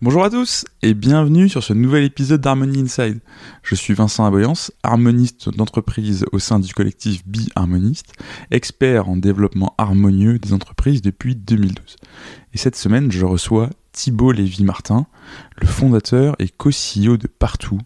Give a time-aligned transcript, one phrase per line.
[0.00, 3.18] Bonjour à tous et bienvenue sur ce nouvel épisode d'Harmony Inside.
[3.64, 8.12] Je suis Vincent Aboyance, harmoniste d'entreprise au sein du collectif Be Harmoniste,
[8.52, 11.96] expert en développement harmonieux des entreprises depuis 2012.
[12.54, 15.08] Et cette semaine, je reçois Thibault Lévy-Martin,
[15.56, 17.80] le fondateur et co-CEO de Partout,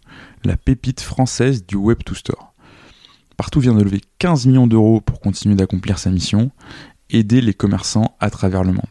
[0.44, 2.52] la pépite française du Web to Store.
[3.38, 6.50] Partout vient de lever 15 millions d'euros pour continuer d'accomplir sa mission,
[7.08, 8.84] aider les commerçants à travers le monde.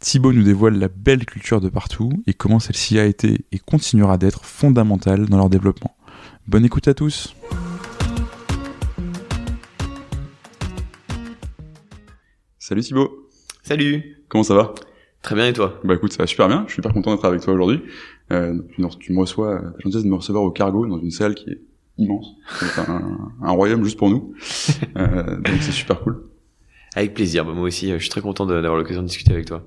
[0.00, 4.16] Thibaut nous dévoile la belle culture de partout et comment celle-ci a été et continuera
[4.16, 5.96] d'être fondamentale dans leur développement.
[6.46, 7.34] Bonne écoute à tous.
[12.60, 13.28] Salut Thibaut.
[13.64, 14.22] Salut.
[14.28, 14.72] Comment ça va?
[15.22, 15.80] Très bien et toi?
[15.82, 17.82] Bah écoute, ça va super bien, je suis hyper content d'être avec toi aujourd'hui.
[18.30, 18.56] Euh,
[19.00, 21.60] tu me reçois, t'as gentillesse de me recevoir au cargo dans une salle qui est
[21.98, 22.36] immense,
[22.76, 24.32] un, un, royaume juste pour nous,
[24.96, 26.27] euh, donc c'est super cool.
[26.98, 27.44] Avec plaisir.
[27.44, 29.62] Bah, moi aussi, je suis très content d'avoir l'occasion de discuter avec toi.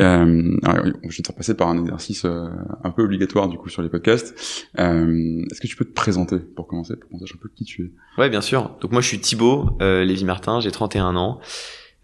[0.00, 2.48] Euh, alors, je vais te faire passer par un exercice euh,
[2.82, 4.66] un peu obligatoire du coup sur les podcasts.
[4.78, 7.66] Euh, Est-ce que tu peux te présenter pour commencer, pour qu'on sache un peu qui
[7.66, 8.20] tu es?
[8.20, 8.74] Ouais, bien sûr.
[8.80, 11.40] Donc moi, je suis Thibaut euh, Lévy-Martin, j'ai 31 ans.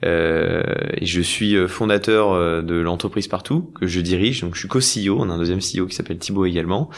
[0.04, 0.62] Euh,
[0.98, 4.42] et je suis fondateur euh, de l'entreprise Partout que je dirige.
[4.42, 5.16] Donc je suis co-CEO.
[5.18, 6.90] On a un deuxième CEO qui s'appelle Thibaut également.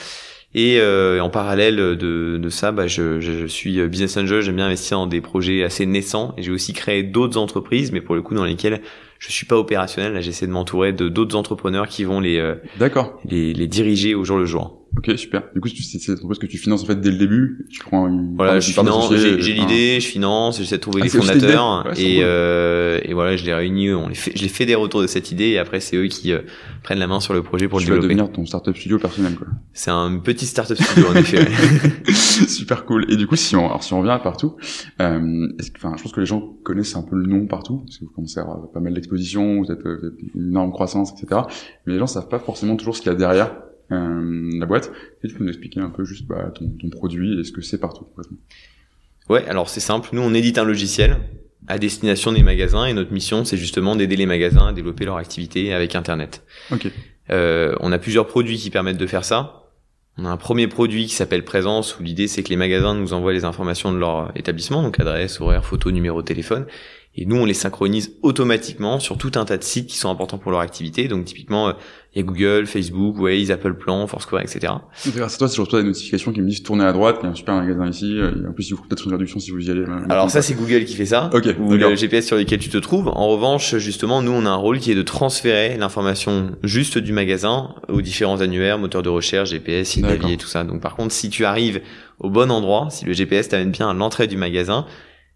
[0.54, 4.66] Et euh, en parallèle de, de ça, bah, je, je, suis business angel, j'aime bien
[4.66, 6.32] investir dans des projets assez naissants.
[6.36, 8.80] Et j'ai aussi créé d'autres entreprises, mais pour le coup dans lesquelles
[9.28, 10.12] je suis pas opérationnel.
[10.12, 12.56] Là, j'essaie de m'entourer de d'autres entrepreneurs qui vont les, euh,
[13.24, 14.84] les, les diriger au jour le jour.
[14.96, 15.42] Ok, super.
[15.54, 17.66] Du coup, c'est l'entreprise que tu finances en fait dès le début.
[17.68, 21.10] Tu prends une, voilà, je finance, j'ai l'idée, je finance, j'essaie de trouver ah, les
[21.10, 24.76] fondateurs et, euh, et voilà, je les réunis, on les fait, je les fais des
[24.76, 26.42] retours de cette idée et après c'est eux qui euh,
[26.84, 28.14] prennent la main sur le projet pour tu le développer.
[28.14, 29.48] Devenir ton startup studio personnel quoi.
[29.72, 31.44] C'est un petit startup studio en effet.
[32.12, 33.04] super cool.
[33.10, 34.56] Et du coup, si on, alors si on revient à partout,
[35.00, 38.04] euh, enfin, je pense que les gens connaissent un peu le nom partout parce que
[38.04, 41.42] vous commencez à avoir pas mal d'expositions, vous êtes euh, une énorme croissance, etc.
[41.86, 43.54] Mais les gens savent pas forcément toujours ce qu'il y a derrière
[43.92, 44.92] euh, la boîte.
[45.22, 47.60] Et tu peux nous expliquer un peu juste bah, ton, ton, produit et ce que
[47.60, 48.06] c'est partout.
[49.28, 50.10] Ouais, alors c'est simple.
[50.12, 51.18] Nous, on édite un logiciel
[51.66, 55.16] à destination des magasins et notre mission, c'est justement d'aider les magasins à développer leur
[55.16, 56.44] activité avec Internet.
[56.70, 56.88] Ok.
[57.30, 59.62] Euh, on a plusieurs produits qui permettent de faire ça.
[60.16, 63.14] On a un premier produit qui s'appelle Présence, où l'idée c'est que les magasins nous
[63.14, 66.66] envoient les informations de leur établissement, donc adresse, horaire, photo, numéro de téléphone,
[67.16, 70.38] et nous, on les synchronise automatiquement sur tout un tas de sites qui sont importants
[70.38, 71.06] pour leur activité.
[71.06, 71.72] Donc typiquement,
[72.12, 74.72] il y a Google, Facebook, Waze, Apple Plan, Foursquare, etc.
[74.94, 77.30] C'est toi, c'est surtout des notifications qui me disent tournez à droite, il y a
[77.30, 78.18] un super magasin ici.
[78.48, 79.84] En plus, il vous peut-être une réduction si vous y allez.
[80.08, 81.30] Alors ça, c'est Google qui fait ça.
[81.32, 81.54] Ok.
[81.60, 83.06] Ou le GPS sur lequel tu te trouves.
[83.08, 87.12] En revanche, justement, nous, on a un rôle qui est de transférer l'information juste du
[87.12, 90.64] magasin aux différents annuaires, moteurs de recherche, GPS, site et tout ça.
[90.64, 91.80] Donc par contre, si tu arrives
[92.18, 94.86] au bon endroit, si le GPS t'amène bien à l'entrée du magasin,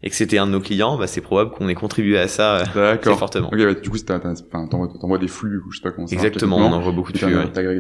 [0.01, 2.63] et que c'était un de nos clients, bah, c'est probable qu'on ait contribué à ça
[2.77, 3.49] euh, très fortement.
[3.49, 6.73] Ok, bah, du coup, t'envoies des flux, ou je sais pas comment ça Exactement, on
[6.73, 7.35] envoie beaucoup de flux.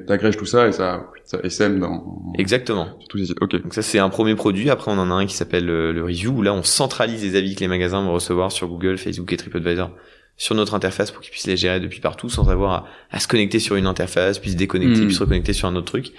[0.06, 2.33] T'agrèges tout ça et ça, ça SM dans.
[2.37, 2.87] Exactement.
[2.99, 3.41] Sur tous les sites.
[3.41, 3.62] Ok.
[3.62, 4.69] Donc ça, c'est un premier produit.
[4.69, 7.37] Après, on en a un qui s'appelle le, le, review où là, on centralise les
[7.37, 9.91] avis que les magasins vont recevoir sur Google, Facebook et TripAdvisor
[10.37, 13.59] sur notre interface pour qu'ils puissent les gérer depuis partout sans avoir à, se connecter
[13.59, 15.07] sur une interface, puis se déconnecter, hmm.
[15.07, 16.12] puis se reconnecter sur un autre truc.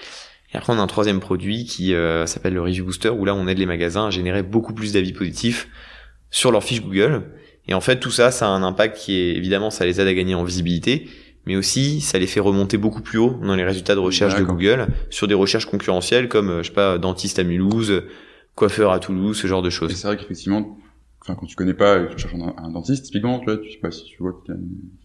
[0.54, 3.34] Et après, on a un troisième produit qui euh, s'appelle le Review Booster, où là,
[3.34, 5.68] on aide les magasins à générer beaucoup plus d'avis positifs
[6.32, 7.24] sur leur fiche Google.
[7.68, 10.08] Et en fait, tout ça, ça a un impact qui est, évidemment, ça les aide
[10.08, 11.08] à gagner en visibilité,
[11.46, 14.44] mais aussi, ça les fait remonter beaucoup plus haut dans les résultats de recherche de
[14.44, 18.04] Google, sur des recherches concurrentielles comme, euh, je sais pas, dentiste à Mulhouse,
[18.56, 19.94] coiffeur à Toulouse, ce genre de choses.
[19.94, 20.78] C'est vrai qu'effectivement,
[21.22, 23.92] enfin, quand tu connais pas, tu cherches un, dentiste, typiquement, tu vois, tu sais pas
[23.92, 24.56] si tu vois qu'il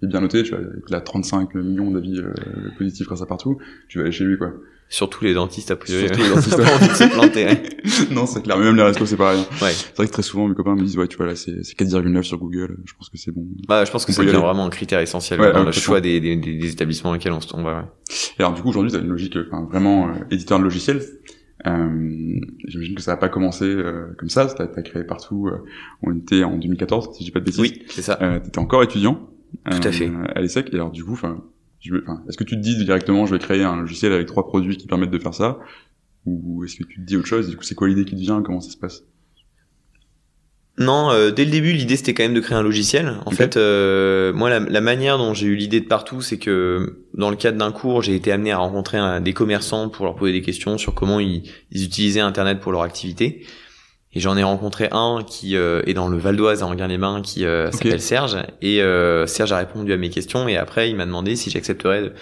[0.03, 2.33] est bien noté, tu vois, il a 35 millions d'avis euh,
[2.79, 3.59] positifs comme ça partout,
[3.89, 4.53] tu vas aller chez lui, quoi.
[4.89, 6.07] Surtout les dentistes, a priori.
[6.07, 6.57] Surtout les dentistes.
[6.57, 7.47] pas envie de se planter.
[8.15, 8.59] non, c'est clair.
[8.59, 9.41] Mais même les restos, c'est pareil.
[9.61, 9.73] Ouais.
[9.73, 12.23] C'est vrai que très souvent, mes copains me disent, ouais, tu vois, là, c'est 4,9
[12.23, 12.77] sur Google.
[12.85, 13.47] Je pense que c'est bon.
[13.67, 16.71] Bah, je pense que c'est vraiment un critère essentiel dans le choix des, des, des,
[16.71, 17.65] établissements dans lesquels on se tombe.
[17.65, 17.73] Ouais.
[18.39, 21.01] Et alors, du coup, aujourd'hui, tu as une logique, enfin, vraiment, euh, éditeur de logiciel.
[21.67, 24.47] Euh, J'imagine que ça n'a pas commencé euh, comme ça.
[24.47, 25.49] T'as as créé partout.
[25.49, 25.65] Euh,
[26.03, 27.61] on était en 2014, si je dis pas de bêtises.
[27.61, 28.19] Oui, c'est ça.
[28.21, 29.29] Euh, T'étais encore étudiant.
[29.71, 30.11] Tout à fait.
[30.35, 30.71] À l'ESSEC.
[30.73, 31.43] Et alors, du coup, enfin,
[32.29, 34.87] est-ce que tu te dis directement, je vais créer un logiciel avec trois produits qui
[34.87, 35.59] permettent de faire ça,
[36.27, 37.49] ou est-ce que tu te dis autre chose?
[37.51, 38.43] Du coup, c'est quoi l'idée qui te vient?
[38.43, 39.05] Comment ça se passe?
[40.77, 43.21] Non, euh, dès le début, l'idée c'était quand même de créer un logiciel.
[43.27, 47.31] En fait, euh, moi, la, manière dont j'ai eu l'idée de partout, c'est que dans
[47.31, 50.43] le cadre d'un cours, j'ai été amené à rencontrer des commerçants pour leur poser des
[50.43, 53.47] questions sur comment ils utilisaient Internet pour leur activité.
[54.15, 57.45] Et j'en ai rencontré un qui euh, est dans le Val d'Oise à Anguin-les-Bains qui
[57.45, 58.37] euh, s'appelle Serge.
[58.63, 62.03] Et euh, Serge a répondu à mes questions et après il m'a demandé si j'accepterais
[62.03, 62.13] de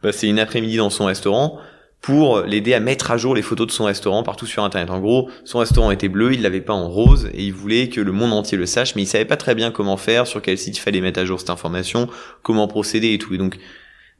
[0.00, 1.58] passer une après-midi dans son restaurant
[2.00, 4.90] pour l'aider à mettre à jour les photos de son restaurant partout sur internet.
[4.90, 8.00] En gros, son restaurant était bleu, il l'avait pas en rose et il voulait que
[8.00, 10.58] le monde entier le sache, mais il savait pas très bien comment faire, sur quel
[10.58, 12.08] site il fallait mettre à jour cette information,
[12.42, 13.34] comment procéder et tout.
[13.34, 13.56] Et donc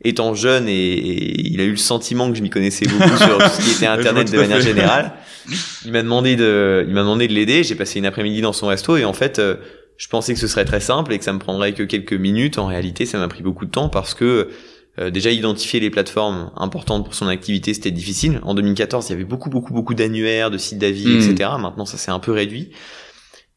[0.04, 3.48] étant jeune et, il a eu le sentiment que je m'y connaissais beaucoup sur tout
[3.48, 5.12] ce qui était internet de manière générale.
[5.84, 7.64] Il m'a demandé de, il m'a demandé de l'aider.
[7.64, 9.56] J'ai passé une après-midi dans son resto et en fait, euh,
[9.96, 12.58] je pensais que ce serait très simple et que ça me prendrait que quelques minutes.
[12.58, 14.50] En réalité, ça m'a pris beaucoup de temps parce que
[14.98, 18.40] euh, déjà identifier les plateformes importantes pour son activité, c'était difficile.
[18.42, 21.30] En 2014, il y avait beaucoup, beaucoup, beaucoup d'annuaires, de sites d'avis, hmm.
[21.30, 21.50] etc.
[21.58, 22.70] Maintenant, ça s'est un peu réduit.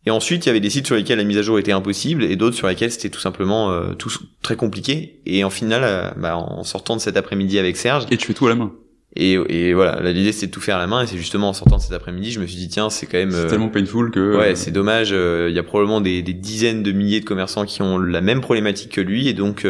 [0.06, 2.24] Et ensuite, il y avait des sites sur lesquels la mise à jour était impossible
[2.24, 4.12] et d'autres sur lesquels c'était tout simplement euh, tout
[4.42, 5.22] très compliqué.
[5.26, 8.06] Et en final, euh, bah, en sortant de cet après-midi avec Serge.
[8.12, 8.72] Et tu fais tout à la main.
[9.18, 11.04] Et, et voilà, l'idée c'était de tout faire à la main.
[11.04, 13.18] Et c'est justement en sortant de cet après-midi, je me suis dit tiens, c'est quand
[13.18, 13.32] même.
[13.32, 14.38] C'est tellement painful que.
[14.38, 15.12] Ouais, c'est dommage.
[15.12, 18.42] Il y a probablement des, des, dizaines de milliers de commerçants qui ont la même
[18.42, 19.66] problématique que lui, et donc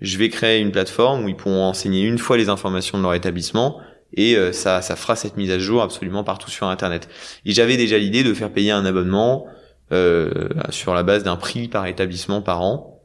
[0.00, 3.14] je vais créer une plateforme où ils pourront enseigner une fois les informations de leur
[3.14, 3.78] établissement
[4.14, 7.08] et euh, ça, ça fera cette mise à jour absolument partout sur Internet.
[7.44, 9.46] Et j'avais déjà l'idée de faire payer un abonnement
[9.92, 13.00] euh, sur la base d'un prix par établissement par an.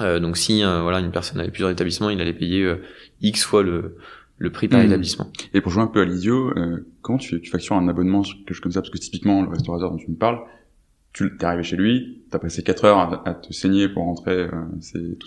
[0.00, 2.82] Euh, donc si euh, voilà une personne avait plusieurs établissements, il allait payer euh,
[3.20, 3.96] x fois le,
[4.38, 4.86] le prix par mmh.
[4.86, 5.30] établissement.
[5.52, 6.52] Et pour jouer un peu à l'ISIO,
[7.02, 8.80] comment tu, tu factures un abonnement que je comme ça?
[8.80, 10.38] Parce que typiquement le restaurateur dont tu me parles,
[11.12, 14.32] tu es arrivé chez lui, tu as passé 4 heures à, te saigner pour rentrer
[14.32, 15.18] euh, ces,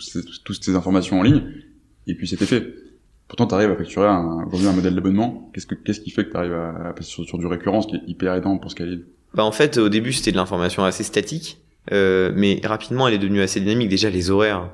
[0.44, 1.44] toutes ces informations en ligne,
[2.08, 2.74] et puis c'était fait.
[3.28, 4.08] Pourtant, tu arrives à facturer
[4.46, 5.50] aujourd'hui un modèle d'abonnement.
[5.54, 7.96] Qu'est-ce, que, qu'est-ce qui fait que tu arrives à, passer sur, du récurrent, ce qui
[7.96, 11.60] est hyper aidant pour Scalid bah En fait, au début, c'était de l'information assez statique,
[11.92, 13.90] euh, mais rapidement, elle est devenue assez dynamique.
[13.90, 14.70] Déjà, les horaires,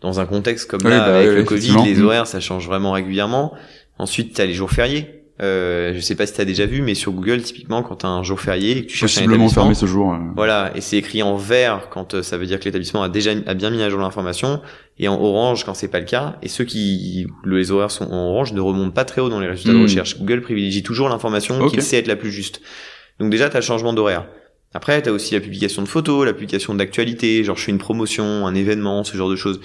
[0.00, 3.52] dans un contexte comme là, bah avec le Covid, les horaires, ça change vraiment régulièrement.
[3.98, 5.16] Ensuite, tu as les jours fériés.
[5.42, 8.06] Euh, je sais pas si tu as déjà vu, mais sur Google, typiquement, quand tu
[8.06, 10.14] as un jour férié et que tu cherches un établissement, fermé ce jour.
[10.14, 10.18] Euh.
[10.34, 13.32] Voilà, et c'est écrit en vert quand euh, ça veut dire que l'établissement a déjà
[13.46, 14.62] a bien mis à jour l'information,
[14.98, 16.36] et en orange quand c'est pas le cas.
[16.42, 19.48] Et ceux qui les horaires sont en orange ne remontent pas très haut dans les
[19.48, 19.82] résultats de hmm.
[19.82, 20.18] recherche.
[20.18, 22.62] Google privilégie toujours l'information qui sait être la plus juste.
[23.18, 24.26] Donc déjà, tu as le changement d'horaire.
[24.74, 27.78] Après, tu as aussi la publication de photos, la publication d'actualité, genre je fais une
[27.78, 29.60] promotion, un événement, ce genre de choses.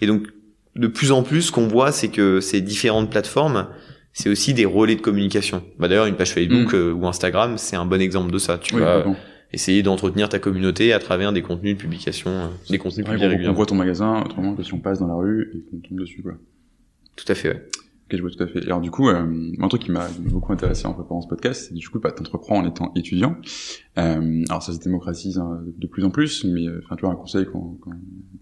[0.00, 0.26] Et donc,
[0.74, 3.68] de plus en plus, ce qu'on voit, c'est que ces différentes plateformes
[4.16, 5.62] c'est aussi des relais de communication.
[5.78, 6.76] Bah d'ailleurs, une page Facebook mm.
[6.76, 8.56] euh, ou Instagram, c'est un bon exemple de ça.
[8.56, 9.04] Tu vas
[9.52, 13.52] essayer d'entretenir ta communauté à travers des contenus de publication, euh, des contenus publiés régulièrement.
[13.52, 16.00] On voit ton magasin, autrement que si on passe dans la rue et qu'on tombe
[16.00, 16.32] dessus, quoi.
[17.14, 17.68] Tout à fait, ouais.
[18.06, 18.62] Ok, je vois tout à fait.
[18.64, 21.74] alors du coup, euh, un truc qui m'a beaucoup intéressé en préparant ce podcast, c'est
[21.74, 23.36] du coup, bah, t'entreprends en étant étudiant.
[23.98, 27.16] Euh, alors ça se démocratise hein, de plus en plus, mais enfin, tu vois, un
[27.16, 27.78] conseil qu'on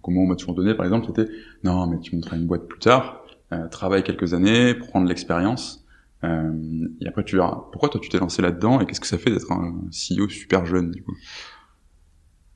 [0.02, 1.32] qu'on m'a toujours donné, par exemple, c'était
[1.62, 3.24] non, mais tu monteras une boîte plus tard.
[3.52, 5.84] Euh, travailler quelques années, prendre l'expérience.
[6.24, 7.68] Euh, et après, tu verras.
[7.72, 10.64] Pourquoi toi, tu t'es lancé là-dedans et qu'est-ce que ça fait d'être un CEO super
[10.64, 11.14] jeune du coup?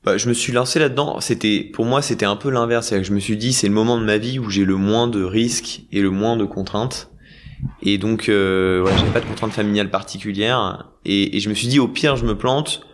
[0.03, 1.19] Bah, je me suis lancé là-dedans.
[1.19, 2.93] C'était pour moi, c'était un peu l'inverse.
[3.01, 5.23] Je me suis dit, c'est le moment de ma vie où j'ai le moins de
[5.23, 7.11] risques et le moins de contraintes.
[7.81, 10.89] Et donc, euh, voilà, j'ai pas de contraintes familiales particulières.
[11.05, 12.85] Et, et, je me suis dit, au pire, je me plante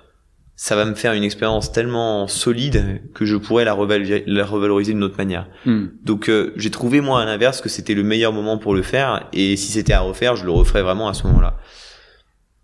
[0.57, 5.17] ça va me faire une expérience tellement solide que je pourrais la, revaloriser, d'une autre
[5.17, 5.49] manière.
[5.65, 5.87] Hmm.
[6.03, 9.27] Donc euh, j'ai trouvé moi à l'inverse que c'était le meilleur moment pour le faire
[9.33, 11.57] et si c'était à refaire, je le referais vraiment à ce moment-là.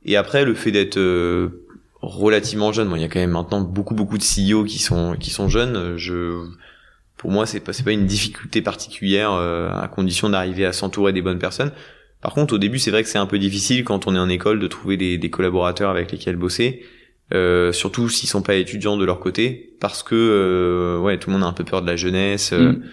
[0.05, 1.61] Et après le fait d'être euh,
[2.01, 5.15] relativement jeune, bon il y a quand même maintenant beaucoup beaucoup de CEO qui sont
[5.19, 6.45] qui sont jeunes, je
[7.18, 11.13] pour moi c'est pas c'est pas une difficulté particulière euh, à condition d'arriver à s'entourer
[11.13, 11.71] des bonnes personnes.
[12.21, 14.30] Par contre au début c'est vrai que c'est un peu difficile quand on est en
[14.30, 16.83] école de trouver des, des collaborateurs avec lesquels bosser
[17.33, 21.36] euh, surtout s'ils sont pas étudiants de leur côté, parce que euh, ouais, tout le
[21.36, 22.84] monde a un peu peur de la jeunesse, euh, mm.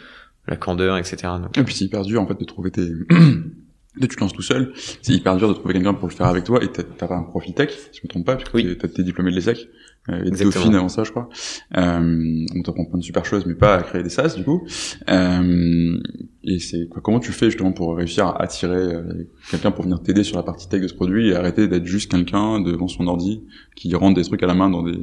[0.47, 1.17] la candeur, etc.
[1.57, 2.89] Et puis c'est hyper dur en fait de trouver tes
[4.01, 6.27] Dès tu te lances tout seul, c'est hyper dur de trouver quelqu'un pour le faire
[6.27, 8.77] avec toi et t'as un profil tech, si je me trompe pas, parce que oui.
[8.77, 9.69] t'es diplômé de l'ESSEC,
[10.11, 11.29] euh, et Dauphine avant ça, je crois.
[11.77, 14.67] Euh, on t'apprend plein de super choses, mais pas à créer des SaaS, du coup.
[15.11, 15.99] Euh,
[16.45, 20.03] et c'est quoi, comment tu fais justement pour réussir à attirer euh, quelqu'un pour venir
[20.03, 23.07] t'aider sur la partie tech de ce produit et arrêter d'être juste quelqu'un devant son
[23.07, 23.43] ordi
[23.77, 24.99] qui rentre des trucs à la main dans des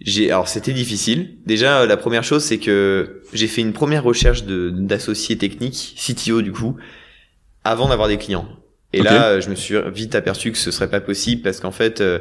[0.00, 1.38] j'ai alors c'était difficile.
[1.46, 6.42] Déjà la première chose c'est que j'ai fait une première recherche de d'associés techniques, CTO
[6.42, 6.76] du coup,
[7.66, 8.48] avant d'avoir des clients.
[8.92, 12.00] Et là, je me suis vite aperçu que ce serait pas possible parce qu'en fait,
[12.00, 12.20] euh,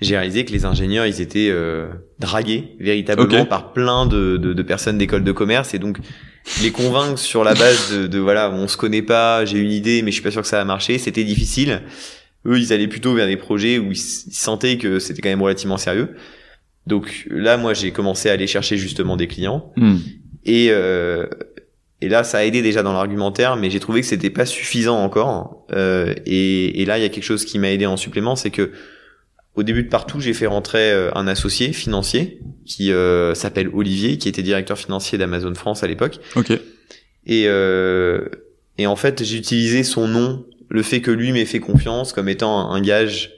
[0.00, 4.62] j'ai réalisé que les ingénieurs, ils étaient euh, dragués véritablement par plein de, de, de
[4.62, 5.98] personnes d'école de commerce et donc
[6.62, 10.02] les convaincre sur la base de, de, voilà, on se connaît pas, j'ai une idée,
[10.02, 11.82] mais je suis pas sûr que ça va marcher, c'était difficile.
[12.46, 15.76] Eux, ils allaient plutôt vers des projets où ils, sentaient que c'était quand même relativement
[15.76, 16.14] sérieux.
[16.86, 19.72] Donc là, moi, j'ai commencé à aller chercher justement des clients.
[19.76, 19.98] Hmm.
[20.44, 21.26] Et, euh,
[22.00, 25.02] et là, ça a aidé déjà dans l'argumentaire, mais j'ai trouvé que c'était pas suffisant
[25.02, 25.66] encore.
[25.72, 28.50] Euh, et, et, là, il y a quelque chose qui m'a aidé en supplément, c'est
[28.50, 28.70] que
[29.56, 34.16] au début de partout, j'ai fait rentrer euh, un associé financier qui euh, s'appelle Olivier,
[34.16, 36.20] qui était directeur financier d'Amazon France à l'époque.
[36.36, 36.52] Ok.
[37.26, 38.28] Et euh,
[38.78, 42.28] et en fait, j'ai utilisé son nom, le fait que lui m'ait fait confiance comme
[42.28, 43.32] étant un gage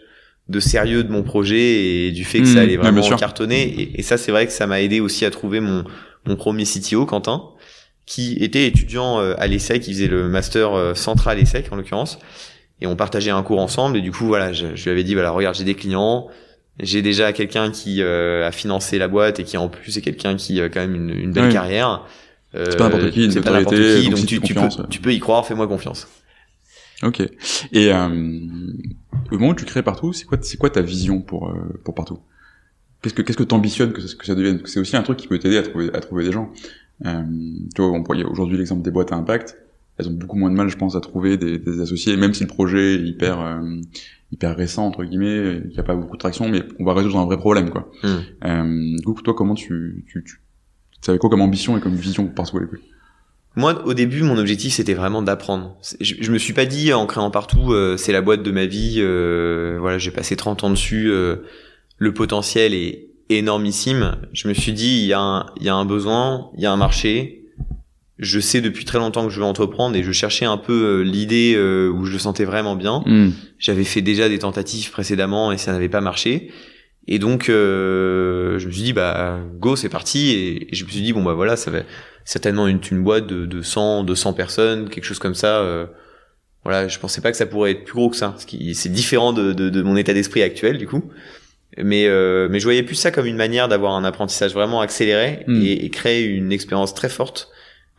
[0.50, 2.58] de sérieux de mon projet et du fait que ça mmh.
[2.58, 3.62] allait vraiment cartonner.
[3.62, 5.84] Et, et ça, c'est vrai que ça m'a aidé aussi à trouver mon
[6.26, 7.44] mon premier CTO, Quentin
[8.10, 12.18] qui était étudiant à l'ESSEC, qui faisait le master central ESSEC en l'occurrence,
[12.80, 13.96] et on partageait un cours ensemble.
[13.98, 16.26] Et du coup, voilà, je, je lui avais dit, voilà, regarde, j'ai des clients,
[16.80, 20.60] j'ai déjà quelqu'un qui a financé la boîte et qui en plus est quelqu'un qui
[20.60, 22.04] a quand même une, une belle carrière.
[22.52, 25.20] c'est pas n'importe qui, c'est pas n'importe qui, donc, tu, tu, peux, tu peux y
[25.20, 26.08] croire, fais-moi confiance.
[27.02, 27.20] Ok.
[27.72, 28.08] Et euh,
[29.30, 31.94] au moment où tu crées partout, c'est quoi, c'est quoi ta vision pour euh, pour
[31.94, 32.18] partout?
[33.02, 34.60] Qu'est-ce que qu'est-ce que t'ambitionnes que, que ça devienne?
[34.66, 36.52] C'est aussi un truc qui peut t'aider à trouver à trouver des gens.
[37.06, 37.22] Euh,
[37.74, 39.56] tu vois, on aujourd'hui l'exemple des boîtes à impact.
[39.98, 42.42] Elles ont beaucoup moins de mal, je pense, à trouver des, des associés, même si
[42.42, 43.80] le projet est hyper euh,
[44.32, 47.18] hyper récent entre guillemets, il n'y a pas beaucoup de traction, mais on va résoudre
[47.18, 47.90] un vrai problème, quoi.
[48.02, 48.08] Mm.
[48.44, 50.40] Euh, du coup, toi, comment tu tu tu,
[51.02, 52.80] tu avais quoi comme ambition et comme vision pour l'époque?
[53.56, 55.76] Moi, au début, mon objectif, c'était vraiment d'apprendre.
[56.00, 58.66] Je, je, me suis pas dit, en créant partout, euh, c'est la boîte de ma
[58.66, 58.96] vie.
[58.98, 61.10] Euh, voilà, j'ai passé 30 ans dessus.
[61.10, 61.36] Euh,
[61.98, 64.16] le potentiel est énormissime.
[64.32, 66.66] Je me suis dit, il y, a un, il y a un besoin, il y
[66.66, 67.36] a un marché.
[68.18, 71.56] Je sais depuis très longtemps que je veux entreprendre et je cherchais un peu l'idée
[71.56, 73.02] où je le sentais vraiment bien.
[73.06, 73.30] Hmm.
[73.58, 76.50] J'avais fait déjà des tentatives précédemment et ça n'avait pas marché.
[77.08, 80.32] Et donc, je me suis dit, bah, go, c'est parti.
[80.32, 81.80] Et, et, je me suis dit, bon, bah voilà, ça va
[82.24, 85.60] certainement une, une boîte de, de 100, 200 personnes, quelque chose comme ça.
[85.60, 85.86] Euh,
[86.64, 88.36] voilà, je pensais pas que ça pourrait être plus gros que ça.
[88.38, 91.10] C'est différent de, de, de, mon état d'esprit actuel, du coup.
[91.78, 95.44] Mais, euh, mais je voyais plus ça comme une manière d'avoir un apprentissage vraiment accéléré
[95.46, 95.62] hmm.
[95.62, 97.50] et, et, créer une expérience très forte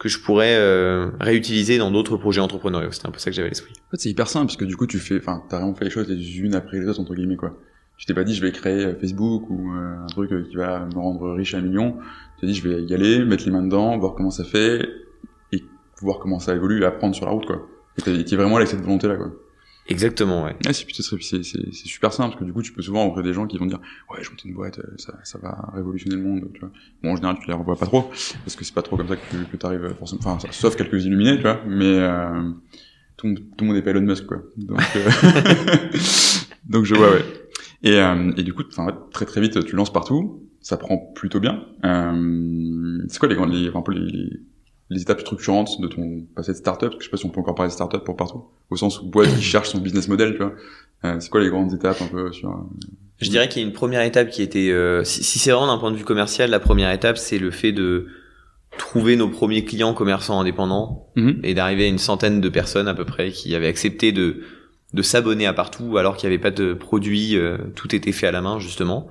[0.02, 2.92] que je pourrais euh, réutiliser dans d'autres projets entrepreneuriaux.
[2.92, 3.74] C'était un peu ça que j'avais à l'esprit.
[3.88, 5.86] En fait, c'est hyper simple parce que du coup, tu fais, enfin, t'as vraiment fait
[5.86, 7.56] les choses les unes après les autres entre guillemets quoi.
[7.98, 10.88] Je t'ai pas dit je vais créer euh, Facebook ou euh, un truc qui va
[10.92, 11.98] me rendre riche à un million
[12.42, 14.90] t'as dit je vais y aller, mettre les mains dedans, voir comment ça fait
[15.52, 15.64] et
[16.02, 17.68] voir comment ça évolue et apprendre sur la route quoi.
[18.08, 19.32] Et t'es vraiment avec cette volonté là quoi.
[19.88, 20.56] Exactement, ouais.
[20.66, 23.34] ouais c'est, c'est, c'est, super simple parce que du coup tu peux souvent rencontrer des
[23.34, 26.22] gens qui vont dire ouais je monte une boîte, euh, ça, ça va révolutionner le
[26.22, 26.72] monde, tu vois.
[27.04, 29.16] Bon en général tu les revois pas trop parce que c'est pas trop comme ça
[29.16, 32.52] que, tu, que t'arrives forcément, enfin sauf quelques illuminés, tu vois, mais euh,
[33.18, 34.44] tout, tout le monde est pas Elon Musk quoi.
[34.56, 35.10] Donc euh,
[36.70, 37.26] donc je vois ouais.
[37.84, 41.40] Et, euh, et du coup, enfin, très très vite, tu lances partout ça prend plutôt
[41.40, 41.66] bien.
[41.84, 44.40] Euh, c'est quoi les, les, un peu les,
[44.92, 47.30] les, étapes structurantes de ton passé de startup Parce que je sais pas si on
[47.30, 50.08] peut encore parler de startup pour partout, au sens où boîte qui cherche son business
[50.08, 50.54] model, tu vois.
[51.04, 53.68] Euh, c'est quoi les grandes étapes un peu sur euh, Je dirais qu'il y a
[53.68, 56.50] une première étape qui était, euh, si, si c'est vraiment d'un point de vue commercial,
[56.50, 58.08] la première étape c'est le fait de
[58.78, 61.40] trouver nos premiers clients commerçants indépendants mm-hmm.
[61.44, 64.44] et d'arriver à une centaine de personnes à peu près qui avaient accepté de
[64.94, 68.28] de s'abonner à partout alors qu'il n'y avait pas de produit, euh, tout était fait
[68.28, 69.08] à la main justement.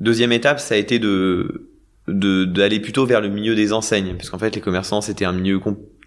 [0.00, 1.70] Deuxième étape, ça a été de
[2.08, 5.60] d'aller plutôt vers le milieu des enseignes, parce qu'en fait les commerçants c'était un milieu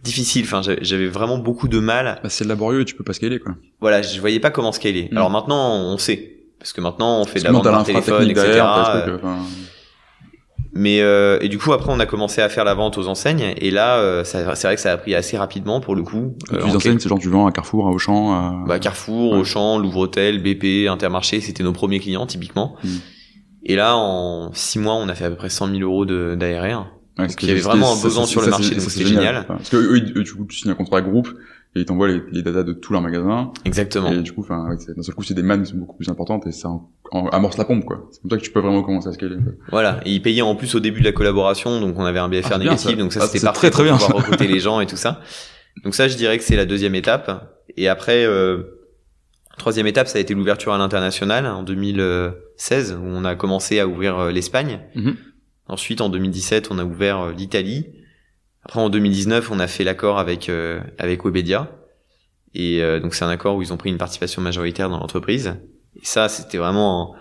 [0.04, 0.44] difficile.
[0.46, 2.20] Enfin, j'avais vraiment beaucoup de mal.
[2.24, 3.56] Bah, c'est laborieux, tu peux pas scaler quoi.
[3.80, 5.10] Voilà, je voyais pas comment scaler.
[5.12, 5.18] Mm.
[5.18, 8.64] Alors maintenant, on sait, parce que maintenant on fait de la vente par téléphone, etc.
[10.74, 13.54] Mais euh, et du coup après on a commencé à faire la vente aux enseignes
[13.58, 16.38] et là euh, c'est vrai que ça a pris assez rapidement pour le coup.
[16.54, 18.32] Euh, les enseignes c'est genre tu vends à Carrefour, à Auchan.
[18.32, 18.64] À...
[18.66, 22.76] Bah Carrefour, Auchan, Louvre-Hôtel, BP, Intermarché, c'était nos premiers clients typiquement.
[22.86, 22.90] Mm.
[23.64, 26.88] Et là, en six mois, on a fait à peu près 100 000 euros d'ARR.
[27.20, 29.46] Ouais, donc il y avait vraiment un besoin sur le marché, donc c'était génial.
[29.48, 31.30] Parce que eux, du coup, tu signes un contrat groupe
[31.76, 33.52] et ils t'envoient les, les datas de tous leurs magasins.
[33.66, 34.12] Exactement.
[34.12, 36.48] Et du coup, enfin, d'un seul coup, c'est des mannes qui sont beaucoup plus importantes
[36.48, 36.70] et ça
[37.32, 38.08] amorce la pompe, quoi.
[38.12, 39.38] C'est comme ça que tu peux vraiment commencer à scaler.
[39.70, 40.00] Voilà.
[40.06, 42.54] Et ils payaient en plus au début de la collaboration, donc on avait un BFR
[42.54, 44.80] ah, négatif, donc ça ah, c'était parfait très, très bien, pour pouvoir recruter les gens
[44.80, 45.22] et tout ça.
[45.84, 47.58] Donc ça, je dirais que c'est la deuxième étape.
[47.78, 48.82] Et après, euh,
[49.58, 51.62] Troisième étape, ça a été l'ouverture à l'international en
[52.62, 54.80] 2016, où on a commencé à ouvrir euh, l'Espagne.
[54.96, 55.16] Mhm.
[55.68, 57.88] Ensuite, en 2017, on a ouvert euh, l'Italie.
[58.64, 61.72] Après, en 2019, on a fait l'accord avec euh, avec Webedia.
[62.54, 65.56] Et donc, c'est un accord où ils ont pris une participation majoritaire dans l'entreprise.
[65.96, 67.16] Et ça, c'était vraiment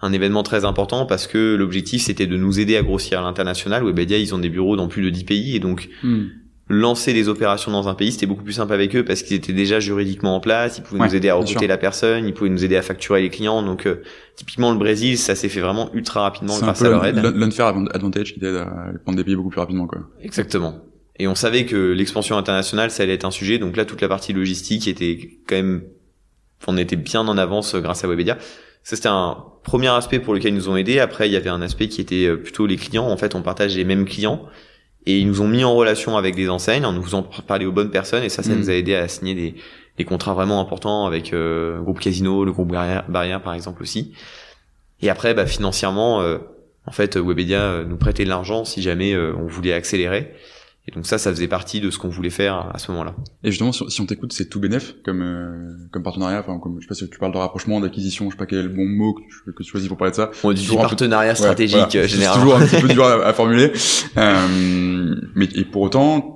[0.00, 3.82] un, événement très important parce que l'objectif, c'était de nous aider à grossir à l'international.
[3.82, 6.30] Webedia, ils ont des bureaux dans plus de 10 pays et donc mhm
[6.68, 9.52] lancer des opérations dans un pays, c'était beaucoup plus simple avec eux parce qu'ils étaient
[9.52, 12.64] déjà juridiquement en place, ils pouvaient nous aider à recruter la personne, ils pouvaient nous
[12.64, 13.62] aider à facturer les clients.
[13.62, 14.02] Donc euh,
[14.34, 17.16] typiquement le Brésil, ça s'est fait vraiment ultra rapidement grâce à leur aide.
[17.16, 18.66] L'unfair advantage qui t'aide à
[19.04, 20.00] prendre des pays beaucoup plus rapidement quoi.
[20.22, 20.82] Exactement.
[21.18, 23.58] Et on savait que l'expansion internationale, ça allait être un sujet.
[23.58, 25.82] Donc là, toute la partie logistique était quand même,
[26.66, 28.36] on était bien en avance grâce à Webedia.
[28.82, 31.00] Ça, c'était un premier aspect pour lequel ils nous ont aidés.
[31.00, 33.08] Après, il y avait un aspect qui était euh, plutôt les clients.
[33.08, 34.42] En fait, on partage les mêmes clients.
[35.06, 37.72] Et ils nous ont mis en relation avec des enseignes en nous faisant parler aux
[37.72, 38.58] bonnes personnes et ça, ça mm.
[38.58, 39.54] nous a aidé à signer des,
[39.96, 44.12] des contrats vraiment importants avec euh, le groupe Casino, le groupe Barrière, par exemple aussi.
[45.00, 46.38] Et après, bah, financièrement, euh,
[46.86, 50.32] en fait, Webedia euh, nous prêtait de l'argent si jamais on voulait accélérer.
[50.88, 53.16] Et donc ça, ça faisait partie de ce qu'on voulait faire à ce moment-là.
[53.42, 56.40] Et justement, si on t'écoute, c'est tout bénef comme euh, comme partenariat.
[56.40, 58.60] Enfin, comme je sais pas si tu parles de rapprochement, d'acquisition, je sais pas quel
[58.60, 60.30] est le bon mot que tu, que tu choisis pour parler de ça.
[60.44, 62.34] On dit partenariat stratégique ouais, généralement.
[62.34, 63.72] C'est toujours un petit peu dur à, à formuler.
[64.16, 66.35] Euh, mais et pour autant,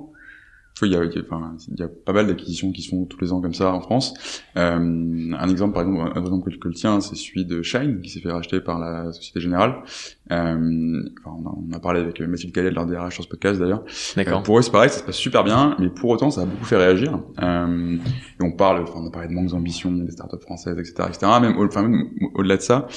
[0.87, 2.89] il y a, il y a, enfin, il y a pas mal d'acquisitions qui se
[2.89, 4.13] font tous les ans comme ça en France.
[4.57, 8.09] Euh, un exemple, par exemple, un exemple que, le tien, c'est celui de Shine, qui
[8.09, 9.83] s'est fait racheter par la Société Générale.
[10.31, 13.29] Euh, enfin, on, a, on, a, parlé avec Mathilde Calais de leur DRH sur ce
[13.29, 13.83] podcast d'ailleurs.
[14.15, 14.39] D'accord.
[14.39, 16.45] Euh, pour eux, c'est pareil, ça se passe super bien, mais pour autant, ça a
[16.45, 17.19] beaucoup fait réagir.
[17.41, 21.09] Euh, et on parle, enfin, on a parlé de manque d'ambition des startups françaises, etc.,
[21.09, 21.31] etc.
[21.41, 22.87] Même, enfin, même au-delà de ça,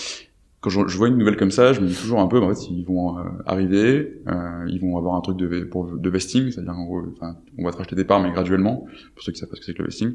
[0.64, 2.46] quand je, je, vois une nouvelle comme ça, je me dis toujours un peu, bah,
[2.46, 6.08] en fait, ils vont euh, arriver, euh, ils vont avoir un truc de, pour, de
[6.08, 9.32] vesting, c'est-à-dire en gros, enfin, on va te racheter des parts, mais graduellement, pour ceux
[9.32, 10.14] qui savent pas ce que c'est que le vesting.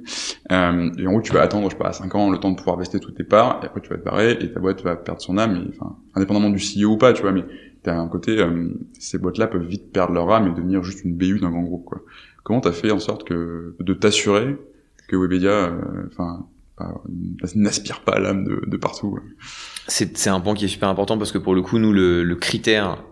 [0.52, 2.56] Euh, et en gros, tu vas attendre, je sais pas, 5 ans, le temps de
[2.56, 4.96] pouvoir vester toutes tes parts, et après tu vas te barrer, et ta boîte va
[4.96, 7.46] perdre son âme, enfin, indépendamment du CEO ou pas, tu vois, mais
[7.84, 11.16] t'as un côté, euh, ces boîtes-là peuvent vite perdre leur âme et devenir juste une
[11.16, 12.02] BU d'un grand groupe, quoi.
[12.42, 14.58] Comment t'as fait en sorte que de t'assurer
[15.08, 16.08] que Webedia, euh,
[16.80, 17.02] enfin,
[17.56, 19.20] n'aspire pas l'âme de, de, partout.
[19.88, 22.36] C'est un point qui est super important parce que pour le coup, nous, le, le
[22.36, 23.04] critère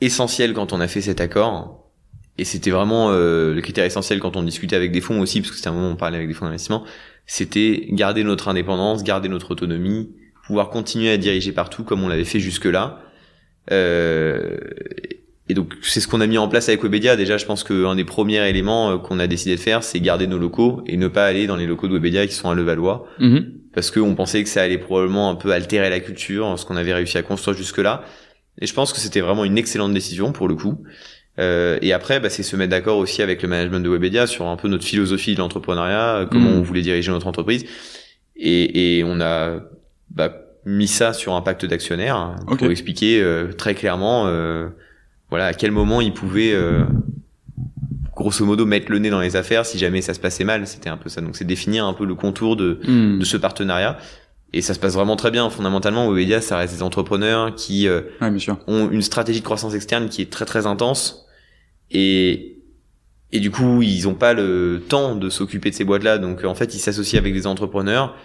[0.00, 1.90] essentiel quand on a fait cet accord,
[2.38, 5.50] et c'était vraiment euh, le critère essentiel quand on discutait avec des fonds aussi, parce
[5.50, 6.84] que c'était un moment où on parlait avec des fonds d'investissement,
[7.26, 10.14] c'était garder notre indépendance, garder notre autonomie,
[10.46, 13.02] pouvoir continuer à diriger partout comme on l'avait fait jusque-là.
[13.70, 14.56] Euh,
[15.48, 17.16] et donc c'est ce qu'on a mis en place avec Webedia.
[17.16, 20.26] Déjà, je pense qu'un des premiers éléments euh, qu'on a décidé de faire, c'est garder
[20.26, 23.06] nos locaux et ne pas aller dans les locaux de Webedia qui sont à Levallois,
[23.18, 23.38] mmh.
[23.74, 26.94] parce qu'on pensait que ça allait probablement un peu altérer la culture, ce qu'on avait
[26.94, 28.04] réussi à construire jusque-là.
[28.60, 30.82] Et je pense que c'était vraiment une excellente décision pour le coup.
[31.38, 34.48] Euh, et après, bah, c'est se mettre d'accord aussi avec le management de Webedia sur
[34.48, 36.58] un peu notre philosophie de l'entrepreneuriat, comment mmh.
[36.58, 37.64] on voulait diriger notre entreprise.
[38.36, 39.60] Et, et on a
[40.10, 40.32] bah,
[40.64, 42.56] mis ça sur un pacte d'actionnaires okay.
[42.56, 44.68] pour expliquer euh, très clairement euh,
[45.30, 46.84] voilà à quel moment ils pouvaient euh,
[48.14, 50.66] grosso modo mettre le nez dans les affaires si jamais ça se passait mal.
[50.66, 51.20] C'était un peu ça.
[51.20, 53.18] Donc c'est définir un peu le contour de, mmh.
[53.18, 53.98] de ce partenariat.
[54.52, 55.50] Et ça se passe vraiment très bien.
[55.50, 58.04] Fondamentalement Webedia ça reste des entrepreneurs qui ouais,
[58.66, 61.26] ont une stratégie de croissance externe qui est très très intense.
[61.90, 62.58] Et
[63.30, 66.44] et du coup ils ont pas le temps de s'occuper de ces boîtes là donc
[66.44, 68.16] en fait ils s'associent avec des entrepreneurs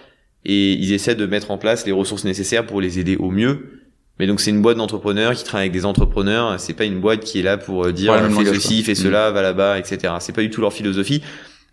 [0.46, 3.83] et ils essaient de mettre en place les ressources nécessaires pour les aider au mieux
[4.20, 6.60] mais donc c'est une boîte d'entrepreneurs qui travaille avec des entrepreneurs.
[6.60, 9.42] C'est pas une boîte qui est là pour dire Ouais, fais ceci, fais cela, va
[9.42, 10.14] là-bas, etc.
[10.20, 11.22] C'est pas du tout leur philosophie.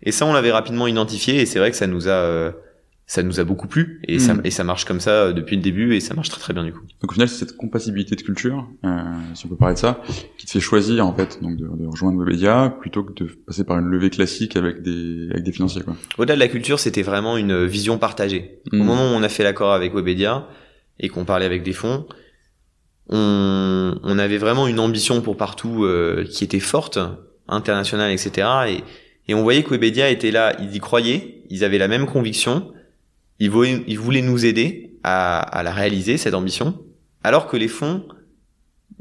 [0.03, 1.39] Et ça, on l'avait rapidement identifié.
[1.41, 2.51] Et c'est vrai que ça nous a, euh,
[3.05, 4.01] ça nous a beaucoup plu.
[4.07, 4.41] Et ça, Mm.
[4.45, 5.93] et ça marche comme ça euh, depuis le début.
[5.93, 6.81] Et ça marche très très bien du coup.
[7.01, 8.89] Donc au final, c'est cette compatibilité de culture, euh,
[9.35, 10.01] si on peut parler de ça,
[10.39, 13.63] qui te fait choisir en fait donc de, de rejoindre Webedia plutôt que de passer
[13.63, 15.95] par une levée classique avec des avec des financiers quoi.
[16.17, 18.61] Au-delà de la culture, c'était vraiment une vision partagée.
[18.73, 18.79] Au Mm.
[18.79, 20.47] moment où on a fait l'accord avec Webedia
[20.99, 22.07] et qu'on parlait avec des fonds,
[23.09, 26.99] on, on avait vraiment une ambition pour partout euh, qui était forte,
[27.47, 28.47] internationale, etc.
[28.67, 28.83] Et,
[29.31, 32.71] et on voyait que était là, ils y croyaient, ils avaient la même conviction,
[33.39, 36.79] ils voulaient, ils voulaient nous aider à, à la réaliser, cette ambition,
[37.23, 38.05] alors que les fonds,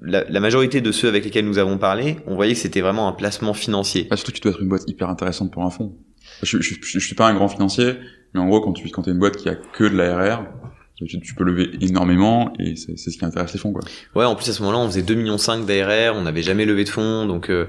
[0.03, 3.09] la, la majorité de ceux avec lesquels nous avons parlé, on voyait que c'était vraiment
[3.09, 4.09] un placement financier.
[4.11, 5.97] Ah, surtout que tu dois être une boîte hyper intéressante pour un fonds.
[6.43, 7.95] Je, je, je, suis pas un grand financier,
[8.33, 10.45] mais en gros quand tu quand t'es une boîte qui a que de l'ARR,
[11.07, 13.83] tu, peux lever énormément et c'est ce qui intéresse les fonds quoi.
[14.15, 16.85] Ouais, en plus à ce moment-là, on faisait 2,5 millions d'ARR, on n'avait jamais levé
[16.85, 17.67] de fonds, donc euh,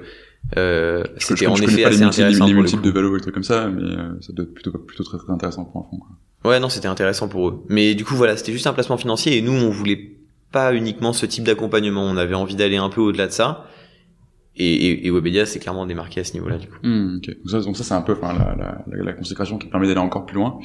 [0.57, 2.87] euh, c'était en je effet pas les assez multiples, intéressant les pour multiples coup.
[2.87, 5.31] de valo et trucs comme ça, mais euh, ça doit être plutôt plutôt très très
[5.31, 6.09] intéressant pour un fonds quoi.
[6.43, 7.63] Ouais, non, c'était intéressant pour eux.
[7.69, 10.15] Mais du coup, voilà, c'était juste un placement financier et nous, on voulait
[10.51, 12.03] pas uniquement ce type d'accompagnement.
[12.03, 13.65] On avait envie d'aller un peu au-delà de ça.
[14.57, 16.77] Et, et, et Webedia s'est clairement démarqué à ce niveau-là, du coup.
[16.83, 17.27] Hmm, ok.
[17.27, 19.87] Donc ça, donc ça c'est un peu enfin, la, la, la, la consécration qui permet
[19.87, 20.59] d'aller encore plus loin.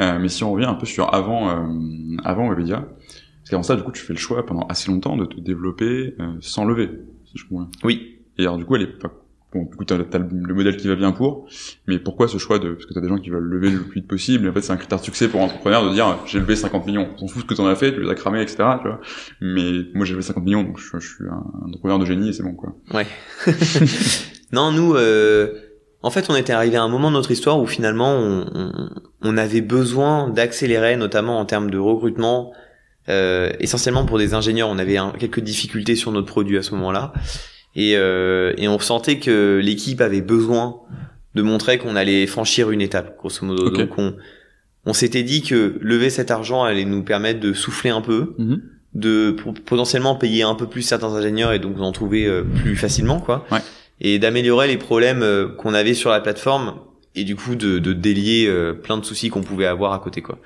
[0.00, 3.76] Euh, mais si on revient un peu sur avant, euh, avant Webedia, parce qu'avant ça,
[3.76, 6.90] du coup, tu fais le choix pendant assez longtemps de te développer euh, sans lever,
[7.26, 7.70] si je comprends bien.
[7.84, 8.18] Oui.
[8.38, 9.12] Et alors, du coup, elle est pas...
[9.52, 11.48] Bon, du coup, t'as, t'as le modèle qui va bien pour,
[11.86, 12.72] mais pourquoi ce choix de...
[12.72, 14.60] Parce que t'as des gens qui veulent lever le plus vite possible, et en fait,
[14.60, 17.08] c'est un critère de succès pour un entrepreneur de dire, j'ai levé 50 millions.
[17.14, 19.00] On s'en fout ce que t'en as fait, tu les as cramés, etc., tu vois.
[19.40, 22.42] Mais moi, j'ai levé 50 millions, donc je, suis un entrepreneur de génie et c'est
[22.42, 22.76] bon, quoi.
[22.92, 23.06] Ouais.
[24.52, 25.54] non, nous, euh,
[26.02, 28.18] en fait, on était arrivé à un moment de notre histoire où finalement,
[29.22, 32.52] on, avait besoin d'accélérer, notamment en termes de recrutement,
[33.08, 34.68] euh, essentiellement pour des ingénieurs.
[34.68, 37.14] On avait quelques difficultés sur notre produit à ce moment-là.
[37.80, 40.80] Et, euh, et on sentait que l'équipe avait besoin
[41.34, 43.70] de montrer qu'on allait franchir une étape, grosso modo.
[43.70, 44.16] Donc on,
[44.84, 48.60] on s'était dit que lever cet argent allait nous permettre de souffler un peu, Mhm.
[48.94, 53.20] de potentiellement payer un peu plus certains ingénieurs et donc en trouver euh, plus facilement,
[53.20, 53.46] quoi.
[53.52, 53.60] Ouais.
[54.00, 56.74] Et d'améliorer les problèmes euh, qu'on avait sur la plateforme
[57.14, 60.20] et du coup de, de délier euh, plein de soucis qu'on pouvait avoir à côté,
[60.22, 60.38] quoi.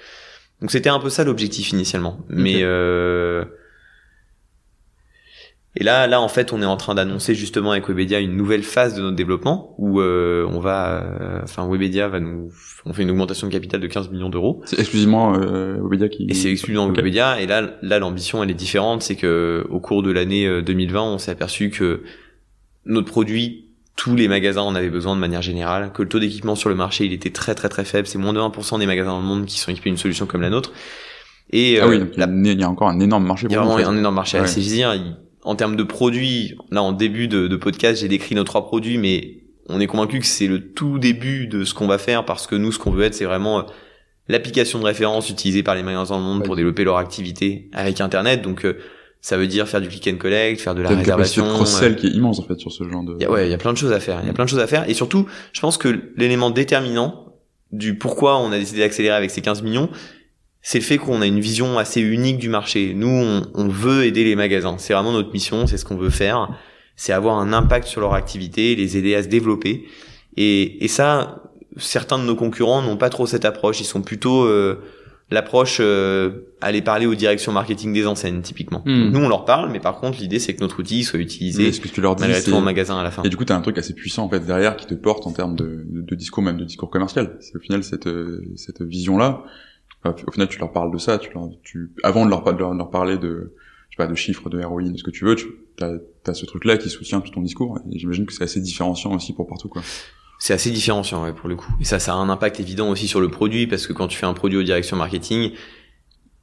[0.60, 2.18] Donc c'était un peu ça l'objectif initialement.
[2.28, 2.62] Mais
[5.74, 8.62] Et là, là, en fait, on est en train d'annoncer justement avec Webedia une nouvelle
[8.62, 12.50] phase de notre développement où euh, on va, euh, enfin, Webedia va nous,
[12.84, 14.60] on fait une augmentation de capital de 15 millions d'euros.
[14.66, 16.26] C'est exclusivement euh, Webedia qui.
[16.28, 16.96] Et c'est exclusivement Ok.
[16.96, 17.40] Webedia.
[17.40, 19.00] Et là, là, l'ambition, elle est différente.
[19.02, 22.02] C'est que au cours de l'année euh, 2020, on s'est aperçu que
[22.84, 26.54] notre produit, tous les magasins en avaient besoin de manière générale, que le taux d'équipement
[26.54, 28.06] sur le marché, il était très très très faible.
[28.06, 30.42] C'est moins de 1% des magasins dans le monde qui sont équipés d'une solution comme
[30.42, 30.72] la nôtre.
[31.50, 33.00] Et Ah euh, oui, donc il y, a la un- il y a encore un
[33.00, 33.90] énorme marché il y a vraiment vous, en fait.
[33.90, 34.46] un énorme marché à Ouais.
[34.46, 34.94] saisir.
[34.94, 38.64] Il- En termes de produits, là en début de, de podcast, j'ai décrit nos trois
[38.64, 42.24] produits, mais on est convaincu que c'est le tout début de ce qu'on va faire
[42.24, 43.62] parce que nous, ce qu'on veut être, c'est vraiment euh,
[44.28, 46.46] l'application de référence utilisée par les magasins dans le monde Ouais.
[46.46, 48.42] pour développer leur activité avec Internet.
[48.42, 48.74] Donc, euh,
[49.20, 51.44] ça veut dire faire du click and collect, faire de la une réservation.
[51.44, 53.14] de euh, cross-sell qui est immense en fait sur ce genre de.
[53.18, 54.18] il y a, ouais, il y a plein de choses à faire.
[54.22, 54.88] Il y a plein de choses à faire.
[54.88, 57.26] Et surtout, je pense que l'élément déterminant
[57.72, 59.88] du pourquoi on a décidé d'accélérer avec ces 15 millions,
[60.62, 62.94] c'est le fait qu'on a une vision assez unique du marché.
[62.94, 64.76] Nous, on, on veut aider les magasins.
[64.78, 65.66] C'est vraiment notre mission.
[65.66, 66.48] C'est ce qu'on veut faire.
[66.94, 69.86] C'est avoir un impact sur leur activité, les aider à se développer.
[70.36, 71.42] Et, et ça,
[71.76, 73.80] certains de nos concurrents n'ont pas trop cette approche.
[73.80, 74.80] Ils sont plutôt euh,
[75.32, 78.82] l'approche euh, aller parler aux directions marketing des enseignes, typiquement.
[78.86, 79.10] Hmm.
[79.10, 81.72] Nous, on leur parle, mais par contre, l'idée, c'est que notre outil soit Mais utilisé
[81.72, 83.24] ce que tu leur dis, malgré tout en magasin à la fin.
[83.24, 85.32] Et du coup, t'as un truc assez puissant en fait derrière qui te porte en
[85.32, 87.36] termes de, de, de discours, même de discours commercial.
[87.40, 89.42] C'est au final cette euh, cette vision-là.
[90.06, 91.18] Euh, Au final, tu leur parles de ça.
[91.18, 93.54] Tu leur, tu avant de leur, de leur, de leur parler de
[93.90, 95.48] je sais pas de chiffres, de héroïne, de ce que tu veux, tu
[95.82, 95.92] as,
[96.26, 97.78] as ce truc-là qui soutient tout ton discours.
[97.92, 99.82] Et j'imagine que c'est assez différenciant aussi pour partout quoi.
[100.38, 101.70] C'est assez différenciant ouais, pour le coup.
[101.78, 104.16] Et ça, ça a un impact évident aussi sur le produit parce que quand tu
[104.16, 105.52] fais un produit aux directions marketing,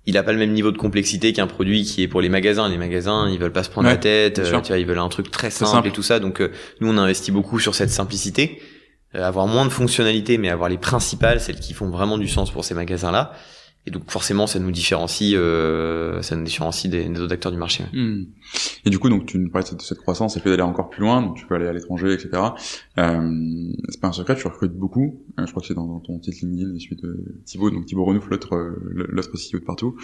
[0.05, 2.69] il a pas le même niveau de complexité qu'un produit qui est pour les magasins.
[2.69, 4.99] Les magasins, ils veulent pas se prendre Ouais, la tête, euh, tu vois, ils veulent
[4.99, 5.87] un truc très simple, simple.
[5.87, 6.19] et tout ça.
[6.19, 8.61] Donc euh, nous, on investit beaucoup sur cette simplicité,
[9.13, 12.63] avoir moins de fonctionnalités, mais avoir les principales, celles qui font vraiment du sens pour
[12.63, 13.33] ces magasins-là.
[13.85, 17.85] Et donc forcément, ça nous différencie, euh, ça nous différencie des, autres acteurs du marché.
[17.93, 18.25] Hmm.
[18.85, 21.01] Et du coup, donc tu nous parlais de cette, croissance et fait d'aller encore plus
[21.01, 22.29] loin, donc tu peux aller à l'étranger, etc.
[22.97, 25.23] Euh, c'est pas un secret, tu recrutes beaucoup.
[25.39, 28.29] Euh, je crois que c'est dans, ton titre LinkedIn, celui de Thibaut, donc Thibaut Renouf,
[28.29, 29.95] l'autre euh, l'autre CEO de partout.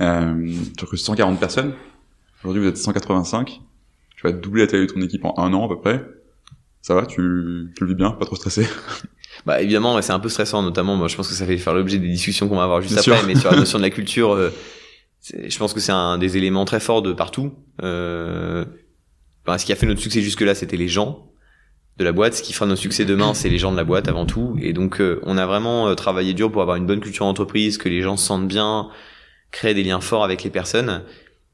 [0.00, 1.72] Euh, tu recrutes 140 personnes.
[2.44, 3.62] Aujourd'hui, vous êtes 185.
[4.14, 6.06] Tu vas doubler la taille de ton équipe en un an à peu près.
[6.82, 8.66] Ça va, tu, tu le vis bien, pas trop stressé?
[9.46, 10.94] Bah évidemment, c'est un peu stressant, notamment.
[10.94, 13.00] Moi, je pense que ça fait faire l'objet des discussions qu'on va avoir juste Bien
[13.00, 13.26] après, sûr.
[13.26, 14.50] mais sur la notion de la culture, euh,
[15.22, 17.52] je pense que c'est un des éléments très forts de partout.
[17.82, 18.64] Euh,
[19.46, 21.32] ben, ce qui a fait notre succès jusque-là, c'était les gens
[21.98, 22.34] de la boîte.
[22.34, 24.56] Ce qui fera notre succès demain, c'est les gens de la boîte avant tout.
[24.60, 27.78] Et donc, euh, on a vraiment euh, travaillé dur pour avoir une bonne culture d'entreprise,
[27.78, 28.88] que les gens se sentent bien,
[29.50, 31.02] créer des liens forts avec les personnes.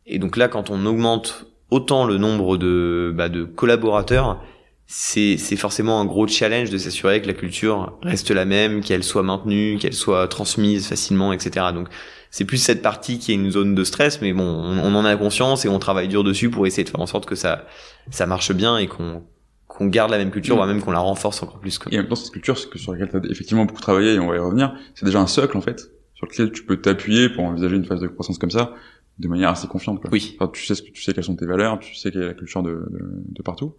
[0.07, 4.43] Et donc là, quand on augmente autant le nombre de, bah, de collaborateurs,
[4.91, 9.05] c'est c'est forcément un gros challenge de s'assurer que la culture reste la même, qu'elle
[9.05, 11.67] soit maintenue, qu'elle soit transmise facilement, etc.
[11.75, 11.89] Donc
[12.31, 15.05] c'est plus cette partie qui est une zone de stress, mais bon, on, on en
[15.05, 17.67] a conscience et on travaille dur dessus pour essayer de faire en sorte que ça
[18.11, 19.23] ça marche bien et qu'on
[19.67, 20.59] qu'on garde la même culture, Mm.
[20.59, 21.79] voire même qu'on la renforce encore plus.
[21.79, 21.93] Quoi.
[21.93, 24.19] Et en même temps, cette culture, que sur laquelle tu as effectivement beaucoup travaillé, et
[24.19, 27.29] on va y revenir, c'est déjà un socle, en fait, sur lequel tu peux t'appuyer
[27.29, 28.73] pour envisager une phase de croissance comme ça,
[29.19, 30.11] de manière assez confiante, quoi.
[30.11, 30.35] Oui.
[30.41, 32.27] Enfin, tu sais ce que tu sais quelles sont tes valeurs, tu sais quelle est
[32.29, 33.77] la culture de, de, de partout.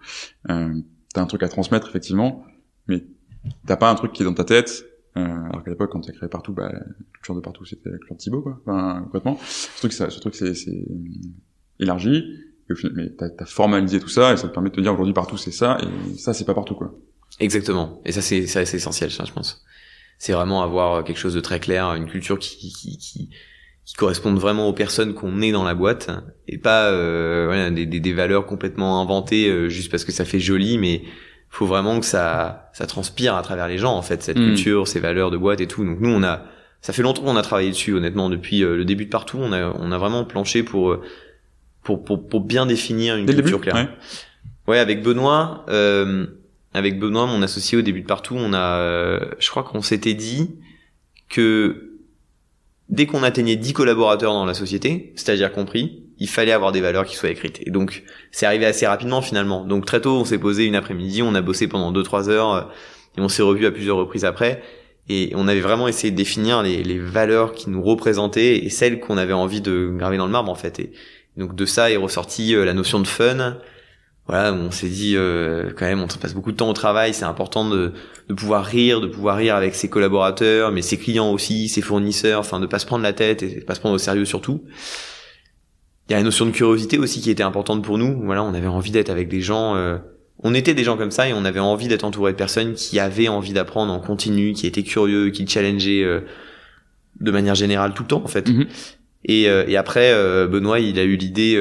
[0.49, 0.73] Euh,
[1.13, 2.43] t'as un truc à transmettre, effectivement,
[2.87, 3.03] mais
[3.65, 4.85] t'as pas un truc qui est dans ta tête,
[5.17, 6.71] euh, alors qu'à l'époque, quand t'as créé partout, bah,
[7.13, 8.61] culture de partout, c'était la culture de Thibaut, quoi.
[8.65, 9.39] Enfin, complètement.
[9.41, 10.85] Ce truc, ça, ce truc, c'est, c'est
[11.79, 12.23] élargi,
[12.93, 15.37] mais t'as, t'as formalisé tout ça, et ça te permet de te dire aujourd'hui partout
[15.37, 16.93] c'est ça, et ça c'est pas partout, quoi.
[17.39, 18.01] Exactement.
[18.05, 19.63] Et ça, c'est ça, c'est essentiel, ça, je pense.
[20.17, 23.29] C'est vraiment avoir quelque chose de très clair, une culture qui qui qui,
[23.89, 26.09] qui, qui corresponde vraiment aux personnes qu'on est dans la boîte
[26.47, 30.25] et pas euh, voilà, des, des, des valeurs complètement inventées euh, juste parce que ça
[30.25, 31.01] fait joli, mais
[31.49, 34.45] faut vraiment que ça ça transpire à travers les gens en fait cette Mm.
[34.53, 35.83] culture, ces valeurs de boîte et tout.
[35.83, 36.43] Donc nous on a
[36.81, 39.51] ça fait longtemps qu'on a travaillé dessus honnêtement depuis euh, le début de partout, on
[39.51, 41.01] a on a vraiment planché pour euh,
[41.83, 43.75] pour pour, pour bien définir une Dès culture début, claire.
[43.75, 43.89] ouais.
[44.67, 46.27] Ouais, avec Benoît, euh,
[46.75, 50.13] avec Benoît, mon associé au début de partout, on a, euh, je crois qu'on s'était
[50.13, 50.51] dit
[51.29, 51.88] que
[52.89, 57.05] dès qu'on atteignait 10 collaborateurs dans la société, c'est-à-dire compris, il fallait avoir des valeurs
[57.05, 57.61] qui soient écrites.
[57.65, 59.63] Et donc, c'est arrivé assez rapidement finalement.
[59.63, 62.61] Donc très tôt, on s'est posé une après-midi, on a bossé pendant 2-3 heures euh,
[63.17, 64.61] et on s'est revu à plusieurs reprises après.
[65.07, 68.99] Et on avait vraiment essayé de définir les, les valeurs qui nous représentaient et celles
[68.99, 70.79] qu'on avait envie de graver dans le marbre en fait.
[70.79, 70.91] Et
[71.37, 73.57] donc de ça est ressorti euh, la notion de fun,
[74.29, 77.25] voilà, on s'est dit euh, quand même, on passe beaucoup de temps au travail, c'est
[77.25, 77.93] important de,
[78.27, 82.39] de pouvoir rire, de pouvoir rire avec ses collaborateurs, mais ses clients aussi, ses fournisseurs,
[82.39, 84.63] enfin de pas se prendre la tête et de pas se prendre au sérieux surtout.
[86.07, 88.21] Il y a la notion de curiosité aussi qui était importante pour nous.
[88.23, 89.75] Voilà, on avait envie d'être avec des gens.
[89.75, 89.97] euh,
[90.43, 92.99] on était des gens comme ça et on avait envie d'être entouré de personnes qui
[92.99, 96.21] avaient envie d'apprendre en continu, qui étaient curieux, qui challengeaient euh,
[97.19, 98.47] de manière générale tout le temps en fait.
[98.47, 98.67] Mhm.
[99.25, 101.59] Et, euh, et après, euh, Benoît, il a eu l'idée.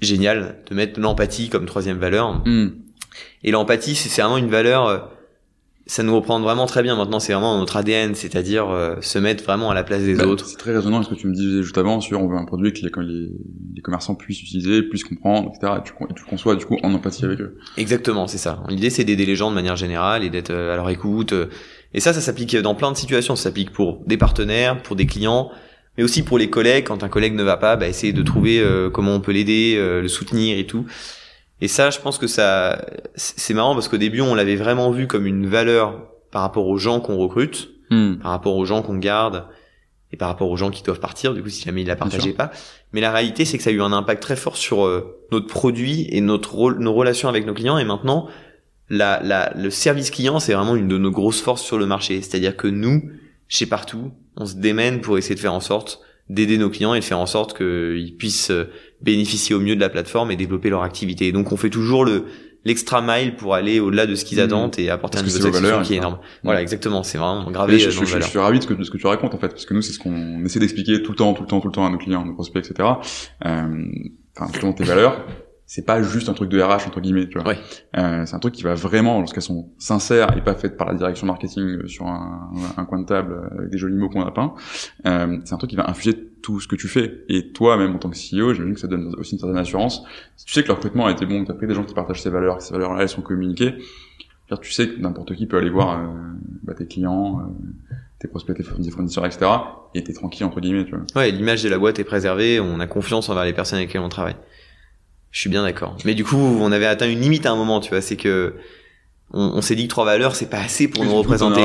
[0.00, 2.42] Génial de mettre l'empathie comme troisième valeur.
[2.46, 2.70] Hmm.
[3.42, 4.98] Et l'empathie, c'est vraiment une valeur, euh,
[5.86, 9.42] ça nous reprend vraiment très bien maintenant, c'est vraiment notre ADN, c'est-à-dire euh, se mettre
[9.42, 10.46] vraiment à la place des Bah, autres.
[10.46, 12.72] C'est très résonnant ce que tu me disais juste avant sur on veut un produit
[12.72, 13.28] que les, que les,
[13.74, 15.74] les commerçants puissent utiliser, puissent comprendre, etc.
[15.78, 17.58] Et tu, et tu conçois du coup en empathie avec eux.
[17.76, 18.62] Exactement, c'est ça.
[18.68, 21.34] L'idée, c'est d'aider les gens de manière générale et d'être euh, à leur écoute.
[21.92, 23.34] Et ça, ça s'applique dans plein de situations.
[23.34, 25.50] Ça s'applique pour des partenaires, pour des clients,
[25.96, 26.86] mais aussi pour les collègues.
[26.86, 29.74] Quand un collègue ne va pas, bah, essayer de trouver euh, comment on peut l'aider,
[29.76, 30.86] euh, le soutenir et tout.
[31.60, 34.90] Et ça, je pense que ça, c'est c'est marrant parce qu'au début, on l'avait vraiment
[34.90, 36.00] vu comme une valeur
[36.30, 38.18] par rapport aux gens qu'on recrute, Hmm.
[38.22, 39.46] par rapport aux gens qu'on garde
[40.12, 41.34] et par rapport aux gens qui doivent partir.
[41.34, 42.52] Du coup, si jamais ils la partageaient pas.
[42.92, 45.48] Mais la réalité, c'est que ça a eu un impact très fort sur euh, notre
[45.48, 47.78] produit et notre nos relations avec nos clients.
[47.78, 48.28] Et maintenant,
[48.88, 52.22] la, la, le service client, c'est vraiment une de nos grosses forces sur le marché.
[52.22, 53.10] C'est-à-dire que nous,
[53.48, 57.00] chez Partout, on se démène pour essayer de faire en sorte d'aider nos clients et
[57.00, 58.64] de faire en sorte qu'ils puissent euh,
[59.02, 61.26] bénéficier au mieux de la plateforme et développer leur activité.
[61.28, 62.24] Et donc, on fait toujours le
[62.66, 64.44] l'extra mile pour aller au-delà de ce qu'ils Mhm.
[64.44, 66.18] attendent et apporter Parce un niveau de satisfaction qui est énorme.
[66.44, 67.02] Voilà, exactement.
[67.02, 69.06] C'est vraiment gravé je, je- je- suis ravi de ce, que, de ce que tu
[69.06, 71.40] racontes en fait, parce que nous c'est ce qu'on essaie d'expliquer tout le temps, tout
[71.42, 72.86] le temps, tout le temps à nos clients, à nos prospects, etc.
[73.46, 73.84] Euh,
[74.38, 75.24] Enfin, justement tes valeurs,
[75.72, 77.46] c'est pas juste un truc de RH entre guillemets, tu vois.
[77.46, 77.58] Ouais.
[77.96, 80.94] Euh, c'est un truc qui va vraiment, lorsqu'elles sont sincères et pas faites par la
[80.94, 84.22] direction marketing euh, sur un, un coin de table euh, avec des jolis mots qu'on
[84.22, 84.52] a peints,
[85.06, 87.22] euh, c'est un truc qui va infuser tout ce que tu fais.
[87.28, 90.02] Et toi, même en tant que CEO, j'imagine que ça donne aussi une certaine assurance.
[90.36, 91.84] Si tu sais que le recrutement a été bon, que tu as pris des gens
[91.84, 93.76] qui partagent ces valeurs, que ces valeurs-là, elles sont communiquées,
[94.60, 96.06] tu sais que n'importe qui peut aller voir euh,
[96.64, 97.42] bah, tes clients,
[98.18, 99.48] tes prospects, tes fourni- fournisseurs, etc.
[99.94, 101.04] Et t'es tranquille entre guillemets, tu vois.
[101.14, 104.02] Ouais, l'image de la boîte est préservée, on a confiance envers les personnes avec lesquelles
[104.02, 104.34] on travaille.
[105.30, 105.96] Je suis bien d'accord.
[106.04, 108.54] Mais du coup, on avait atteint une limite à un moment, tu vois, c'est que
[109.32, 111.60] on, on s'est dit que trois valeurs, c'est pas assez pour nous représenter.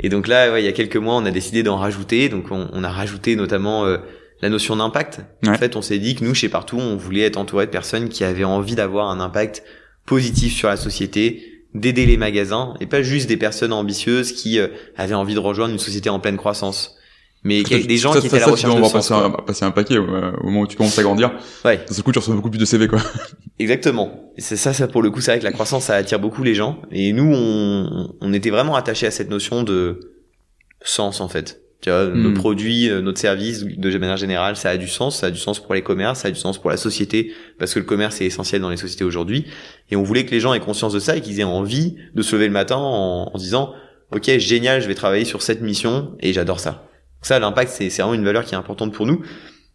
[0.00, 2.28] Et donc là, ouais, il y a quelques mois, on a décidé d'en rajouter.
[2.28, 3.98] Donc on, on a rajouté notamment euh,
[4.40, 5.20] la notion d'impact.
[5.46, 8.08] En fait, on s'est dit que nous, chez Partout, on voulait être entouré de personnes
[8.08, 9.64] qui avaient envie d'avoir un impact
[10.06, 14.68] positif sur la société, d'aider les magasins, et pas juste des personnes ambitieuses qui euh,
[14.96, 16.96] avaient envie de rejoindre une société en pleine croissance.
[17.44, 18.92] Mais Ça, des gens ça, qui ça, étaient à la ça, recherche de en sens.
[18.92, 21.32] passer un, passer un paquet euh, au moment où tu commences à grandir.
[21.64, 21.76] Ouais.
[21.88, 23.00] D'un coup, tu reçois beaucoup plus de CV, quoi.
[23.58, 24.32] Exactement.
[24.38, 26.54] C'est ça, ça pour le coup, c'est vrai que la croissance, ça attire beaucoup les
[26.54, 26.80] gens.
[26.90, 30.00] Et nous, on, on était vraiment attachés à cette notion de
[30.82, 31.60] sens, en fait.
[31.80, 32.22] Tu vois, Hmm.
[32.22, 35.20] nos produits, euh, notre service, de manière générale, ça a du sens.
[35.20, 37.72] Ça a du sens pour les commerces, ça a du sens pour la société, parce
[37.72, 39.46] que le commerce est essentiel dans les sociétés aujourd'hui.
[39.92, 42.22] Et on voulait que les gens aient conscience de ça et qu'ils aient envie de
[42.22, 43.72] se lever le matin en, en disant,
[44.10, 46.87] OK, génial, je vais travailler sur cette mission et j'adore ça.
[47.18, 49.22] Donc ça, l'impact, c'est vraiment une valeur qui est importante pour nous.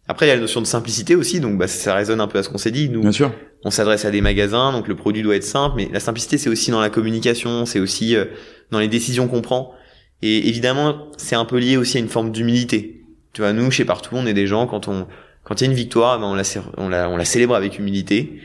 [0.08, 2.38] Après, il y a la notion de simplicité aussi, donc bah, ça résonne un peu
[2.38, 2.88] à ce qu'on s'est dit.
[2.90, 3.32] Nous, Bien sûr.
[3.64, 6.50] on s'adresse à des magasins, donc le produit doit être simple, mais la simplicité c'est
[6.50, 8.26] aussi dans la communication, c'est aussi euh,
[8.70, 9.72] dans les décisions qu'on prend.
[10.20, 13.02] Et évidemment, c'est un peu lié aussi à une forme d'humilité.
[13.32, 15.06] Tu vois, nous chez Partout, on est des gens quand on
[15.42, 16.42] quand il y a une victoire, ben on la
[16.78, 18.40] on la on la célèbre avec humilité.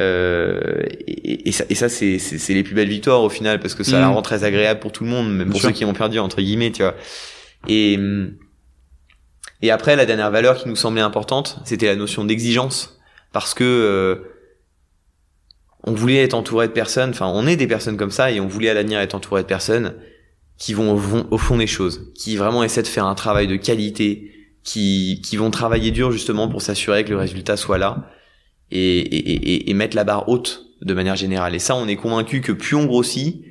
[0.00, 2.18] Euh, et, et ça, et ça c'est
[2.54, 4.02] les plus belles victoires au final parce que ça Mhm.
[4.02, 5.70] la rend très agréable pour tout le monde, même Bien pour sûr.
[5.70, 6.94] ceux qui ont perdu entre guillemets, tu vois.
[7.68, 7.98] Et
[9.62, 12.98] et après la dernière valeur qui nous semblait importante, c'était la notion d'exigence
[13.32, 14.16] parce que euh,
[15.84, 18.46] on voulait être entouré de personnes, enfin on est des personnes comme ça et on
[18.46, 19.94] voulait à l'avenir être entouré de personnes
[20.58, 23.46] qui vont au, fond- au fond des choses, qui vraiment essaient de faire un travail
[23.46, 24.30] de qualité,
[24.62, 28.10] qui, qui vont travailler dur justement pour s'assurer que le résultat soit là
[28.70, 31.54] et, et, et, et mettre la barre haute de manière générale.
[31.54, 33.44] Et ça, on est convaincu que plus on grossit,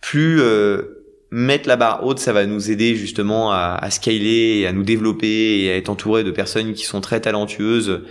[0.00, 0.97] plus euh,
[1.30, 5.62] mettre la barre haute, ça va nous aider justement à, à scaler, à nous développer
[5.62, 8.02] et à être entouré de personnes qui sont très talentueuses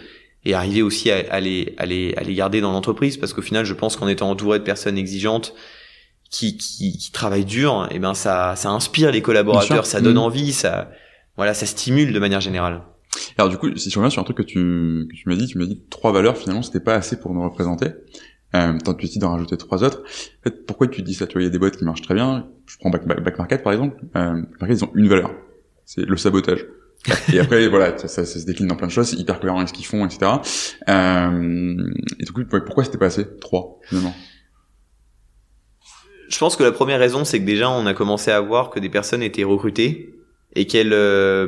[0.46, 3.42] et arriver aussi à, à les, à, les, à les garder dans l'entreprise parce qu'au
[3.42, 5.54] final, je pense qu'en étant entouré de personnes exigeantes
[6.30, 10.24] qui, qui, qui travaillent dur, et ben ça, ça inspire les collaborateurs, ça donne Mhm.
[10.24, 10.92] envie, ça,
[11.38, 12.82] voilà, ça stimule de manière générale.
[13.38, 15.48] Alors du coup, si je reviens sur un truc que tu, que tu m'as dit,
[15.48, 17.88] tu m'as dit trois valeurs finalement c'était pas assez pour nous représenter.
[18.56, 20.02] Euh, tant tu décides d'en rajouter trois autres.
[20.02, 22.02] En fait, pourquoi tu dis ça Tu vois, il y a des boîtes qui marchent
[22.02, 22.48] très bien.
[22.66, 23.98] Je prends Back, Back- Back Market par exemple.
[24.16, 25.32] Euh, ils ont une valeur,
[25.86, 26.66] c'est le sabotage.
[27.34, 29.58] et après voilà, ça, ça- ça se décline dans plein de choses, c'est hyper cohérent
[29.58, 30.32] avec ce qu'ils font, etc.
[30.90, 34.16] Euh, et du coup, pourquoi c'était pas assez Trois finalement?
[36.30, 38.80] Je pense que la première raison, c'est que déjà, on a commencé à voir que
[38.80, 40.14] des personnes étaient recrutées
[40.56, 41.48] et qu'elles euh,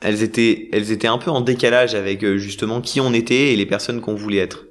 [0.00, 3.56] elles étaient elles étaient un peu en décalage avec euh, justement qui on était et
[3.56, 4.66] les personnes qu'on voulait être.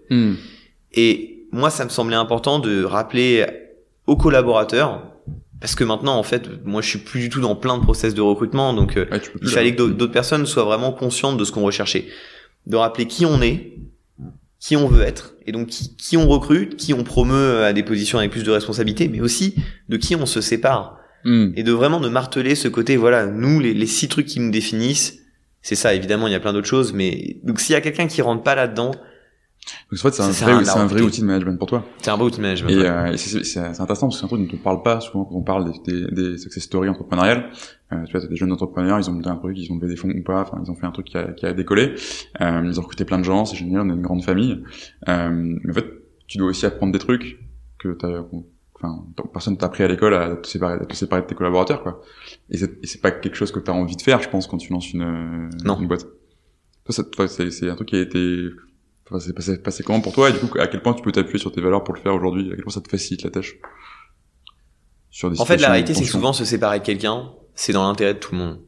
[0.93, 3.45] Et moi, ça me semblait important de rappeler
[4.07, 5.03] aux collaborateurs
[5.61, 8.13] parce que maintenant, en fait, moi, je suis plus du tout dans plein de process
[8.13, 9.51] de recrutement, donc euh, Ouais, il là.
[9.53, 12.05] fallait que d'autres personnes soient vraiment conscientes de ce qu'on recherchait,
[12.67, 13.73] de rappeler qui on est,
[14.59, 17.83] qui on veut être, et donc qui, qui on recrute, qui on promeut à des
[17.83, 19.55] positions avec plus de responsabilité, mais aussi
[19.89, 21.53] de qui on se sépare, Hmm.
[21.55, 24.51] et de vraiment de marteler ce côté, voilà, nous, les, les six trucs qui nous
[24.51, 25.17] définissent,
[25.63, 28.05] c'est ça, évidemment, il y a plein d'autres choses, mais donc s'il y a quelqu'un
[28.05, 28.91] qui rentre pas là-dedans,
[29.91, 31.85] Donc en fait, c'est un, vrai, un vrai outil de management pour toi.
[32.01, 32.69] C'est un beau outil de management.
[32.69, 35.25] Et, euh, et c'est intéressant parce que c'est un truc dont on parle pas souvent
[35.25, 37.49] quand on parle des, des, des success stories entrepreneuriales.
[37.93, 39.87] Euh, tu vois, t'as des jeunes entrepreneurs, ils ont monté un truc, ils ont levé
[39.87, 41.93] des fonds ou pas, enfin, ils ont fait un truc qui a, qui a décollé.
[42.41, 44.63] Euh, ils ont recruté plein de gens, c'est génial, on est une grande famille.
[45.07, 45.29] Euh,
[45.63, 45.85] mais en fait,
[46.27, 47.39] tu dois aussi apprendre des trucs
[47.77, 48.23] que t'as,
[48.73, 51.83] enfin, personne t'a appris à l'école à te séparer, à te séparer de tes collaborateurs,
[51.83, 52.01] quoi.
[52.49, 54.91] Et c'est, pas quelque chose que t'as envie de faire, je pense, quand tu lances
[54.91, 55.79] une, Non.
[55.79, 56.07] une boîte.
[57.11, 58.47] Toi, c'est un truc qui a été,
[59.09, 61.11] enfin, c'est passé, passé comment pour toi, et du coup, à quel point tu peux
[61.11, 63.29] t'appuyer sur tes valeurs pour le faire aujourd'hui, à quel point ça te facilite la
[63.29, 63.55] tâche?
[65.11, 68.13] Sur des En fait, la réalité, c'est souvent se séparer de quelqu'un, c'est dans l'intérêt
[68.13, 68.59] de tout le monde.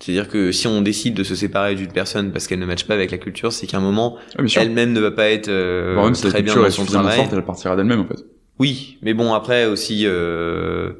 [0.00, 2.94] C'est-à-dire que si on décide de se séparer d'une personne parce qu'elle ne matche pas
[2.94, 6.06] avec la culture, c'est qu'à un moment, Ah, elle-même ne va pas être euh, Voire
[6.06, 7.16] même si la très bien culture dans est son travail.
[7.16, 8.22] forte, elle partira d'elle-même, en fait.
[8.58, 10.92] Oui, mais bon après aussi, euh,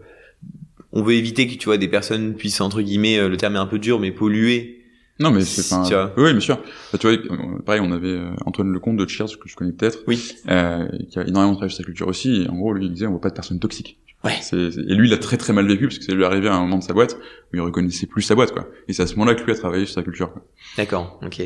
[0.93, 3.61] on veut éviter que tu vois des personnes puissent entre guillemets, euh, le terme est
[3.61, 4.84] un peu dur, mais polluer.
[5.21, 6.13] Non, mais c'est pas.
[6.17, 6.57] Oui, bien sûr.
[6.93, 7.17] Bah, tu vois,
[7.65, 10.35] pareil, on avait euh, Antoine Lecomte de Cheers que je connais peut-être, Oui.
[10.49, 12.43] euh, qui a énormément travaillé sur sa culture aussi.
[12.43, 13.99] Et en gros, lui, il disait, on voit pas de personnes toxiques.
[14.25, 14.33] Ouais.
[14.53, 16.61] Et lui, il a très très mal vécu parce que c'est lui arrivé à un
[16.61, 17.15] moment de sa boîte
[17.53, 18.67] où il reconnaissait plus sa boîte, quoi.
[18.89, 20.33] Et c'est à ce moment-là que lui a travaillé sur sa culture.
[20.33, 20.43] Quoi.
[20.79, 21.43] D'accord, ok.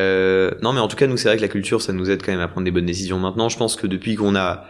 [0.00, 2.22] Euh, non, mais en tout cas, nous, c'est vrai que la culture, ça nous aide
[2.22, 3.18] quand même à prendre des bonnes décisions.
[3.18, 4.66] Maintenant, je pense que depuis qu'on a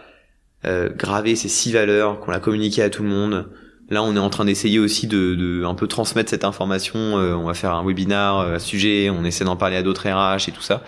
[0.65, 3.49] euh, gravé ces six valeurs, qu'on l'a communiqué à tout le monde,
[3.89, 6.99] là, on est en train d'essayer aussi de, de un peu transmettre cette information.
[7.17, 9.83] Euh, on va faire un webinar euh, à ce sujet, on essaie d'en parler à
[9.83, 10.83] d'autres RH et tout ça.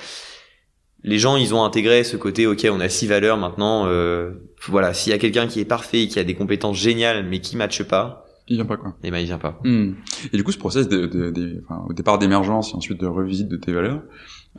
[1.03, 3.85] Les gens, ils ont intégré ce côté, ok, on a six valeurs maintenant.
[3.85, 4.31] Euh,
[4.67, 7.55] voilà, s'il y a quelqu'un qui est parfait, qui a des compétences géniales, mais qui
[7.55, 8.95] matche pas, Il vient pas, quoi.
[9.03, 9.59] eh ben, il vient pas.
[9.63, 9.91] Hmm.
[10.33, 13.05] Et du coup, ce process de, de, de- enfin, au départ d'émergence et ensuite de
[13.05, 14.01] revisite de tes valeurs,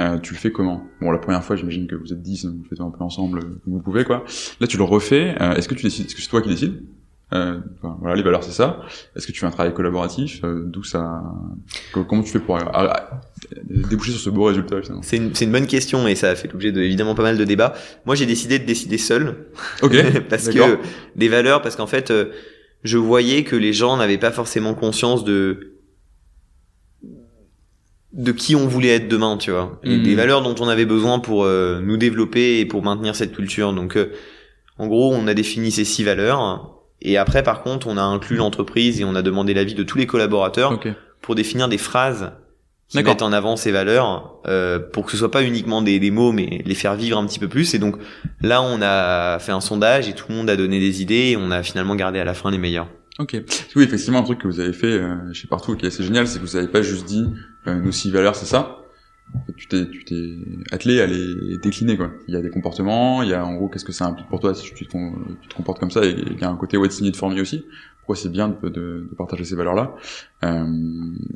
[0.01, 0.85] euh, tu le fais comment?
[1.01, 3.61] Bon, la première fois, j'imagine que vous êtes 10, vous faites un peu ensemble, euh,
[3.65, 4.25] comme vous pouvez, quoi.
[4.61, 5.35] Là, tu le refais.
[5.43, 6.83] euh, est-ce que tu décides Est-ce que c'est toi qui décides?
[7.35, 7.59] Euh,
[8.01, 8.81] Voilà, les valeurs, c'est ça.
[9.17, 10.41] Est-ce que tu fais un travail collaboratif?
[10.45, 11.23] Euh, D'où ça
[11.93, 12.63] co- Comment tu fais pour euh,
[13.65, 15.03] déboucher sur ce beau résultat finalement?
[15.03, 17.37] C'est une, c'est une bonne question et ça a fait l'objet de évidemment pas mal
[17.37, 17.75] de débats.
[18.07, 19.47] Moi, j'ai décidé de décider seul
[19.83, 19.95] Ok.
[20.31, 20.79] parce que
[21.17, 22.27] des valeurs, parce qu'en fait, euh,
[22.85, 25.75] je voyais que les gens n'avaient pas forcément conscience de
[28.13, 30.03] de qui on voulait être demain, tu vois, et Mhm.
[30.03, 33.73] des valeurs dont on avait besoin pour euh, nous développer et pour maintenir cette culture.
[33.75, 34.13] Donc, euh,
[34.79, 36.78] en gros, on a défini ces six valeurs.
[37.03, 39.99] Et après, par contre, on a inclus l'entreprise et on a demandé l'avis de tous
[39.99, 40.89] les collaborateurs Ok.
[41.21, 42.33] pour définir des phrases
[42.89, 46.11] qui mettent en avant ces valeurs euh, pour que ce soit pas uniquement des, des
[46.11, 47.97] mots mais les faire vivre un petit peu plus et donc
[48.41, 51.37] là on a fait un sondage et tout le monde a donné des idées et
[51.37, 53.37] on a finalement gardé à la fin les meilleures Ok.
[53.77, 56.27] Oui, effectivement, un truc que vous avez fait euh, chez Partout qui est assez génial,
[56.29, 57.27] c'est que vous avez pas juste dit
[57.67, 58.79] euh, nos six valeurs, c'est ça?
[59.57, 60.37] Tu t'es, tu t'es
[60.73, 62.11] attelé à les décliner, quoi.
[62.29, 64.41] Il y a des comportements, il y a en gros qu'est-ce que ça implique pour
[64.41, 64.97] toi si tu te,
[65.43, 67.29] tu te comportes comme ça, et il y a un côté what's in it for
[67.33, 67.65] aussi.
[68.01, 68.71] Pourquoi c'est bien de, de,
[69.11, 69.95] de partager ces valeurs-là?
[70.45, 70.65] Euh,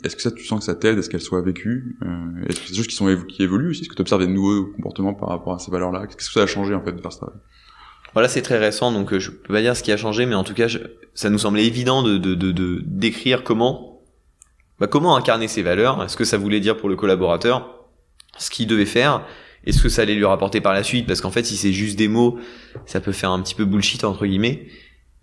[0.04, 0.96] est-ce que ça, tu sens que ça t'aide?
[0.98, 1.96] Est-ce qu'elles soient vécues?
[2.02, 3.82] Euh, Est-ce que c'est des choses qui sont qui évoluent aussi?
[3.82, 6.06] Est-ce que tu observes des nouveaux comportements par rapport à ces valeurs-là?
[6.06, 7.32] Qu'est-ce que ça a changé en fait de faire ça
[8.14, 10.34] voilà c'est très récent donc euh, je peux pas dire ce qui a changé mais
[10.34, 10.80] en tout cas je-
[11.14, 14.02] ça nous semblait évident de de de, de- d'écrire comment
[14.78, 17.81] bah, comment incarner ces valeurs est-ce que ça voulait dire pour le collaborateur
[18.38, 19.24] ce qu'il devait faire
[19.64, 21.96] est-ce que ça allait lui rapporter par la suite parce qu'en fait si c'est juste
[21.96, 22.38] des mots
[22.86, 24.66] ça peut faire un petit peu bullshit entre guillemets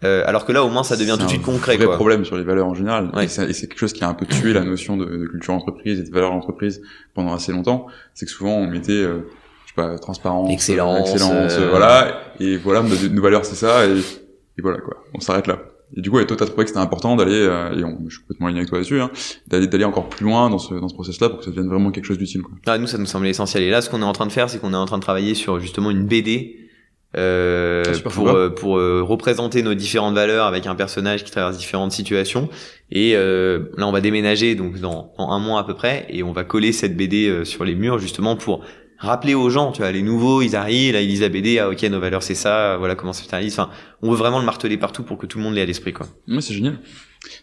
[0.05, 2.23] Euh, alors que là au moins ça devient tout de suite concret vrai quoi problème
[2.23, 3.11] sur les valeurs en général.
[3.13, 3.25] Ouais.
[3.25, 5.53] Et c'est et quelque chose qui a un peu tué la notion de, de culture
[5.53, 6.81] entreprise et de valeur entreprise
[7.13, 7.85] pendant assez longtemps.
[8.13, 9.27] C'est que souvent on mettait, euh,
[9.65, 12.21] je sais pas, transparence, Excellence, excellence, euh, euh, voilà.
[12.39, 13.85] Et voilà, nos, nos valeurs c'est ça.
[13.87, 15.03] Et, et voilà quoi.
[15.13, 15.59] On s'arrête là.
[15.97, 18.15] Et du coup, et toi, t'as trouvé que c'était important d'aller, euh, et on, je
[18.15, 19.10] suis complètement aligné avec toi là-dessus, hein,
[19.47, 21.91] d'aller d'aller encore plus loin dans ce dans ce process-là pour que ça devienne vraiment
[21.91, 22.41] quelque chose d'utile.
[22.41, 22.54] Quoi.
[22.67, 23.63] Ah, nous, ça nous semblait essentiel.
[23.63, 25.04] Et là, ce qu'on est en train de faire, c'est qu'on est en train de
[25.04, 26.56] travailler sur justement une BD
[27.17, 31.58] euh, Ah, pour euh, pour euh, représenter nos différentes valeurs avec un personnage qui traverse
[31.58, 32.49] différentes situations.
[32.91, 36.21] Et euh, là, on va déménager donc dans, dans un mois à peu près, et
[36.21, 38.63] on va coller cette BD euh, sur les murs justement pour
[38.99, 39.71] rappeler aux gens.
[39.71, 41.57] Tu vois, les nouveaux, ils arrivent, là, ils lisent la BD.
[41.59, 42.77] Ah, ok, nos valeurs, c'est ça.
[42.77, 43.53] Voilà comment ça se réalise.
[43.53, 45.93] Enfin, on veut vraiment le marteler partout pour que tout le monde l'ait à l'esprit,
[45.93, 46.07] quoi.
[46.27, 46.79] Ouais, c'est génial.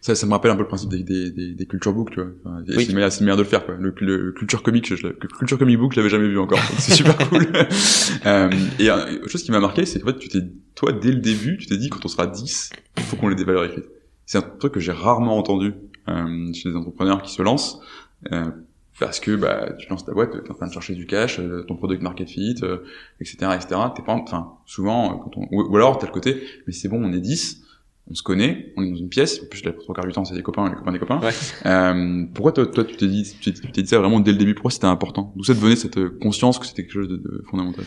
[0.01, 2.21] Ça, ça me rappelle un peu le principe des, des, des, des culture books, tu
[2.21, 2.31] vois.
[2.45, 2.85] Enfin, Oui.
[2.85, 3.75] C'est le meilleur de le faire, quoi.
[3.79, 6.59] Le, le culture comic, je, le culture comic book, je l'avais jamais vu encore.
[6.79, 7.47] C'est super cool.
[8.27, 10.40] euh, et euh, autre chose qui m'a marqué, c'est qu'en fait, tu t'es,
[10.75, 13.35] toi, dès le début, tu t'es dit, quand on sera 10, il faut qu'on ait
[13.35, 13.87] des valeurs écrites.
[14.25, 15.75] C'est un truc que j'ai rarement entendu
[16.09, 17.79] euh, chez des entrepreneurs qui se lancent.
[18.33, 18.50] Euh,
[18.99, 21.65] parce que bah tu lances ta boîte, t'es en train de chercher du cash, euh,
[21.69, 22.79] ton product market fit, euh,
[23.21, 23.81] etc., etc.
[23.94, 26.88] T'es pas, enfin souvent euh, quand on, ou, ou alors t'as le côté, mais c'est
[26.88, 27.63] bon, on est 10,
[28.11, 30.25] on se connaît, on est dans une pièce, en plus la trois quarts du temps
[30.25, 31.21] c'est des copains, les copains des copains.
[31.21, 31.33] Ouais.
[31.67, 34.38] Euh, pourquoi toi, toi tu t'es dit, tu t'es tu dit ça vraiment dès le
[34.38, 34.55] début?
[34.55, 35.33] Pourquoi c'était important?
[35.37, 37.85] D'où ça te venait cette euh, conscience que c'était quelque chose de, de fondamental?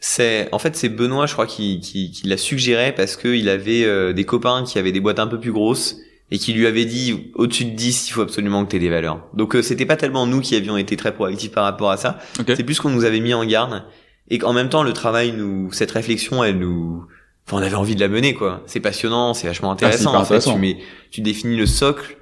[0.00, 3.48] C'est en fait c'est Benoît je crois qui, qui, qui l'a suggéré parce que il
[3.48, 5.98] avait euh, des copains qui avaient des boîtes un peu plus grosses
[6.34, 8.88] et qui lui avaient dit au-dessus de 10 il faut absolument que tu aies des
[8.90, 9.20] valeurs.
[9.34, 12.18] Donc euh, c'était pas tellement nous qui avions été très proactifs par rapport à ça,
[12.40, 12.52] Ok.
[12.56, 13.84] c'est plus qu'on nous avait mis en garde.
[14.28, 17.06] Et qu'en même temps le travail nous cette réflexion elle nous
[17.46, 18.64] enfin on avait envie de la mener quoi.
[18.66, 20.40] C'est passionnant c'est vachement intéressant hyper en fait.
[20.40, 20.78] tu mets
[21.12, 22.16] tu définis le socle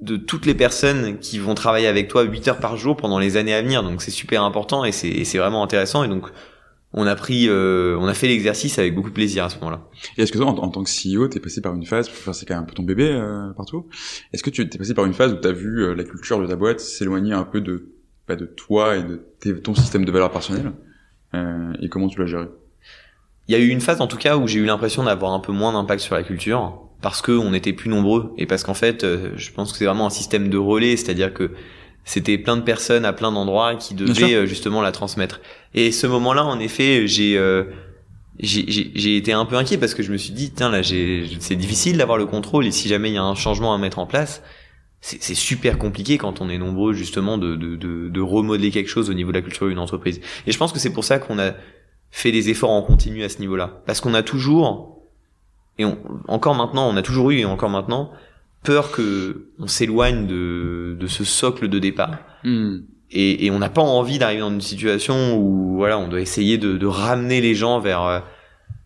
[0.00, 3.36] de toutes les personnes qui vont travailler avec toi 8 heures par jour pendant les
[3.36, 3.82] années à venir.
[3.82, 6.04] Donc c'est super important et c'est et c'est vraiment intéressant.
[6.04, 6.24] Et donc
[6.98, 9.88] on a pris euh, on a fait l'exercice avec beaucoup de plaisir à ce moment-là.
[10.16, 12.32] Et est-ce que toi, en, en tant que CEO, t'es passé par une phase, enfin,
[12.32, 13.86] c'est quand même un peu ton bébé euh, partout,
[14.32, 16.46] est-ce que tu t'es passé par une phase où t'as vu euh, la culture de
[16.46, 17.92] ta boîte s'éloigner un peu de,
[18.26, 20.72] bah, de toi et de tes- ton système de valeurs personnelles
[21.34, 22.46] euh, et comment tu l'as géré?
[23.48, 25.40] Il y a eu une phase en tout cas où j'ai eu l'impression d'avoir un
[25.40, 28.32] peu moins d'impact sur la culture parce que on était plus nombreux.
[28.38, 31.32] Et parce qu'en fait euh, je pense que c'est vraiment un système de relais c'est-à-dire
[31.32, 31.52] que
[32.06, 35.40] c'était plein de personnes à plein d'endroits qui devaient euh, justement la transmettre
[35.74, 37.64] et ce moment-là en effet j'ai euh,
[38.38, 41.98] j'ai été un peu inquiet parce que je me suis dit tiens là c'est difficile
[41.98, 44.42] d'avoir le contrôle et si jamais il y a un changement à mettre en place
[45.00, 48.88] c'est c'est super compliqué quand on est nombreux justement de, de, de, de remodeler quelque
[48.88, 50.20] chose au niveau de la culture d'une entreprise.
[50.46, 51.52] Et je pense que c'est pour ça qu'on a
[52.10, 53.82] fait des efforts en continu à ce niveau-là.
[53.86, 55.02] Parce qu'on a toujours,
[55.78, 55.98] et on,
[56.28, 58.10] encore maintenant, on a toujours eu et encore maintenant,
[58.62, 62.18] peur que on s'éloigne de, de ce socle de départ.
[63.12, 66.58] Et, et on n'a pas envie d'arriver dans une situation où voilà, on doit essayer
[66.58, 68.18] de, de ramener les gens vers, euh,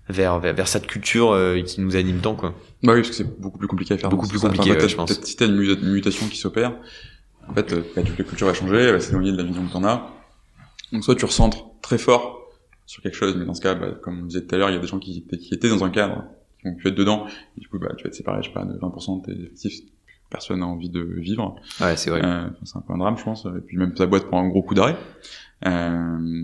[0.09, 2.55] vers, vers, vers cette culture euh, qui nous anime tant, quoi.
[2.83, 4.11] Bah oui, parce que c'est beaucoup plus compliqué à faire.
[4.11, 4.49] Beaucoup plus ça.
[4.49, 5.21] compliqué, Enfin, ouais, je pense.
[5.23, 6.75] Si t'as une mu- une mutation qui s'opère,
[7.49, 9.64] en fait, euh, bah, toute la culture va changer, elle va s'éloigner de la vision
[9.66, 10.11] que t'en as.
[10.93, 12.41] Donc soit tu recentres très fort
[12.87, 14.75] sur quelque chose, mais dans ce cas, bah, comme on disait tout à l'heure, il
[14.75, 16.25] y a des gens qui étaient dans un cadre,
[16.61, 18.55] qui ont pu être dedans, et du coup, bah, tu vas être séparé, je sais
[18.55, 19.91] pas, de 20% de tes effectifs,
[20.31, 21.57] personne n'a envie de vivre.
[21.81, 22.25] Ouais, c'est vrai.
[22.25, 23.47] Euh, c'est un peu un drame, je pense.
[23.47, 24.97] Et puis même ta boîte prend un gros coup d'arrêt.
[25.67, 26.43] Euh,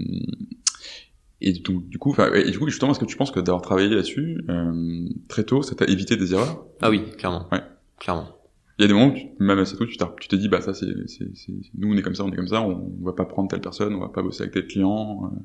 [1.40, 3.60] et donc, du coup, enfin, et du coup, justement, est-ce que tu penses que d'avoir
[3.62, 6.64] travaillé là-dessus euh, très tôt, ça t'a évité des erreurs?
[6.80, 7.46] Ah oui, clairement.
[7.52, 7.60] Ouais.
[8.00, 8.28] Clairement.
[8.78, 10.60] Il y a des moments où, tu- même assez tôt, tu tu t'es dit, bah
[10.60, 13.04] ça, c'est, c'est, c'est- nous, on est comme ça, on est comme ça, on, on
[13.04, 15.30] va pas prendre telle personne, on va pas bosser avec tel client.
[15.32, 15.38] euh.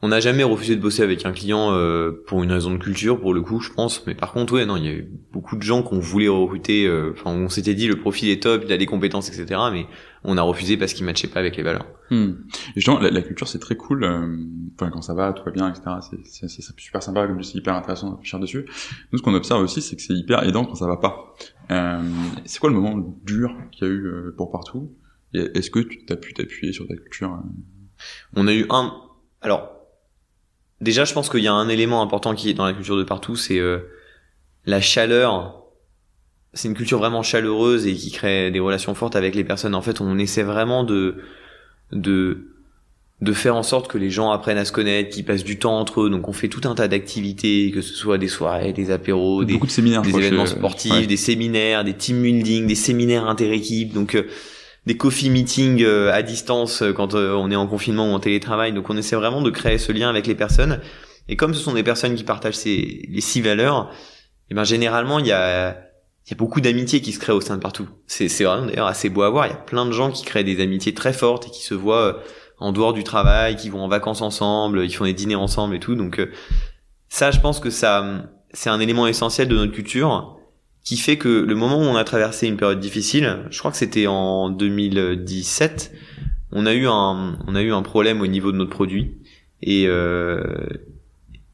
[0.00, 3.20] On n'a jamais refusé de bosser avec un client euh, pour une raison de culture,
[3.20, 4.06] pour le coup, je pense.
[4.06, 6.86] Mais par contre, ouais, non, il y a eu beaucoup de gens qu'on voulait recruter.
[6.86, 9.60] euh, Enfin, on s'était dit le profil est top, il a des compétences, etc.
[9.72, 9.86] Mais
[10.22, 11.86] on a refusé parce qu'il matchait pas avec les valeurs.
[12.70, 14.04] Et justement, la, la culture, c'est très cool.
[14.04, 14.36] euh,
[14.80, 15.82] Enfin, quand ça va, tout va bien, etc.
[16.08, 18.66] C'est, c'est, c'est- c'est super sympa, comme c'est hyper intéressant de réfléchir dessus.
[19.10, 21.34] Nous, ce qu'on observe aussi, c'est que c'est hyper aidant quand ça va pas.
[21.72, 22.00] Euh,
[22.44, 24.92] c'est quoi le moment dur qu'il y a eu euh, pour partout?
[25.34, 27.48] Et Est-ce que tu t'as pu t'appuyer sur ta culture euh?
[28.36, 28.92] On a eu un.
[29.40, 29.72] Alors,
[30.80, 33.04] déjà, je pense qu'il y a un élément important qui est dans la culture de
[33.04, 33.78] partout, c'est euh,
[34.64, 35.64] la chaleur.
[36.54, 39.74] C'est une culture vraiment chaleureuse et qui crée des relations fortes avec les personnes.
[39.74, 41.16] En fait, on essaie vraiment de
[41.92, 42.48] de
[43.20, 45.78] de faire en sorte que les gens apprennent à se connaître, qu'ils passent du temps
[45.78, 46.10] entre eux.
[46.10, 49.58] Donc, on fait tout un tas d'activités, que ce soit des soirées, des apéros, des,
[49.58, 51.06] de séminaires, des événements sportifs, ouais.
[51.06, 54.28] des séminaires, des team building, des séminaires inter-équipes, donc euh,
[54.88, 58.20] des coffee meetings euh, à distance euh, quand euh, on est en confinement ou en
[58.20, 58.72] télétravail.
[58.72, 60.80] Donc on essaie vraiment de créer ce lien avec les personnes.
[61.28, 63.92] Et comme ce sont des personnes qui partagent ces, les six valeurs,
[64.50, 65.76] et ben généralement il y a
[66.30, 67.86] y a beaucoup d'amitiés qui se créent au sein de partout.
[68.06, 69.46] C'est vraiment d'ailleurs assez beau à voir.
[69.46, 71.74] Il y a plein de gens qui créent des amitiés très fortes et qui se
[71.74, 72.22] voient
[72.58, 75.80] en dehors du travail, qui vont en vacances ensemble, ils font des dîners ensemble et
[75.80, 75.94] tout.
[75.94, 76.20] Donc
[77.08, 80.37] ça, je pense que ça, c'est un élément essentiel de notre culture
[80.88, 83.76] qui fait que le moment où on a traversé une période difficile, je crois que
[83.76, 85.92] c'était en 2017,
[86.52, 89.16] on a eu un, on a eu un problème au niveau de notre produit
[89.62, 90.42] et euh,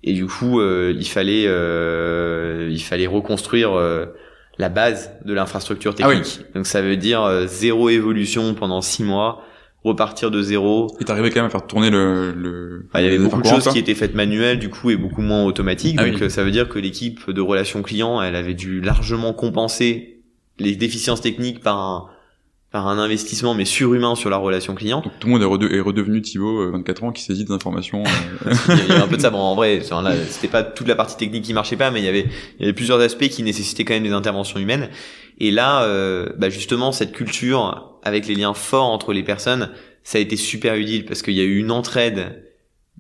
[0.05, 4.07] et du coup, euh, il fallait, euh, il fallait reconstruire euh,
[4.59, 6.17] la base de l'infrastructure Ah oui.
[6.21, 6.41] technique.
[6.55, 9.43] Donc ça veut dire euh, zéro évolution pendant six mois,
[9.85, 12.33] repartir de zéro, Et t'arrivais quand même à faire tourner le...
[12.33, 12.87] le...
[12.89, 15.21] Enfin, il y avait beaucoup de choses qui étaient faites manuelles du coup et beaucoup
[15.21, 15.97] moins automatiques.
[15.99, 16.23] Ah donc oui.
[16.25, 20.23] euh, ça veut dire que l'équipe de relations clients, elle avait dû largement compenser
[20.59, 22.07] les déficiences techniques par un
[22.75, 25.01] par un investissement mais surhumain sur la relation client.
[25.01, 27.53] Donc tout le monde est, rede- est redevenu Thibaut, euh, 24 ans, qui saisit des
[27.53, 28.03] informations.
[28.03, 29.31] euh, il y avait un peu de ça.
[29.31, 29.81] Bon, en vrai,
[30.29, 32.27] c'était pas toute la partie technique qui marchait pas, mais il y avait
[32.59, 34.89] il y avait plusieurs aspects qui nécessitaient quand même des interventions humaines.
[35.39, 39.71] Et là, euh, bah justement, cette culture avec les liens forts entre les personnes,
[40.03, 42.44] ça a été super utile parce qu'il y a eu une entraide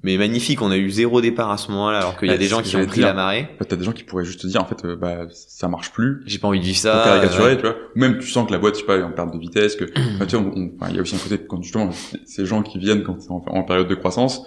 [0.04, 0.62] mais magnifique.
[0.62, 2.76] On a eu zéro départ à ce moment-là, alors qu'il y a des gens qui
[2.76, 3.08] ont pris dire.
[3.08, 3.48] la marée.
[3.58, 5.90] Fait, t'as des gens qui pourraient juste te dire, en fait, euh, bah, ça marche
[5.90, 6.22] plus.
[6.26, 7.02] J'ai pas envie de vivre Pour ça.
[7.04, 7.76] caricaturer, euh, tu vois.
[7.96, 9.74] Ou même, tu sens que la boîte, je sais pas, est en perte de vitesse,
[9.74, 9.84] que,
[10.14, 10.52] enfin, tu vois,
[10.90, 11.90] il y a aussi un côté, quand justement,
[12.26, 14.42] ces gens qui viennent quand c'est en, en période de croissance,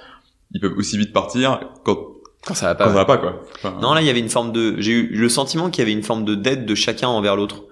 [0.54, 1.98] ils peuvent aussi vite partir quand,
[2.46, 2.90] quand ça va quand pas.
[2.92, 3.42] ça va pas, quoi.
[3.56, 4.76] Enfin, Non, là, il y avait une forme de.
[4.80, 7.64] J'ai eu le sentiment qu'il y avait une forme de dette de chacun envers l'autre.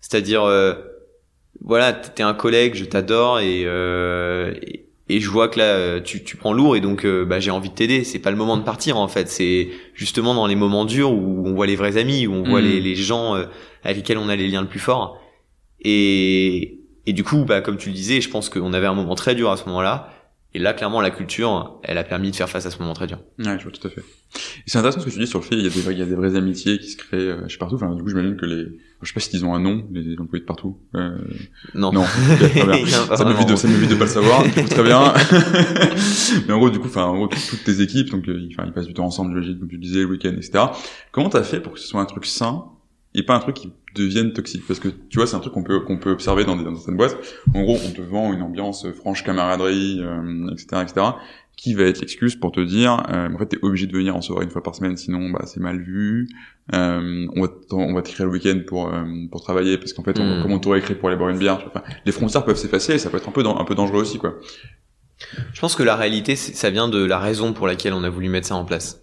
[0.00, 0.72] C'est-à-dire, euh,
[1.60, 6.00] voilà, t'es un collègue, je t'adore et, euh, et et je vois que là, euh,
[6.00, 8.04] tu, tu prends lourd et donc euh, bah, j'ai envie de t'aider.
[8.04, 9.28] C'est pas le moment de partir en fait.
[9.28, 12.60] C'est justement dans les moments durs où on voit les vrais amis, où on voit
[12.62, 12.66] Mhm.
[12.68, 13.44] les, les gens euh,
[13.82, 15.18] avec lesquels on a les liens le plus forts.
[15.82, 19.14] Et et du coup, bah comme tu le disais, je pense qu'on avait un moment
[19.14, 20.10] très dur à ce moment-là.
[20.56, 23.08] Et là, clairement, la culture, elle a permis de faire face à ce moment très
[23.08, 23.18] dur.
[23.40, 24.02] Ouais, je vois tout à fait.
[24.02, 25.98] Et c'est intéressant ce que tu dis sur le fait, il y a des, il
[25.98, 27.74] y a des vraies amitiés qui se créent, euh, je sais partout.
[27.74, 28.66] Enfin, du coup, j'imagine que les,
[29.02, 30.78] je sais pas si ils ont un nom, les employés de partout.
[30.94, 31.18] Euh...
[31.74, 31.92] Non.
[31.92, 32.04] Non.
[32.34, 33.16] Okay, très bien.
[33.16, 34.42] ça m'évite de, ça m'évite de pas le savoir.
[34.44, 35.12] du coup, très bien.
[36.46, 38.72] Mais en gros, du coup, enfin, en gros, toutes tes équipes, donc, euh, enfin, ils
[38.72, 40.66] passent du temps ensemble, j'imagine, comme tu disais, le week-end, etc.
[41.10, 42.64] Comment t'as fait pour que ce soit un truc sain
[43.14, 45.62] et pas un truc qui devienne toxique parce que tu vois c'est un truc qu'on
[45.62, 47.16] peut qu'on peut observer dans, des, dans certaines boîtes.
[47.54, 51.12] En gros on te vend une ambiance franche camaraderie euh, etc etc
[51.56, 54.20] qui va être l'excuse pour te dire euh, en fait t'es obligé de venir en
[54.20, 56.28] soirée une fois par semaine sinon bah c'est mal vu.
[56.74, 60.18] Euh, on va on va t'écrire le week-end pour euh, pour travailler parce qu'en fait
[60.18, 62.94] on, comme on t'aurait écrit pour aller boire une bière enfin, les frontières peuvent s'effacer
[62.94, 64.34] et ça peut être un peu un peu dangereux aussi quoi.
[65.52, 68.28] Je pense que la réalité ça vient de la raison pour laquelle on a voulu
[68.28, 69.02] mettre ça en place.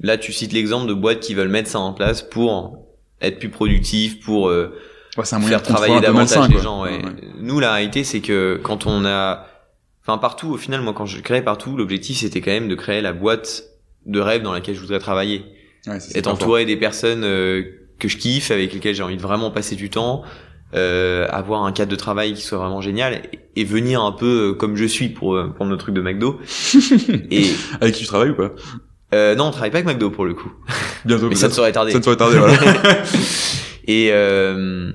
[0.00, 2.91] Là tu cites l'exemple de boîtes qui veulent mettre ça en place pour
[3.22, 4.74] être plus productif, pour euh,
[5.16, 6.82] ouais, faire travailler davantage les gens.
[6.82, 7.00] Ouais.
[7.40, 9.46] Nous, la réalité, c'est que quand on a,
[10.02, 13.00] enfin partout, au final, moi, quand je crée partout, l'objectif, c'était quand même de créer
[13.00, 13.64] la boîte
[14.06, 15.44] de rêve dans laquelle je voudrais travailler.
[15.86, 17.62] Ouais, être entouré des personnes euh,
[17.98, 20.22] que je kiffe, avec lesquelles j'ai envie de vraiment passer du temps.
[20.74, 23.20] Euh, avoir un cadre de travail qui soit vraiment génial
[23.56, 26.40] et, venir un peu euh, comme je suis pour euh, prendre le truc de McDo.
[27.30, 27.44] et
[27.82, 28.52] avec qui tu travailles ou pas?
[29.14, 30.52] Euh, non, on travaille pas avec McDo pour le coup.
[31.04, 31.28] Bientôt.
[31.28, 31.92] Mais ça ne saurait tarder.
[31.92, 32.58] Ça ne saurait tarder, voilà.
[33.86, 34.92] et euh,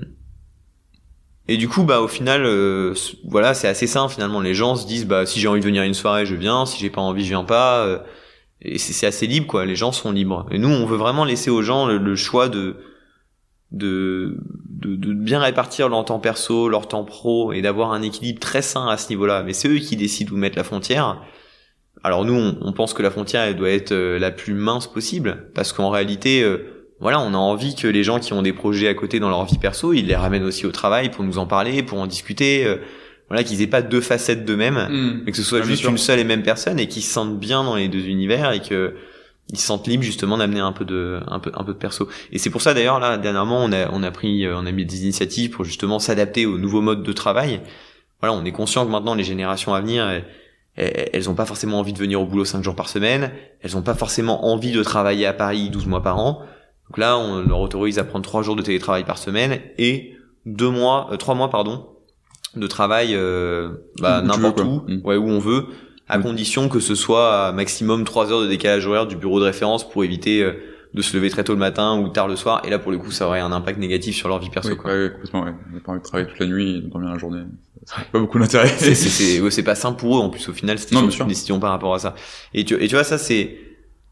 [1.48, 2.94] et du coup, bah au final, euh,
[3.26, 4.40] voilà, c'est assez simple finalement.
[4.40, 6.66] Les gens se disent, bah si j'ai envie de venir à une soirée, je viens.
[6.66, 7.86] Si j'ai pas envie, je viens pas.
[7.86, 7.98] Euh,
[8.60, 9.64] et c'est assez libre, quoi.
[9.64, 10.46] Les gens sont libres.
[10.50, 12.76] Et nous, on veut vraiment laisser aux gens le, choix de,
[13.72, 14.36] de
[14.68, 18.62] de, de bien répartir leur temps perso, leur temps pro, et d'avoir un équilibre très
[18.62, 19.42] sain à ce niveau-là.
[19.42, 21.22] Mais c'est eux qui décident où mettre la frontière.
[22.04, 25.48] Alors nous, on, pense que la frontière elle doit être euh, la plus mince possible,
[25.54, 26.58] parce qu'en réalité, euh,
[27.00, 29.44] voilà, on a envie que les gens qui ont des projets à côté dans leur
[29.44, 32.64] vie perso, ils les ramènent aussi au travail pour nous en parler, pour en discuter.
[32.64, 32.76] Euh,
[33.28, 35.22] voilà, qu'ils aient pas deux facettes d'eux-mêmes, hmm.
[35.26, 37.62] mais que ce soit juste une seule et même personne et qu'ils se sentent bien
[37.62, 38.94] dans les deux univers et que
[39.52, 42.08] ils se sentent libres justement d'amener un peu de un peu un peu de perso.
[42.32, 44.86] Et c'est pour ça d'ailleurs là dernièrement on a on a pris on a mis
[44.86, 47.60] des initiatives pour justement s'adapter aux nouveaux modes de travail.
[48.22, 50.24] Voilà, on est conscient que maintenant les générations à venir elles
[51.28, 53.30] ont pas forcément envie de venir au boulot 5 jours par semaine,
[53.62, 56.42] elles ont pas forcément envie de travailler à Paris 12 mois par an.
[56.88, 60.14] Donc là, on leur autorise à prendre 3 jours de télétravail par semaine et
[60.46, 61.86] 2 mois, euh, 3 mois pardon,
[62.56, 63.70] de travail euh,
[64.00, 65.00] bah, n'importe où, mmh.
[65.04, 65.66] ouais, où on veut,
[66.08, 66.22] à mmh.
[66.22, 69.88] condition que ce soit à maximum 3 heures de décalage horaire du bureau de référence
[69.88, 70.52] pour éviter euh,
[70.94, 72.62] de se lever très tôt le matin ou tard le soir.
[72.64, 74.74] Et là, pour le coup, ça aurait un impact négatif sur leur vie perso.
[74.76, 74.92] quoi.
[74.92, 75.44] Ouais, complètement.
[75.44, 75.52] Ouais.
[75.70, 77.42] On n'a pas envie de travailler toute la nuit et de dormir la journée.
[78.12, 78.68] pas beaucoup d'intérêt.
[78.68, 81.98] c'est pas simple pour eux en plus au final c'était une décision par rapport à
[81.98, 82.14] ça.
[82.54, 83.58] Et tu, et tu vois ça c'est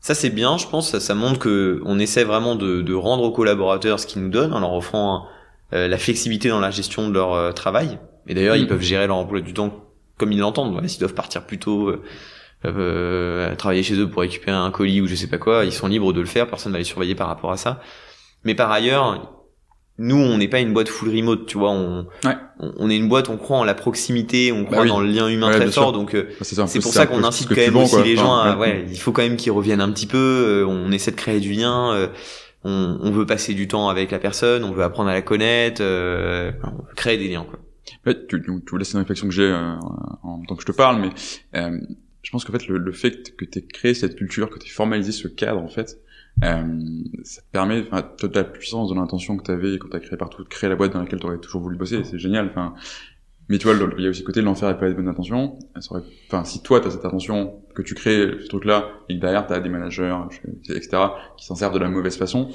[0.01, 3.23] ça c'est bien je pense ça, ça montre que on essaie vraiment de, de rendre
[3.23, 5.27] aux collaborateurs ce qu'ils nous donnent en leur offrant
[5.73, 7.99] euh, la flexibilité dans la gestion de leur euh, travail.
[8.29, 8.69] Et d'ailleurs ils mm.
[8.69, 9.87] peuvent gérer leur emploi du temps
[10.19, 10.73] comme ils l'entendent.
[10.73, 12.03] Voilà, S'ils doivent partir plus tôt, euh,
[12.63, 16.13] travailler chez eux pour récupérer un colis ou je sais pas quoi, ils sont libres
[16.13, 16.49] de le faire.
[16.49, 17.81] Personne va les surveiller par rapport à ça.
[18.45, 19.37] Mais par ailleurs,
[19.99, 22.07] nous on n'est pas une boîte full remote tu vois on,
[22.59, 25.29] on, est une boîte on croit en la proximité on croit bah dans le lien
[25.29, 28.17] humain très fort donc euh, bah, c'est pour ça qu'on incite quand même aussi les
[28.17, 31.13] gens à, ouais, il faut quand même qu'ils reviennent un petit peu euh, on essaie
[31.13, 32.09] de créer du lien euh,
[32.65, 35.83] on, on, veut passer du temps avec la personne on veut apprendre à la connaître
[35.83, 37.59] on veut créer des liens quoi.
[38.29, 41.71] Tu, tu, tu laisser une réflexion que j'ai en tant que je te parle mais
[42.27, 44.67] je pense qu'en fait le, le fait que tu aies créé cette culture que tu
[44.67, 46.01] aies formalisé ce cadre en fait
[46.45, 46.81] euh,
[47.23, 50.19] ça te permet, enfin, la puissance de l'intention que tu avais quand tu as créé
[50.19, 52.49] partout, de créer la boîte dans laquelle tu aurais toujours voulu bosser, c'est génial.
[52.51, 52.75] Enfin,
[53.49, 55.59] mais tu vois, il y a aussi le côté l'enfer et pas les bonnes intentions.
[55.77, 59.47] Enfin, si toi, tu as cette intention, que tu crées ce truc-là, et que derrière,
[59.47, 60.15] tu as des managers,
[60.69, 60.89] etc.,
[61.39, 62.51] qui s'en servent de la mauvaise façon,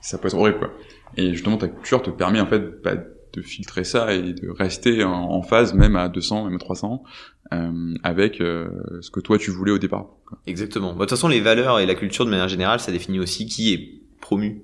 [0.00, 0.72] ça peut être horrible, quoi.
[1.16, 5.04] Et justement, ta culture te permet, en fait, bah, de filtrer ça et de rester
[5.04, 7.02] en, phase, même à 200, même à 300,
[7.52, 8.68] euh, avec euh,
[9.00, 10.06] ce que toi tu voulais au départ.
[10.46, 10.94] Exactement.
[10.94, 13.72] de toute façon, les valeurs et la culture de manière générale, ça définit aussi qui
[13.72, 14.62] est promu.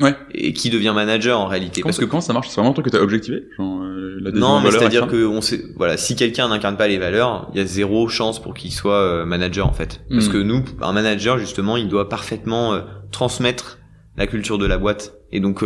[0.00, 0.16] Ouais.
[0.32, 1.82] Et qui devient manager en réalité.
[1.82, 4.30] Parce que quand ça marche, c'est vraiment un truc que t'as objectivé, genre euh, la
[4.32, 7.60] Non, mais c'est-à-dire que on sait, voilà, si quelqu'un n'incarne pas les valeurs, il y
[7.60, 10.00] a zéro chance pour qu'il soit euh, manager en fait.
[10.10, 10.32] Parce hmm.
[10.32, 12.80] que nous, un manager justement, il doit parfaitement
[13.10, 13.78] transmettre
[14.16, 15.14] la culture de la boîte.
[15.30, 15.62] Et donc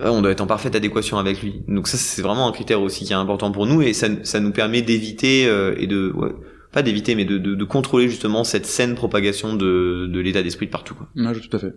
[0.00, 1.62] on doit être en parfaite adéquation avec lui.
[1.68, 4.40] Donc ça, c'est vraiment un critère aussi qui est important pour nous et ça, ça
[4.40, 6.32] nous permet d'éviter euh, et de ouais,
[6.74, 10.66] pas d'éviter, mais de, de, de, contrôler justement cette saine propagation de, de l'état d'esprit
[10.66, 10.94] de partout.
[10.94, 11.08] Quoi.
[11.14, 11.72] Ouais, tout à fait.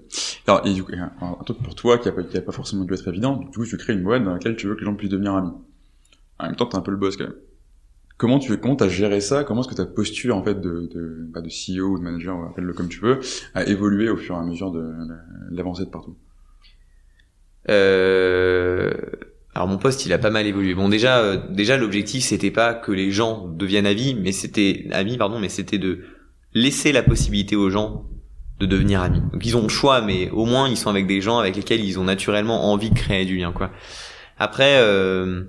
[0.47, 3.37] Alors, et coup, un truc pour toi qui a, pas, pas forcément dû être évident,
[3.37, 5.35] du coup, tu crées une boîte dans laquelle tu veux que les gens puissent devenir
[5.35, 5.51] amis.
[6.39, 7.35] En même temps, t'es un peu le boss quand même.
[8.17, 9.43] Comment tu comment t'as géré ça?
[9.43, 12.35] Comment est-ce que ta posture en fait de de, bah, de CEO ou de manager,
[12.49, 13.19] appelle-le comme tu veux,
[13.53, 16.15] a évolué au fur et à mesure de, de l'avancée de partout?
[17.69, 18.91] Euh,
[19.55, 20.73] alors mon poste, il a pas mal évolué.
[20.75, 25.17] Bon, déjà, euh, déjà l'objectif, c'était pas que les gens deviennent amis, mais c'était amis,
[25.17, 26.03] pardon, mais c'était de
[26.53, 28.05] laisser la possibilité aux gens
[28.59, 29.21] de devenir amis.
[29.33, 31.83] Donc ils ont le choix, mais au moins ils sont avec des gens avec lesquels
[31.83, 33.71] ils ont naturellement envie de créer du lien, quoi.
[34.39, 35.43] Après, euh,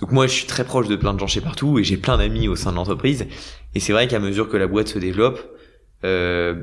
[0.00, 2.18] donc moi, je suis très proche de plein de gens chez partout et j'ai plein
[2.18, 3.26] d'amis au sein de l'entreprise.
[3.74, 5.40] Et c'est vrai qu'à mesure que la boîte se développe,
[6.04, 6.54] euh,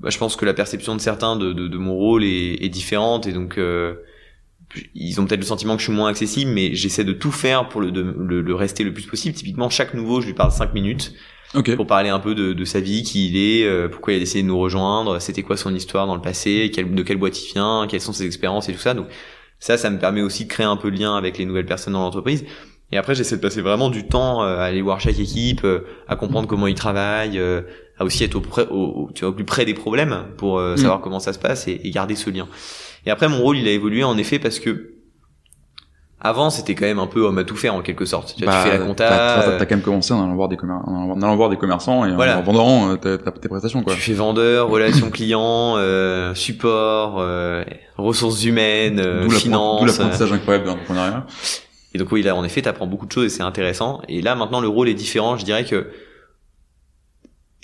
[0.00, 2.68] bah, je pense que la perception de certains de, de, de mon rôle est, est,
[2.68, 3.94] différente et donc euh,
[4.94, 7.68] ils ont peut-être le sentiment que je suis moins accessible, mais j'essaie de tout faire
[7.68, 9.34] pour le, de, le, rester le plus possible.
[9.34, 11.14] Typiquement, chaque nouveau, je lui parle cinq minutes
[11.54, 11.76] okay.
[11.76, 14.20] pour parler un peu de, de sa vie, qui il est, euh, pourquoi il a
[14.20, 17.42] décidé de nous rejoindre, c'était quoi son histoire dans le passé, quel, de quelle boîte
[17.42, 18.94] il vient, quelles sont ses expériences et tout ça.
[18.94, 19.06] Donc
[19.58, 21.92] ça, ça me permet aussi de créer un peu de lien avec les nouvelles personnes
[21.92, 22.44] dans l'entreprise.
[22.92, 25.86] Et après, j'essaie de passer vraiment du temps euh, à aller voir chaque équipe, euh,
[26.08, 27.62] à comprendre comment ils travaillent, euh,
[27.98, 30.76] à aussi être au, près, au, tu vois, au plus près des problèmes pour mm.
[30.76, 32.46] savoir comment ça se passe et, et garder ce lien.
[33.06, 34.92] Et après, mon rôle, il a évolué en effet parce que
[36.24, 38.36] avant, c'était quand même un peu homme à tout faire en quelque sorte.
[38.36, 39.08] Tu, bah, tu fais la compta.
[39.08, 42.14] T'as, t'as, quand même commencé en allant voir des, en allant voir des commerçants et
[42.14, 42.38] voilà.
[42.38, 43.82] en vendant tes, tes, prestations.
[43.82, 43.94] Quoi.
[43.94, 47.64] Tu fais vendeur, relations clients, euh, support, euh,
[47.98, 49.80] ressources humaines, euh, finance.
[49.80, 51.26] D'où l'apprentissage incroyable de l'entrepreneuriat.
[51.94, 54.00] Et donc oui, là, en effet, t'apprends beaucoup de choses et c'est intéressant.
[54.08, 55.36] Et là, maintenant, le rôle est différent.
[55.36, 55.90] Je dirais que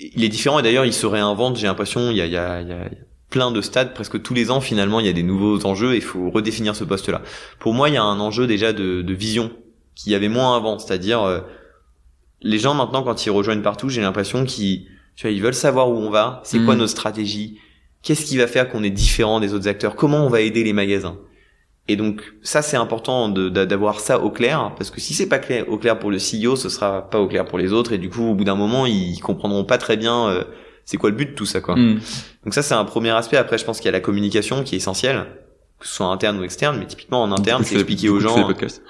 [0.01, 1.55] il est différent et d'ailleurs, il se réinvente.
[1.55, 2.89] J'ai l'impression, il y a, il y a, il y a
[3.29, 5.97] plein de stades, presque tous les ans finalement il y a des nouveaux enjeux et
[5.97, 7.21] il faut redéfinir ce poste-là.
[7.59, 9.51] Pour moi il y a un enjeu déjà de, de vision
[9.95, 11.39] qu'il y avait moins avant, c'est-à-dire euh,
[12.41, 15.89] les gens maintenant quand ils rejoignent partout j'ai l'impression qu'ils tu vois, ils veulent savoir
[15.89, 17.59] où on va, c'est quoi notre stratégie,
[18.03, 20.71] qu'est-ce qui va faire qu'on est différent des autres acteurs, comment on va aider les
[20.71, 21.17] magasins.
[21.89, 25.67] Et donc ça c'est important d'avoir ça au clair parce que si c'est pas clair
[25.67, 28.09] au clair pour le CEO, ce sera pas au clair pour les autres et du
[28.09, 30.43] coup au bout d'un moment ils comprendront pas très bien euh,
[30.89, 31.75] c'est quoi le but de tout ça quoi.
[31.75, 31.99] Mm.
[32.45, 33.37] Donc ça c'est un premier aspect.
[33.37, 35.27] Après je pense qu'il y a la communication qui est essentielle,
[35.77, 36.79] que ce soit interne ou externe.
[36.79, 38.35] Mais typiquement en interne, c'est expliquer aux gens.
[38.35, 38.81] Des podcasts.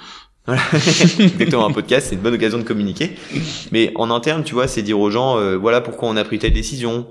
[0.45, 0.61] Voilà,
[1.19, 3.17] exactement un podcast, c'est une bonne occasion de communiquer.
[3.73, 6.39] Mais en interne, tu vois, c'est dire aux gens, euh, voilà pourquoi on a pris
[6.39, 7.09] telle décision,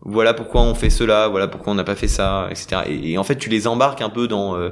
[0.00, 2.82] voilà pourquoi on fait cela, voilà pourquoi on n'a pas fait ça, etc.
[2.86, 4.70] Et, et, en fait, tu les embarques un peu dans euh,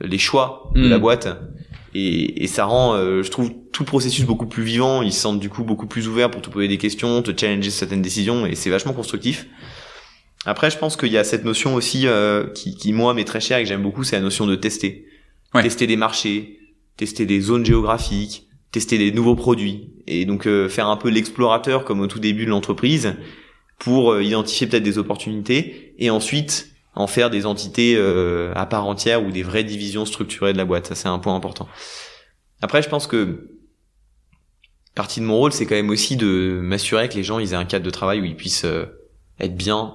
[0.00, 1.00] les choix de la mm.
[1.00, 1.28] boîte
[1.94, 5.02] et, et ça rend, euh, je trouve, tout le processus beaucoup plus vivant.
[5.02, 7.70] Ils se sentent du coup beaucoup plus ouverts pour te poser des questions, te challenger
[7.70, 9.46] certaines décisions, et c'est vachement constructif.
[10.46, 13.40] Après, je pense qu'il y a cette notion aussi euh, qui, qui, moi, m'est très
[13.40, 15.06] chère et que j'aime beaucoup, c'est la notion de tester.
[15.54, 15.62] Ouais.
[15.62, 16.58] Tester des marchés,
[16.96, 19.90] tester des zones géographiques, tester des nouveaux produits.
[20.06, 23.14] Et donc euh, faire un peu l'explorateur comme au tout début de l'entreprise
[23.78, 28.86] pour euh, identifier peut-être des opportunités et ensuite en faire des entités euh, à part
[28.86, 30.86] entière ou des vraies divisions structurées de la boîte.
[30.86, 31.68] Ça, c'est un point important.
[32.62, 33.48] Après, je pense que
[34.94, 37.56] partie de mon rôle, c'est quand même aussi de m'assurer que les gens ils aient
[37.56, 38.86] un cadre de travail où ils puissent euh,
[39.38, 39.94] être bien,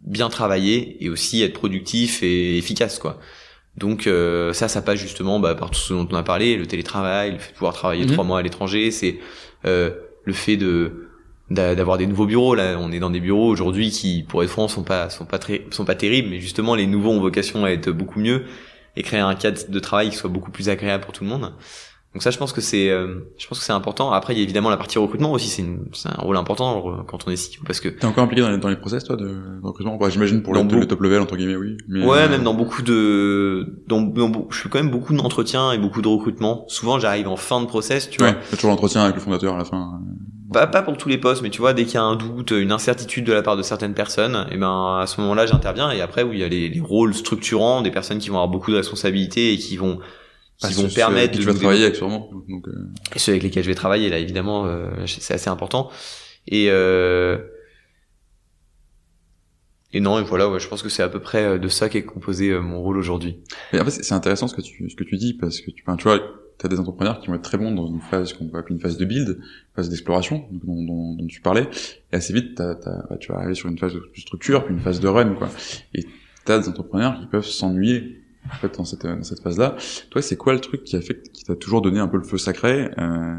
[0.00, 3.20] bien travailler et aussi être productifs et efficaces, quoi.
[3.76, 6.66] Donc euh, ça, ça passe justement bah, par tout ce dont on a parlé, le
[6.66, 8.12] télétravail, le fait de pouvoir travailler mhm.
[8.12, 9.18] trois mois à l'étranger, c'est
[9.66, 9.90] euh,
[10.24, 11.05] le fait de
[11.50, 12.54] d'avoir des nouveaux bureaux.
[12.54, 15.38] Là on est dans des bureaux aujourd'hui qui pour être franc sont pas sont pas
[15.38, 18.44] très sont pas terribles mais justement les nouveaux ont vocation à être beaucoup mieux
[18.96, 21.52] et créer un cadre de travail qui soit beaucoup plus agréable pour tout le monde
[22.16, 24.10] donc ça je pense que c'est euh, je pense que c'est important.
[24.10, 27.28] Après il y a évidemment la partie recrutement aussi c'est c'est un rôle important quand
[27.28, 29.26] on est CEO parce que t'es encore impliqué dans les, dans les process toi de,
[29.26, 29.98] de recrutement?
[29.98, 32.54] Bah, j'imagine pour le, le, top level entre guillemets oui mais ouais euh, même dans
[32.54, 36.64] beaucoup de dans, dans, je fais quand même beaucoup d'entretiens et beaucoup de recrutement.
[36.68, 38.56] Souvent j'arrive en fin de process tu ouais, vois.
[38.56, 40.00] toujours l'entretien avec le fondateur à la fin.
[40.50, 42.52] Pas, pas pour tous les postes, mais tu vois, dès qu'il y a un doute,
[42.52, 45.90] une incertitude de la part de certaines personnes, et eh ben à ce moment-là, j'interviens.
[45.90, 48.48] Et après, où il y a les, les, rôles structurants, des personnes qui vont avoir
[48.48, 49.98] beaucoup de responsabilités et qui vont
[50.58, 52.30] qui vont permettre de tu vas travailler avec sûrement.
[52.48, 52.88] Donc, euh...
[53.14, 55.90] Et ceux avec lesquels je vais travailler, là, évidemment, euh, c'est assez important.
[56.48, 57.38] Et euh...
[59.92, 61.88] et non, et voilà, ouais, je pense que c'est à peu près euh, de ça
[61.88, 63.42] qu'est composé euh, mon rôle aujourd'hui.
[63.74, 66.04] En fait, c'est intéressant ce que tu ce que tu dis parce que tu, tu
[66.04, 66.20] vois
[66.58, 68.76] tu as des entrepreneurs qui vont être très bons dans une phase qu'on peut appeler
[68.76, 69.44] une phase de build, une
[69.74, 71.68] phase d'exploration dont, dont, dont, tu parlais,
[72.12, 74.72] et assez vite t'as, t'as, bah, tu vas arriver sur une phase de structure, puis
[74.72, 75.50] une phase de run, quoi.
[75.92, 76.06] Et
[76.46, 78.22] tu as des entrepreneurs qui peuvent s'ennuyer
[78.52, 79.76] en fait dans cette, dans cette phase-là.
[80.10, 82.24] Toi, c'est quoi le truc qui a fait qui t'a toujours donné un peu le
[82.24, 83.36] feu sacré euh,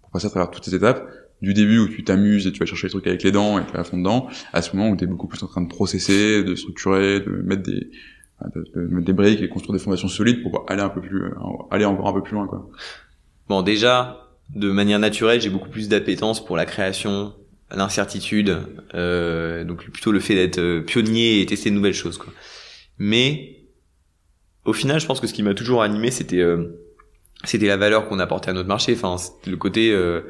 [0.00, 1.08] pour passer à travers toutes ces étapes
[1.42, 3.66] du début où tu t'amuses et tu vas chercher les trucs avec les dents et
[3.66, 5.68] tu à fond dedans, à ce moment où tu es beaucoup plus en train de
[5.68, 7.90] processer, de structurer, de mettre des,
[8.54, 11.24] de, de, mettre des briques et construire des fondations solides pour aller un peu plus,
[11.24, 11.30] euh,
[11.70, 12.68] aller encore un peu plus loin, quoi.
[13.48, 17.34] Bon, déjà, de manière naturelle, j'ai beaucoup plus d'appétence pour la création,
[17.70, 18.58] l'incertitude,
[18.94, 22.32] euh, donc plutôt le fait d'être euh, pionnier et tester de nouvelles choses, quoi.
[22.98, 23.63] Mais
[24.64, 26.80] au final, je pense que ce qui m'a toujours animé, c'était euh,
[27.44, 28.94] c'était la valeur qu'on apportait à notre marché.
[28.94, 30.20] Enfin, le côté, euh,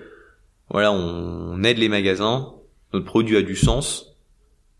[0.70, 2.53] voilà, on, aide les magasins,
[2.93, 4.16] notre produit a du sens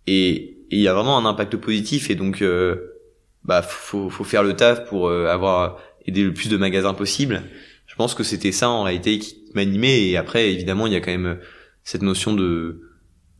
[0.07, 3.00] et il y a vraiment un impact positif et donc euh,
[3.44, 7.42] bah faut, faut faire le taf pour euh, avoir aider le plus de magasins possible.
[7.86, 10.09] Je pense que c'était ça en réalité qui m'animait.
[10.09, 11.38] Et après, évidemment, il y a quand même
[11.84, 12.80] cette notion de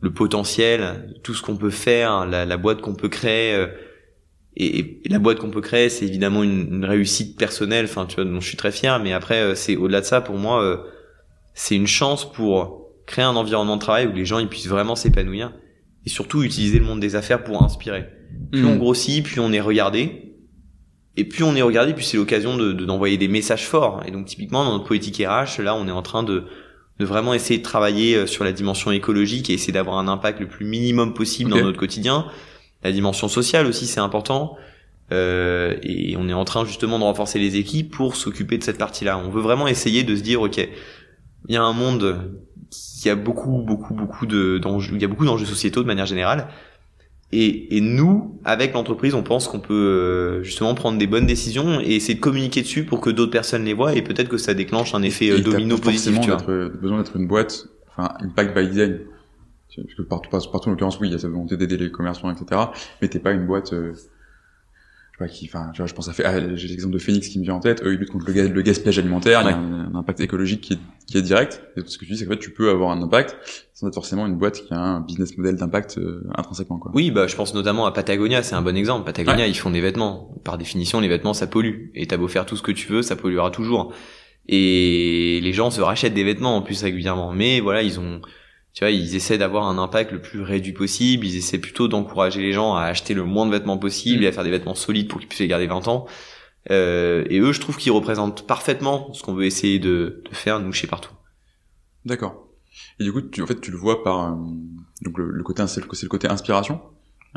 [0.01, 3.67] le potentiel, tout ce qu'on peut faire, la, la boîte qu'on peut créer.
[4.59, 8.15] Euh, et, la boîte qu'on peut créer, c'est évidemment une, une, réussite personnelle, enfin tu
[8.15, 8.99] vois, dont je suis très fier.
[8.99, 10.77] Mais après, euh, c'est au-delà de ça, pour moi, euh,
[11.53, 14.95] c'est une chance pour créer un environnement de travail où les gens ils puissent vraiment
[14.95, 15.53] s'épanouir
[16.05, 18.07] et surtout utiliser le monde des affaires pour inspirer.
[18.51, 18.67] Plus hmm.
[18.67, 20.21] on grossit, plus on est regardé.
[21.17, 24.03] Et plus on est regardé, plus c'est l'occasion de, d'envoyer des messages forts.
[24.05, 26.43] Et donc typiquement dans notre politique RH, là on est en train de,
[26.99, 30.39] de vraiment essayer de travailler euh, sur la dimension écologique et essayer d'avoir un impact
[30.39, 32.25] le plus minimum possible dans notre quotidien.
[32.85, 34.57] La dimension sociale aussi c'est important.
[35.11, 38.77] Euh, et on est en train justement de renforcer les équipes pour s'occuper de cette
[38.77, 39.17] partie-là.
[39.17, 40.57] On veut vraiment essayer de se dire ok,
[41.47, 42.31] il y a un monde
[42.69, 46.05] qui a beaucoup beaucoup beaucoup de d'enjeux, il y a beaucoup d'enjeux sociétaux de manière
[46.05, 46.47] générale.
[47.31, 51.81] Et, et nous, avec l'entreprise, on pense qu'on peut euh, justement prendre des bonnes décisions
[51.81, 54.53] et essayer de communiquer dessus pour que d'autres personnes les voient et peut-être que ça
[54.53, 56.21] déclenche un effet euh, domino positif.
[56.21, 56.69] Tu vois.
[56.69, 58.99] besoin d'être une boîte, enfin impact by design.
[59.83, 62.31] Parce que partout, partout, en l'occurrence, oui, il y a cette volonté d'aider les commerçants,
[62.31, 62.61] etc.
[63.01, 63.93] Mais t'es pas une boîte euh,
[65.29, 67.81] qui, enfin, je pense à ah, j'ai l'exemple de Phoenix qui me vient en tête.
[67.83, 69.41] Eux, ils luttent contre le, le gaspillage alimentaire.
[69.43, 71.63] Il y a un, impact écologique qui est, qui est direct.
[71.77, 73.37] Et ce que tu dis, c'est qu'en fait, tu peux avoir un impact
[73.73, 76.91] sans être forcément une boîte qui a un business model d'impact euh, intrinsèquement, quoi.
[76.93, 78.43] Oui, bah, je pense notamment à Patagonia.
[78.43, 79.05] C'est un bon exemple.
[79.05, 80.35] Patagonia, ils font des vêtements.
[80.43, 81.91] Par définition, les vêtements, ça pollue.
[81.95, 83.93] Et t'as beau faire tout ce que tu veux, ça polluera toujours.
[84.47, 87.31] Et les gens se rachètent des vêtements en plus régulièrement.
[87.31, 88.21] Mais voilà, ils ont,
[88.75, 92.41] tu vois, ils essaient d'avoir un impact le plus réduit possible, ils essaient plutôt d'encourager
[92.41, 95.07] les gens à acheter le moins de vêtements possible et à faire des vêtements solides
[95.07, 96.05] pour qu'ils puissent les garder 20 ans.
[96.71, 100.59] Euh, et eux, je trouve qu'ils représentent parfaitement ce qu'on veut essayer de, de, faire,
[100.59, 101.13] nous, chez Partout.
[102.03, 102.49] D'accord.
[102.99, 104.35] Et du coup, tu, en fait, tu le vois par euh,
[105.03, 106.81] donc le, côté, c'est le, côté inspiration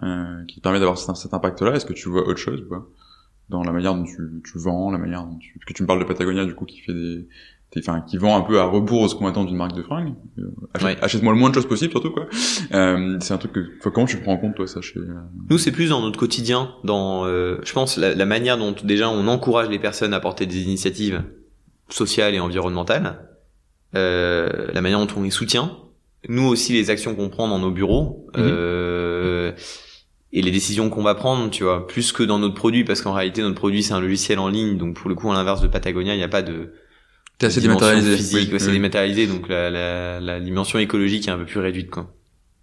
[0.02, 1.76] euh, qui te permet d'avoir cet, cet impact-là.
[1.76, 2.84] Est-ce que tu vois autre chose pas?
[3.48, 5.52] Dans la manière dont tu, tu vends, la manière dont tu...
[5.54, 7.28] Parce que tu me parles de Patagonia, du coup, qui fait des,
[7.76, 10.14] enfin qui vend un peu à rebours de ce qu'on attend d'une marque de fringues.
[10.38, 12.26] Euh, achète, moi le moins de choses possible surtout quoi.
[12.72, 15.14] Euh, c'est un truc que comment tu prends en compte toi ça chez euh,
[15.50, 19.10] Nous c'est plus dans notre quotidien, dans euh, je pense la, la, manière dont déjà
[19.10, 21.22] on encourage les personnes à porter des initiatives
[21.90, 23.20] sociales et environnementales,
[23.94, 25.76] euh, la manière dont on les soutient,
[26.28, 28.26] nous aussi les actions qu'on prend dans nos bureaux.
[28.36, 29.54] Mhm.
[30.30, 33.14] et les décisions qu'on va prendre, tu vois, plus que dans notre produit, parce qu'en
[33.14, 35.68] réalité notre produit c'est un logiciel en ligne, donc pour le coup à l'inverse de
[35.68, 36.72] Patagonia, il n'y a pas de
[37.40, 38.16] c'est assez dématérialisé.
[38.16, 42.12] Physique, c'est dématérialisé, donc la, la, la, dimension écologique est un peu plus réduite, quoi.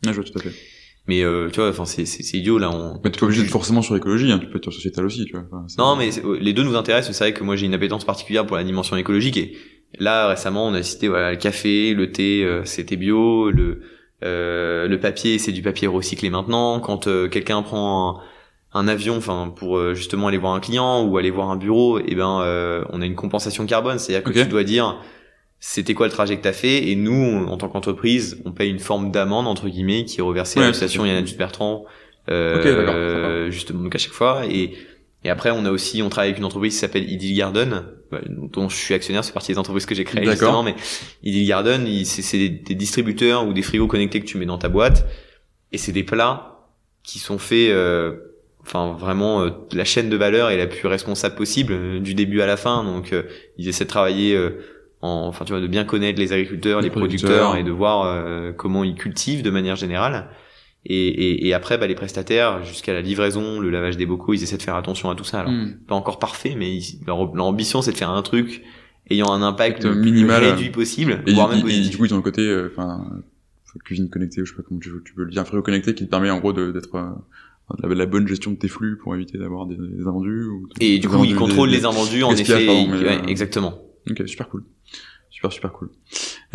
[0.05, 0.53] Ah, je vois tout à fait.
[1.07, 2.71] Mais euh, tu vois, enfin c'est c'est idiot là.
[2.71, 2.99] On...
[3.03, 5.25] Mais t'es pas obligé de forcément sur l'écologie, hein, tu peux être sur sociétal aussi,
[5.25, 5.45] tu vois.
[5.77, 6.09] non, mais
[6.39, 7.15] les deux nous intéressent.
[7.15, 9.55] C'est vrai que moi j'ai une appétence particulière pour la dimension écologique et
[9.99, 13.81] là récemment on a cité voilà le café, le thé, euh, c'était bio, le
[14.23, 16.79] euh, le papier c'est du papier recyclé maintenant.
[16.79, 18.23] Quand euh, quelqu'un prend un,
[18.75, 21.97] un avion, enfin pour euh, justement aller voir un client ou aller voir un bureau,
[21.97, 25.01] et eh ben euh, on a une compensation carbone, c'est-à-dire que tu dois dire
[25.61, 26.89] c'était quoi le trajet que tu as fait?
[26.89, 30.59] Et nous en tant qu'entreprise, on paye une forme d'amende entre guillemets qui est reversée
[30.59, 31.85] à l'association Yann Bertrand
[32.29, 34.45] euh, justement donc à chaque fois.
[34.45, 34.73] Et
[35.23, 37.85] et après on a aussi on travaille avec une entreprise qui s'appelle Idyll Garden
[38.51, 40.75] dont je suis actionnaire, c'est partie des entreprises que j'ai créées justement mais
[41.23, 44.69] Idyll Garden, c'est des, des distributeurs ou des frigos connectés que tu mets dans ta
[44.69, 45.07] boîte.
[45.71, 46.55] Et c'est des plats
[47.03, 48.34] qui sont faits euh,
[48.65, 52.41] enfin vraiment euh, la chaîne de valeur est la plus responsable possible euh, du début
[52.41, 53.23] à la fin donc euh,
[53.57, 54.37] ils essaient de travailler
[55.01, 57.55] en enfin tu vois de bien connaître les agriculteurs les, producteurs.
[57.55, 60.29] et de voir comment ils cultivent de manière générale
[60.87, 64.43] et, et, et après bah, les prestataires jusqu'à la livraison le lavage des bocaux ils
[64.43, 65.77] essaient de faire attention à tout ça alors hmm.
[65.87, 68.63] pas encore parfait mais leur, ambition c'est de faire un truc
[69.09, 71.91] ayant un impact le minimal réduit possible et, voire même positif.
[71.91, 73.05] du coup ils ont le côté enfin
[73.83, 76.05] cuisine connectée ou je sais pas comment tu, tu peux le dire frigo connecté qui
[76.05, 76.89] te permet en gros d'être
[77.81, 80.45] la, la bonne gestion de tes flux pour éviter d'avoir des, des, invendus.
[80.45, 82.67] Ou, et du coup, il contrôle les invendus en effet.
[82.67, 83.81] ouais, euh, exactement.
[84.09, 84.63] Ok, super cool.
[85.35, 85.89] Super, super cool.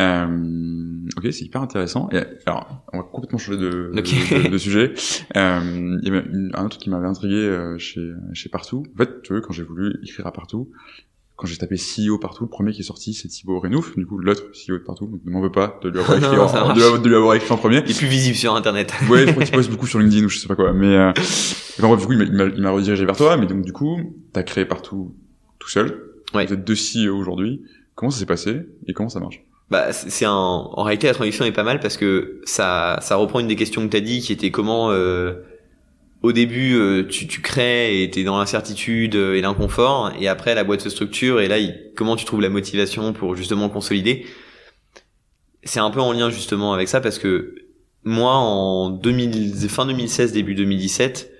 [0.01, 2.09] Euh, ok, c'est hyper intéressant.
[2.11, 4.93] Et, alors, on va complètement changer de, de, de, sujet.
[5.35, 8.83] Euh, il y a un autre qui m'avait intrigué euh, chez, chez Partout.
[8.95, 10.71] En fait, tu vois, quand j'ai voulu écrire à Partout,
[11.41, 14.19] quand j'ai tapé CEO partout, le premier qui est sorti, c'est Thibaut Renouf, du coup,
[14.19, 15.07] l'autre CEO de partout.
[15.07, 17.57] Donc, ne m'en veux pas de lui avoir écrit, en, de, lui avoir écrit en
[17.57, 17.81] premier.
[17.83, 18.93] Il est plus visible sur Internet.
[19.09, 20.71] ouais, je crois qu'il poste beaucoup sur LinkedIn ou je sais pas quoi.
[20.71, 23.37] Mais, euh, enfin, bref, du coup, il m'a redirigé vers toi.
[23.37, 23.97] Mais donc, du coup,
[24.33, 25.15] t'as créé partout
[25.57, 26.11] tout seul.
[26.35, 26.45] Ouais.
[26.45, 27.63] Vous êtes deux CEO aujourd'hui.
[27.95, 29.43] Comment ça s'est passé et comment ça marche?
[29.71, 33.39] Bah, c'est un, en réalité, la transition est pas mal parce que ça, ça reprend
[33.39, 35.33] une des questions que t'as dit qui était comment, euh,
[36.21, 40.53] au début, euh, tu, tu crées et t'es dans l'incertitude euh, et l'inconfort, et après
[40.53, 41.57] la boîte se structure et là,
[41.95, 44.25] comment tu trouves la motivation pour justement consolider?
[45.63, 47.55] C'est un peu en lien justement avec ça parce que
[48.03, 51.31] moi, en 2000, fin 2016, début 2017,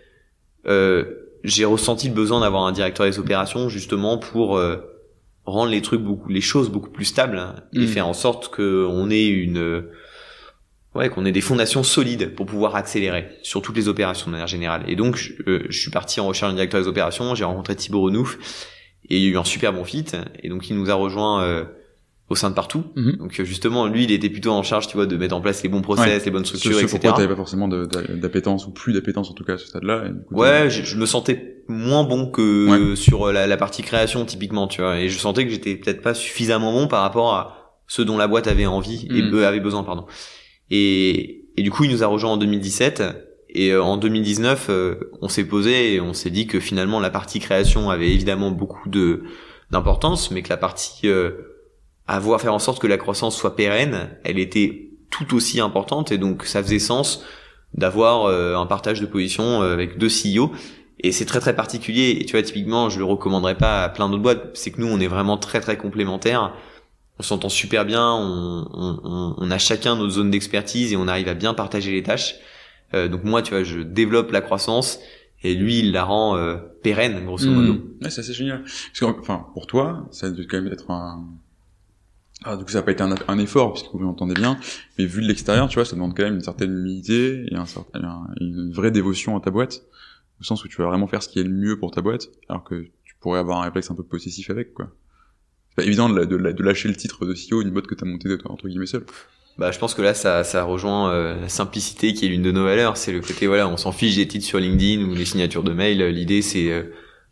[0.67, 1.05] euh,
[1.43, 4.77] j'ai ressenti le besoin d'avoir un directeur des opérations justement pour euh,
[5.45, 7.87] rendre les trucs beaucoup, les choses beaucoup plus stables hein, et Mm.
[7.87, 9.91] faire en sorte que on ait une, euh,
[10.95, 14.47] ouais, qu'on ait des fondations solides pour pouvoir accélérer sur toutes les opérations de manière
[14.47, 14.83] générale.
[14.87, 17.33] Et donc, je, euh, je suis parti en recherche d'un directeur des opérations.
[17.35, 18.37] J'ai rencontré Thibaut Renouf
[19.09, 20.05] et il y a eu un super bon fit.
[20.43, 21.63] Et donc, il nous a rejoint euh,
[22.29, 22.85] au sein de partout.
[22.95, 23.17] Mhm.
[23.17, 25.63] Donc, euh, justement, lui, il était plutôt en charge, tu vois, de mettre en place
[25.63, 26.21] les bons process, Ouais.
[26.25, 26.91] les bonnes Ce, structures, ce etc.
[26.99, 30.05] pourquoi t'avais pas forcément d'appétence ou plus d'appétence en tout cas à ce stade-là.
[30.31, 34.67] Ouais, je, je me sentais moins bon que sur euh, la, la partie création typiquement,
[34.67, 38.01] tu vois, et je sentais que j'étais peut-être pas suffisamment bon par rapport à ce
[38.01, 39.35] dont la boîte avait envie et Mm.
[39.35, 40.05] eux avaient besoin, pardon.
[40.71, 43.03] Et, et du coup, il nous a rejoint en 2017
[43.49, 47.09] et euh, en 2019, euh, on s'est posé et on s'est dit que finalement la
[47.09, 49.23] partie création avait évidemment beaucoup de
[49.71, 51.31] d'importance, mais que la partie euh,
[52.07, 56.11] avoir faire en sorte que la croissance soit pérenne, elle était tout aussi importante.
[56.11, 57.23] Et donc ça faisait sens
[57.73, 60.51] d'avoir euh, un partage de position euh, avec deux CEO
[60.99, 62.17] et c'est très très particulier.
[62.19, 64.51] Et tu vois typiquement je le recommanderais pas à plein d'autres boîtes.
[64.53, 66.53] C'est que nous on est vraiment très très complémentaires
[67.21, 71.07] on s'entend super bien on, on, on- on a chacun notre zone d'expertise et on
[71.07, 72.35] arrive à bien partager les tâches
[72.93, 74.99] Euh, donc moi tu vois je développe la croissance
[75.43, 77.81] et lui il la rend euh, pérenne grosso modo Mhm.
[78.01, 78.63] Ouais, c'est assez génial.
[78.63, 81.23] Parce que, enfin, pour toi, ça dû quand même être un.
[82.43, 84.57] Ah, du coup, ça n'a pas été un, un effort, puisque vous m'entendez bien,
[84.97, 87.65] mais vu de l'extérieur, tu vois, ça demande quand même une certaine humilité et un
[87.65, 89.83] certain, un- une vraie dévotion à ta boîte,
[90.39, 92.29] au sens où tu vas vraiment faire ce qui est le mieux pour ta boîte,
[92.49, 94.87] alors que tu pourrais avoir un réflexe un peu possessif avec, quoi.
[95.71, 98.05] C'est pas évident de, de, de lâcher le titre de CEO d'une boîte que t'as
[98.05, 99.03] montée entre guillemets seul.
[99.57, 102.51] Bah, je pense que là, ça, ça rejoint euh, la simplicité qui est l'une de
[102.51, 102.97] nos valeurs.
[102.97, 105.73] C'est le côté, voilà, on s'en fiche des titres sur LinkedIn ou les signatures de
[105.73, 106.01] mail.
[106.03, 106.83] L'idée, c'est, euh,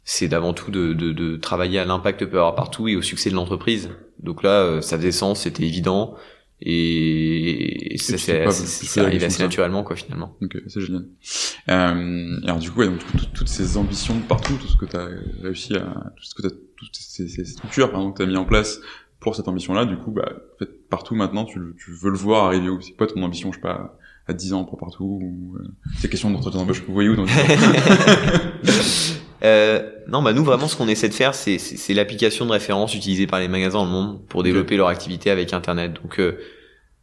[0.03, 3.01] c'est d'avant tout de, de, de travailler à l'impact que peut avoir partout et au
[3.01, 3.89] succès de l'entreprise.
[4.19, 6.15] Donc là, euh, ça faisait sens, c'était évident
[6.61, 10.35] et, et ça, c'est, arrivé assez naturellement, quoi, finalement.
[10.41, 11.05] Euh, c'est génial.
[11.67, 14.85] Euh, alors du coup, ouais, donc, tout- tout- toutes ces ambitions partout, tout ce que
[14.85, 15.07] tu as
[15.43, 15.81] réussi à,
[16.15, 18.79] tout ce que t'as, toutes ces, ces structures pardon, que tu as mis en place
[19.19, 22.45] pour cette ambition-là, du coup, bah, en fait, partout maintenant, tu, tu veux le voir
[22.45, 23.97] arriver où C'est quoi ton ambition, je sais pas,
[24.27, 27.25] à 10 ans pour partout ou, euh, Ces questions d'entretien d'embauche, vous voyez où dans
[27.25, 27.35] 10 ans
[29.41, 32.51] Euh, non, bah nous vraiment ce qu'on essaie de faire, c'est, c'est, c'est l'application de
[32.51, 35.93] référence utilisée par les magasins dans le monde pour développer leur activité avec Internet.
[35.93, 36.37] Donc euh,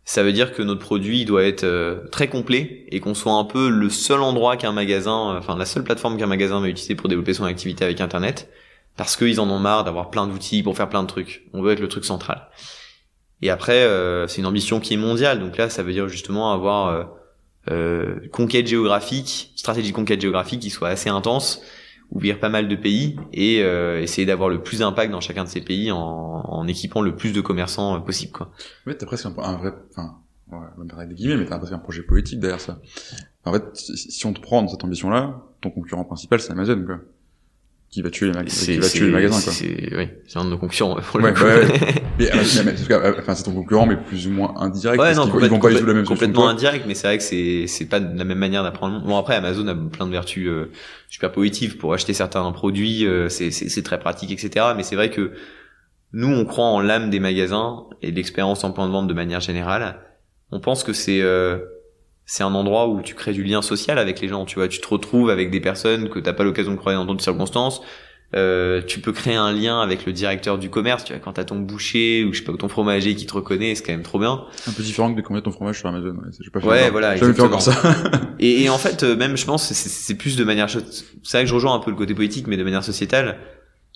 [0.09, 3.43] ça veut dire que notre produit doit être euh, très complet et qu'on soit un
[3.43, 6.95] peu le seul endroit qu'un magasin, euh, enfin la seule plateforme qu'un magasin va utiliser
[6.95, 8.49] pour développer son activité avec Internet,
[8.97, 11.45] parce qu'ils en ont marre d'avoir plein d'outils pour faire plein de trucs.
[11.53, 12.49] On veut être le truc central.
[13.43, 15.41] Et après, euh, c'est une ambition qui est mondiale.
[15.41, 17.09] Donc là, ça veut dire justement avoir
[18.31, 21.63] conquête géographique, stratégie de conquête géographique qui soit assez intense
[22.11, 25.49] ouvrir pas mal de pays et euh, essayer d'avoir le plus d'impact dans chacun de
[25.49, 28.51] ces pays en, en équipant le plus de commerçants euh, possible quoi.
[28.87, 30.19] En fait, t'as presque un, un vrai, enfin,
[30.51, 32.81] ouais, des guillemets, mais t'as presque un projet poétique derrière ça.
[33.45, 36.99] En fait, si on te prend dans cette ambition-là, ton concurrent principal, c'est Amazon, quoi.
[37.91, 39.53] Qui va tuer les, magasins qui va tuer les magasins, quoi.
[39.53, 41.45] C'est oui, c'est un de nos concurrents pour Ouais, le coup.
[41.45, 41.66] ouais, euh,
[42.18, 42.28] mais-
[42.72, 45.01] parce que, euh, enfin, c'est ton concurrent, mais plus ou moins indirect.
[45.01, 47.66] Ouais, parce non, ils vont pas la même complètement indirect, mais c'est vrai que c'est
[47.68, 48.95] c'est pas de la même manière d'apprendre.
[48.95, 49.09] le monde.
[49.09, 50.70] Bon après, Amazon a plein de vertus euh,
[51.09, 54.66] super positives pour acheter certains produits, euh, c'est c'est c'est très pratique, etc.
[54.76, 55.32] Mais c'est vrai que
[56.12, 59.41] nous, on croit en l'âme des magasins et l'expérience en point de vente de manière
[59.41, 60.01] générale.
[60.51, 61.59] On pense que c'est euh,
[62.27, 64.45] c'est un endroit où tu crées du lien social avec les gens.
[64.45, 67.05] Tu vois, tu te retrouves avec des personnes que t'as pas l'occasion de croiser dans
[67.07, 67.81] d'autres circonstances.
[68.35, 71.05] Euh, tu peux créer un lien avec le directeur du commerce.
[71.05, 73.77] Tu vois, quand t'as ton boucher ou je sais pas ton fromager qui te reconnaît,
[73.77, 74.45] c'est quand même trop bien.
[74.66, 76.09] Un peu différent que de combien ton fromage sur Amazon.
[76.16, 77.72] Ouais, j'ai pas fait Ouais, voilà, fait encore ça.
[78.41, 80.68] Et, et en fait, euh, même, je pense, c'est- plus de manière.
[80.68, 80.81] C'est
[81.37, 83.39] vrai que je rejoins un peu le côté politique, mais de manière sociétale.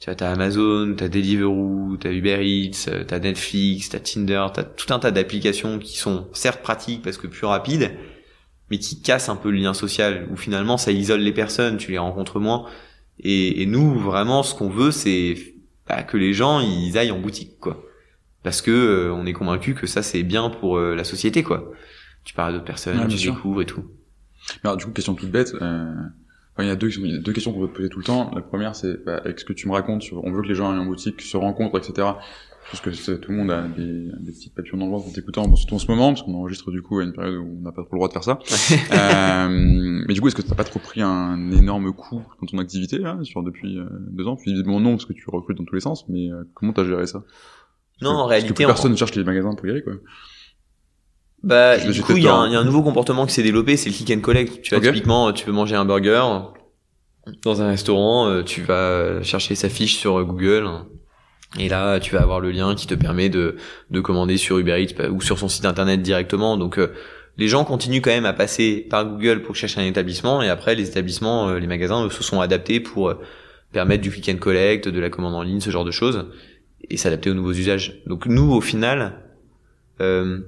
[0.01, 4.63] Tu vois, t'as Amazon, t'as Deliveroo, t'as Uber Eats, euh, t'as Netflix, t'as Tinder, t'as
[4.63, 7.91] tout un tas d'applications qui sont certes pratiques parce que plus rapides,
[8.71, 10.29] mais qui cassent un peu le lien social.
[10.33, 12.67] Où finalement, ça isole les personnes, tu les rencontres moins.
[13.19, 15.37] Et, et nous, vraiment, ce qu'on veut, c'est
[15.89, 17.85] bah, que les gens ils aillent en boutique, quoi.
[18.43, 21.73] Parce que euh, on est convaincu que ça c'est bien pour euh, la société, quoi.
[22.25, 23.35] Tu parles à d'autres personnes, Ouais, tu sûr.
[23.35, 23.85] découvres et tout.
[24.63, 25.53] Mais alors, du coup, question toute bête.
[25.61, 25.93] Euh...
[26.55, 27.99] enfin, il y a deux, il y a deux questions qu'on veut te poser tout
[27.99, 28.31] le temps.
[28.35, 30.71] La première, c'est bah, avec ce que tu me racontes, on veut que les gens
[30.73, 32.09] aillent en boutique, se rencontrent, etc.
[32.71, 35.57] Parce que tout le monde a des, des petites papillons dans le ventre en t'écoutant,
[35.57, 37.73] surtout en ce moment, parce qu'on enregistre du coup à une période où on n'a
[37.73, 38.39] pas trop le droit de faire ça.
[38.93, 39.49] euh,
[40.07, 42.99] mais du coup, est-ce que t'as pas trop pris un énorme coup dans ton activité
[42.99, 44.37] là, sur depuis euh, deux ans?
[44.37, 46.09] Puis évidemment non, parce que tu recrutes dans tous les sens.
[46.09, 47.25] Mais euh, comment t'as géré ça?
[48.03, 49.83] Non, en Parce que réalité, plus en- personne ne cherche les magasins pour y aller,
[49.83, 49.95] quoi.
[51.43, 53.89] Bah, Je- du coup, il y, y a un nouveau comportement qui s'est développé, c'est
[53.91, 54.63] le click and collect.
[54.63, 56.23] Tu vois, typiquement, tu veux manger un burger
[57.43, 60.69] dans un restaurant, euh, tu vas chercher sa fiche sur Google.
[61.59, 63.57] Et là, tu vas avoir le lien qui te permet de,
[63.91, 66.57] de commander sur Uber Eats ou sur son site internet directement.
[66.57, 66.93] Donc, euh,
[67.37, 70.75] les gens continuent quand même à passer par Google pour chercher un établissement et après
[70.75, 73.15] les établissements, euh, les magasins se sont adaptés pour euh,
[73.73, 76.27] permettre du click and collect, de la commande en ligne, ce genre de choses
[76.89, 78.03] et s'adapter aux nouveaux usages.
[78.07, 79.23] Donc nous, au final,
[80.01, 80.41] euh,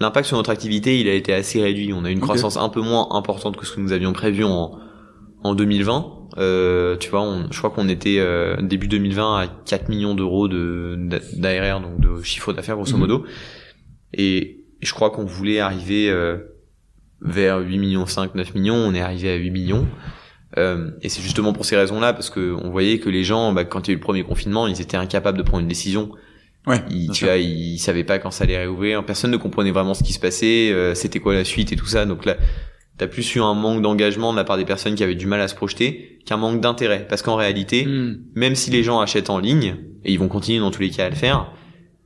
[0.00, 1.92] l'impact sur notre activité, il a été assez réduit.
[1.92, 4.78] On a une croissance un peu moins importante que ce que nous avions prévu en,
[5.42, 6.21] en 2020.
[6.38, 10.48] Euh, tu vois, on, je crois qu'on était euh, début 2020 à 4 millions d'euros
[10.48, 10.98] de
[11.34, 13.00] d'ARR, donc de chiffre d'affaires grosso mhm.
[13.00, 13.24] modo.
[14.14, 16.38] Et, je crois qu'on voulait arriver euh,
[17.20, 18.74] vers 8 millions 5, 9 millions.
[18.74, 19.86] On est arrivé à 8 millions.
[20.58, 23.64] Euh, et c'est justement pour ces raisons-là, parce que on voyait que les gens, bah,
[23.64, 26.10] quand il y a eu le premier confinement, ils étaient incapables de prendre une décision.
[26.66, 29.04] Ouais, ils, tu vois, ils savaient pas quand ça allait réouvrir.
[29.04, 30.70] Personne ne comprenait vraiment ce qui se passait.
[30.70, 32.06] Euh, c'était quoi la suite et tout ça.
[32.06, 32.36] Donc là,
[33.02, 35.40] t'as plus eu un manque d'engagement de la part des personnes qui avaient du mal
[35.40, 37.04] à se projeter qu'un manque d'intérêt.
[37.08, 38.20] Parce qu'en réalité, hmm.
[38.36, 41.06] même si les gens achètent en ligne et ils vont continuer dans tous les cas
[41.06, 41.52] à le faire,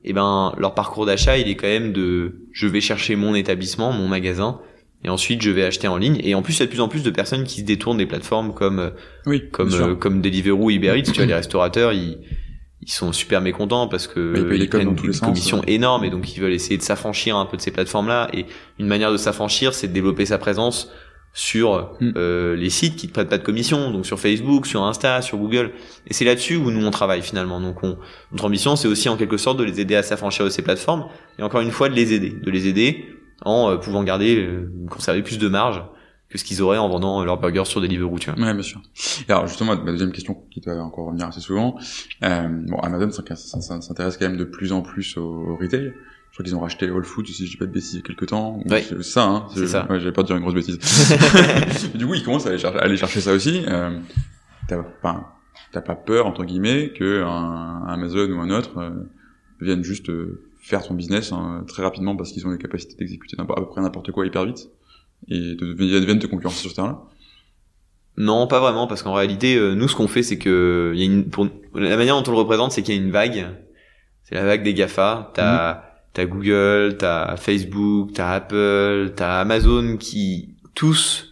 [0.03, 3.35] et eh ben leur parcours d'achat, il est quand même de je vais chercher mon
[3.35, 4.61] établissement, mon magasin
[5.05, 6.81] et ensuite je vais acheter en ligne et en plus il y a de plus
[6.81, 8.91] en plus de personnes qui se détournent des plateformes comme euh,
[9.27, 12.19] oui, comme euh, comme Deliveroo Uber Eats tu vois les restaurateurs ils
[12.87, 16.53] ils sont super mécontents parce que ils, prennent une commission énorme et donc ils veulent
[16.53, 18.47] essayer de s'affranchir un peu de ces plateformes là et
[18.79, 20.91] une manière de s'affranchir c'est de développer sa présence
[21.33, 22.13] sur hmm.
[22.17, 25.37] euh, les sites qui ne prêtent pas de commission, donc sur Facebook, sur Insta, sur
[25.37, 25.73] Google.
[26.07, 27.61] Et c'est là-dessus où nous on travaille finalement.
[27.61, 27.99] Donc on,
[28.33, 31.05] notre ambition c'est aussi en quelque sorte de les aider à s'affranchir de ces plateformes
[31.39, 33.05] et encore une fois de les aider, de les aider
[33.43, 35.83] en euh, pouvant garder, euh, conserver plus de marge
[36.29, 38.41] que ce qu'ils auraient en vendant leur burger sur Deliveroo, tu vois.
[38.41, 38.81] Ouais, bien sûr.
[39.29, 41.79] Et alors justement, ma deuxième question qui doit encore revenir assez souvent,
[42.25, 45.93] euh, bon, Amazon s'intéresse quand même de plus en plus au, retail.
[46.31, 48.01] Je crois qu'ils ont racheté Whole Foods, si je dis pas de bêtises, il y
[48.01, 48.61] a quelques temps.
[48.69, 48.83] Ouais.
[48.83, 49.47] C'est ça, hein.
[49.55, 49.87] C'est ça.
[49.89, 50.79] Ouais, j'avais pas dire une grosse bêtise.
[51.95, 53.65] du coup, ils commencent à aller chercher, à aller chercher ça aussi.
[53.67, 53.99] Euh,
[54.69, 54.83] t'as,
[55.81, 58.91] pas peur, entre guillemets, que un, Amazon ou un autre euh,
[59.61, 63.37] vienne juste euh, faire ton business hein, très rapidement parce qu'ils ont les capacités d'exécuter
[63.39, 64.69] à peu près n'importe quoi hyper vite
[65.29, 66.99] et de, viennent te concurrencer sur ce terrain-là
[68.17, 71.05] Non, pas vraiment, parce qu'en réalité, euh, nous, ce qu'on fait, c'est que y a
[71.05, 73.47] une, pour, la manière dont on le représente, c'est qu'il y a une vague.
[74.25, 75.33] C'est la vague des Gafa.
[75.35, 75.81] T'as mmh.
[76.13, 81.31] t'as Google, t'as Facebook, t'as Apple, t'as Amazon qui tous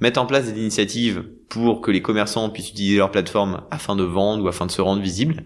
[0.00, 4.02] mettent en place des initiatives pour que les commerçants puissent utiliser leur plateforme afin de
[4.02, 5.44] vendre ou afin de se rendre visibles.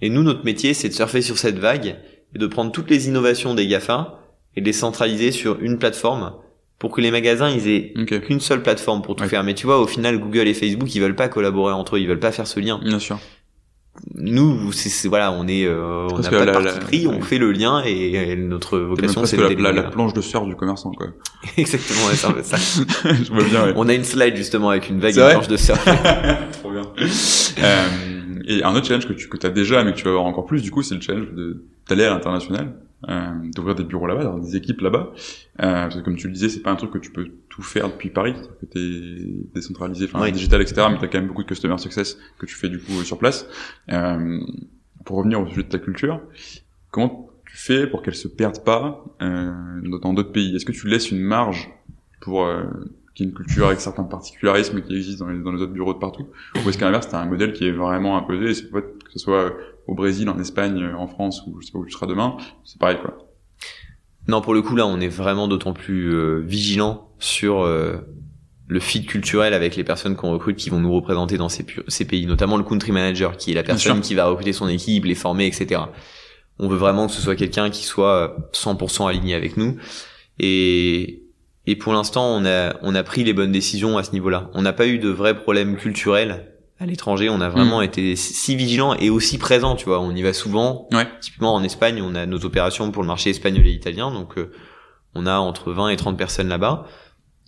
[0.00, 1.96] Et nous, notre métier, c'est de surfer sur cette vague
[2.34, 4.20] et de prendre toutes les innovations des GAFA
[4.56, 6.34] et de les centraliser sur une plateforme
[6.78, 9.42] pour que les magasins ils aient qu'une seule plateforme pour tout faire.
[9.44, 12.08] Mais tu vois, au final, Google et Facebook, ils veulent pas collaborer entre eux, ils
[12.08, 12.80] veulent pas faire ce lien.
[12.82, 13.18] Bien sûr.
[14.14, 17.50] Nous, c'est voilà, on est, euh, on n'a pas de parti pris, on fait le
[17.50, 21.08] lien et, notre vocation c'est la, la, la, planche de surf du commerçant, quoi.
[21.56, 22.56] Exactement, ça, ça.
[23.04, 23.64] Je vois bien.
[23.64, 23.72] Ouais.
[23.74, 25.84] On a une slide justement avec une vague de planche de surf.
[26.52, 26.82] Trop bien.
[27.58, 27.88] euh,
[28.46, 30.46] et un autre challenge que tu que as déjà, mais que tu vas avoir encore
[30.46, 32.74] plus, du coup, c'est le challenge de d'aller à l'international
[33.08, 35.12] euh, d'ouvrir des bureaux là-bas, d'avoir des équipes là-bas.
[35.12, 37.62] Euh, parce que comme tu le disais, c'est pas un truc que tu peux tout
[37.62, 40.86] faire depuis Paris, que t'es décentralisé, enfin digital, etc.
[40.90, 43.46] Mais t'as quand même beaucoup de customer success que tu fais du coup sur place.
[43.90, 44.40] Euh,
[45.04, 46.20] pour revenir au sujet de ta culture,
[46.90, 49.52] comment tu fais pour qu'elle se perde pas euh,
[50.02, 50.54] dans d'autres pays?
[50.56, 51.70] Est-ce que tu laisses une marge
[52.20, 52.64] pour euh,
[53.14, 55.72] qu'il y ait une culture avec certains particularismes qui existent dans les, dans les autres
[55.72, 56.26] bureaux de partout?
[56.56, 58.82] Ou est-ce qu'à l'inverse, t'as un modèle qui est vraiment imposé, et c'est que
[59.12, 59.54] ce soit
[59.88, 62.78] au Brésil, en Espagne, en France, ou je sais pas où tu seras demain, c'est
[62.78, 63.16] pareil quoi.
[64.28, 67.96] Non, pour le coup là, on est vraiment d'autant plus euh, vigilant sur euh,
[68.66, 72.04] le fit culturel avec les personnes qu'on recrute qui vont nous représenter dans ces, ces,
[72.04, 75.14] pays, notamment le country manager, qui est la personne qui va recruter son équipe, les
[75.14, 75.80] former, etc.
[76.58, 79.78] On veut vraiment que ce soit quelqu'un qui soit 100% aligné avec nous.
[80.38, 81.22] Et,
[81.66, 84.50] et pour l'instant, on a, on a pris les bonnes décisions à ce niveau-là.
[84.52, 87.84] On n'a pas eu de vrais problèmes culturels à l'étranger, on a vraiment mm.
[87.84, 90.00] été si vigilant et aussi présent, tu vois.
[90.00, 90.88] On y va souvent.
[90.92, 91.06] Ouais.
[91.20, 94.52] Typiquement en Espagne, on a nos opérations pour le marché espagnol et italien, donc euh,
[95.14, 96.86] on a entre 20 et 30 personnes là-bas.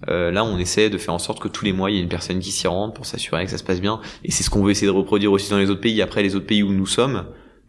[0.08, 2.02] Euh, là, on essaie de faire en sorte que tous les mois, il y ait
[2.02, 4.00] une personne qui s'y rende pour s'assurer que ça se passe bien.
[4.24, 6.00] Et c'est ce qu'on veut essayer de reproduire aussi dans les autres pays.
[6.00, 7.26] Après, les autres pays où nous sommes,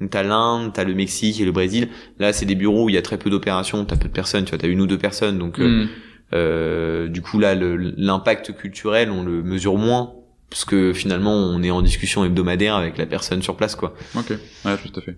[0.09, 1.89] t'as l'Inde, t'as le Mexique et le Brésil.
[2.20, 4.45] Là, c'est des bureaux où il y a très peu d'opérations, t'as peu de personnes,
[4.45, 5.38] tu vois, t'as une ou deux personnes.
[5.38, 5.89] Donc, euh, mm.
[6.34, 10.14] euh, du coup, là, l'impact culturel, on le mesure moins
[10.52, 13.95] parce que finalement on est en discussion hebdomadaire avec la personne sur place quoi.
[14.16, 14.32] Ok,
[14.66, 15.18] ouais tout à fait.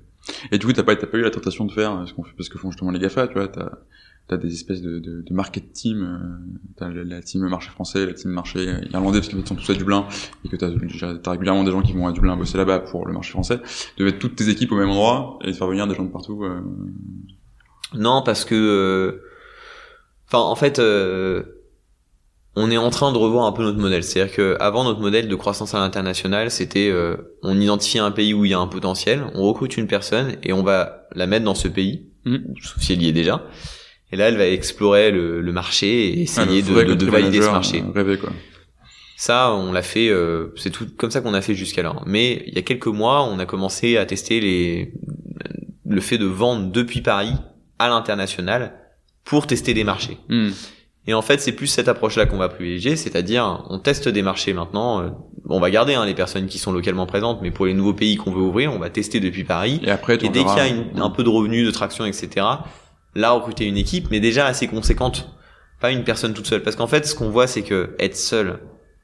[0.52, 2.36] Et du coup t'as pas t'as pas eu la tentation de faire ce qu'on fait
[2.38, 3.72] parce que font justement les Gafa, tu vois, t'as
[4.28, 8.14] t'as des espèces de, de, de market team, euh, t'as la, team marché français, la
[8.14, 10.08] team marché irlandais parce qu'ils sont tous à Dublin
[10.46, 13.14] et que t'as as régulièrement des gens qui vont à Dublin bosser là-bas pour le
[13.14, 13.60] marché français.
[13.98, 16.44] Tu devais toutes tes équipes au même endroit et faire venir des gens de partout.
[16.44, 16.62] Euh...
[17.96, 19.24] Non parce que, euh,
[20.28, 20.78] enfin en fait.
[20.78, 21.44] Euh
[22.56, 24.04] on est en train de revoir un peu notre modèle.
[24.04, 28.34] C'est-à-dire que avant notre modèle de croissance à l'international, c'était euh, on identifie un pays
[28.34, 31.46] où il y a un potentiel, on recrute une personne et on va la mettre
[31.46, 32.38] dans ce pays, mmh.
[32.62, 33.44] sauf si elle y est déjà.
[34.12, 37.50] Et là, elle va explorer le, le marché et essayer Ouais, le de, valider ce
[37.50, 37.84] marché.
[37.96, 38.30] euh, quoi.
[39.18, 42.04] Ça, on l'a fait, euh, c'est tout comme ça qu'on a fait jusqu'alors.
[42.06, 44.94] Mais il y a quelques mois, on a commencé à tester les,
[45.88, 47.34] le fait de vendre depuis Paris
[47.80, 48.74] à l'international
[49.24, 50.18] pour tester des marchés.
[50.30, 50.50] Hmm.
[51.06, 54.54] Et en fait, c'est plus cette approche-là qu'on va privilégier, c'est-à-dire on teste des marchés
[54.54, 55.02] maintenant.
[55.02, 55.10] euh,
[55.50, 58.16] on va garder hein, les personnes qui sont localement présentes, mais pour les nouveaux pays
[58.16, 59.82] qu'on veut ouvrir, on va tester depuis Paris.
[59.84, 62.46] Et après, Et dès qu'il y a une- un peu de revenus, de traction, etc.,
[63.16, 65.30] là, recruter une équipe, mais déjà assez conséquente.
[65.82, 66.64] Pas une personne toute seule.
[66.64, 68.60] Parce qu'en fait, ce qu'on voit, c'est que être seul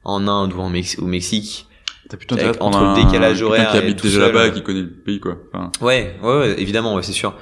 [0.05, 1.67] en Inde ou en Mex- au Mexique,
[2.09, 4.45] T'as plutôt intérêt entre le décalage quelqu'un horaire qui et habite tout déjà seul, là-bas
[4.45, 5.35] euh, et qui connaît le pays, quoi.
[5.53, 7.35] Enfin, ouais, ouais, ouais, évidemment, ouais, c'est sûr.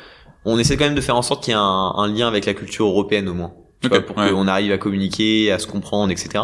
[0.43, 2.45] On essaie quand même de faire en sorte qu'il y ait un, un lien avec
[2.47, 3.53] la culture européenne au moins.
[3.81, 4.31] Tu Ok, vois, pour ouais.
[4.31, 6.43] qu'on arrive à communiquer, à se comprendre, etc.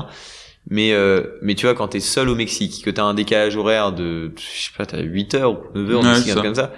[0.69, 3.91] Mais euh, mais tu vois, quand t'es seul au Mexique, que t'as un décalage horaire
[3.91, 6.55] de, je sais pas, t'as 8 heures ou 9 heures, Ouais, Mexique, un truc comme
[6.55, 6.73] ça,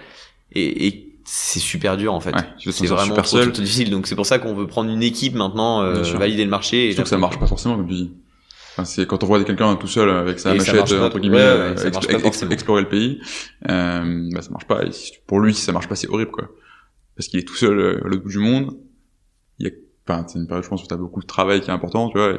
[0.53, 2.33] et, et c'est super dur en fait.
[2.35, 2.41] Ouais,
[2.71, 3.51] c'est vraiment super trop, seul.
[3.51, 3.89] trop difficile.
[3.91, 6.87] Donc c'est pour ça qu'on veut prendre une équipe maintenant, euh, valider le marché.
[6.87, 8.13] Et Surtout que ça marche pas forcément, comme tu dis.
[8.73, 11.05] Enfin, c'est quand on voit quelqu'un tout seul avec sa Et machette, pas.
[11.05, 12.51] entre guillemets, Ouais, ouais, euh, ça pas forcément.
[12.51, 13.19] explorer le pays,
[13.69, 14.83] euh, bah, ça marche pas.
[14.83, 14.89] Et
[15.27, 16.49] pour lui, si ça marche pas, c'est horrible, quoi.
[17.15, 18.75] Parce qu'il est tout seul euh, à l'autre bout du monde.
[19.59, 19.73] Il y a,
[20.07, 22.17] enfin, c'est une période, je pense, où t'as beaucoup de travail qui est important, tu
[22.17, 22.31] vois.
[22.33, 22.37] et-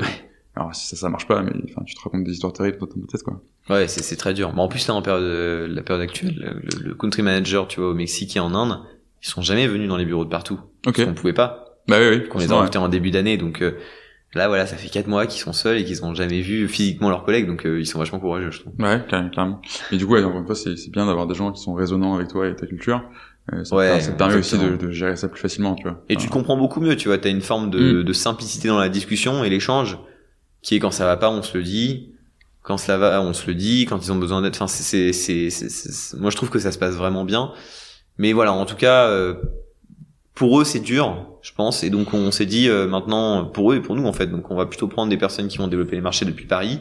[0.55, 2.87] alors, si ça, ça marche pas, mais, enfin, tu te racontes des histoires terribles dans
[2.87, 3.43] ta tête, quoi.
[3.69, 4.53] Ouais, c'est c'est très dur.
[4.55, 7.81] Mais en plus là, en période, euh, la période actuelle, le, le country manager, tu
[7.81, 8.79] vois, au Mexique et en Inde,
[9.23, 10.59] ils sont jamais venus dans les bureaux de partout.
[10.87, 10.95] Ok.
[10.97, 11.81] Parce qu'on pouvait pas.
[11.89, 12.29] Bah oui, oui.
[12.29, 13.73] Qu'on les a en début d'année, donc euh,
[14.35, 17.11] là, voilà, ça fait quatre mois qu'ils sont seuls et qu'ils ont jamais vu physiquement
[17.11, 18.73] leurs collègues, donc euh, ils sont vachement courageux, je trouve.
[18.79, 19.61] Ouais, carrément.
[19.93, 22.15] Mais du coup, encore une fois, c'est c'est bien d'avoir des gens qui sont résonnants
[22.15, 23.03] avec toi et ta culture.
[23.53, 26.03] Euh, ça, Ouais, ça te permet aussi de, gérer ça plus facilement, tu vois.
[26.09, 28.05] Et tu te comprends beaucoup mieux, tu vois, t'as une forme de, Mm.
[28.05, 29.99] de simplicité dans la discussion et l'échange,
[30.63, 32.11] qui est quand ça va pas, on se le dit,
[32.63, 34.55] quand cela va, on se le dit, quand ils ont besoin d'aide.
[34.55, 37.53] Enfin, c'est, c'est, c'est, c'est- c'est- moi je trouve que ça se passe vraiment bien.
[38.19, 39.35] Mais voilà, en tout cas, euh,
[40.35, 43.77] pour eux c'est dur, je pense, et donc on s'est dit euh, maintenant pour eux
[43.77, 45.95] et pour nous en fait, donc on va plutôt prendre des personnes qui vont développer
[45.97, 46.81] les marchés depuis Paris.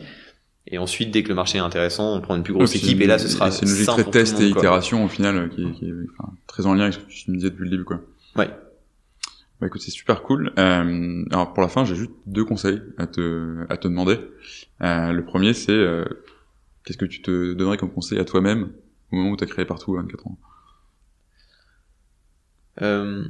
[0.67, 3.05] Et ensuite, dès que le marché est intéressant, on prend une plus grosse équipe et
[3.05, 4.61] là, ce sera C'est une logique très test et quoi.
[4.61, 7.05] itération au final euh, qui est, qui est enfin, très en lien avec ce que
[7.05, 8.01] tu me disais depuis le début, quoi.
[8.35, 8.49] Ouais.
[9.61, 10.51] Bah écoute, c'est super cool.
[10.57, 14.19] Euh, alors pour la fin, j'ai juste deux conseils à te, à te demander.
[14.81, 16.03] Euh, le premier, c'est euh,
[16.83, 18.71] qu'est-ce que tu te donnerais comme conseil à toi-même
[19.11, 20.37] au moment où tu as créé partout à 24 ans?
[22.81, 23.23] Euh,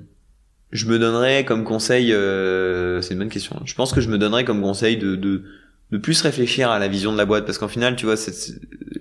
[0.71, 3.61] je me donnerais comme conseil, euh, c'est une bonne question.
[3.65, 5.43] Je pense que je me donnerais comme conseil de, de,
[5.91, 8.33] de plus réfléchir à la vision de la boîte, parce qu'en final, tu vois, c'est,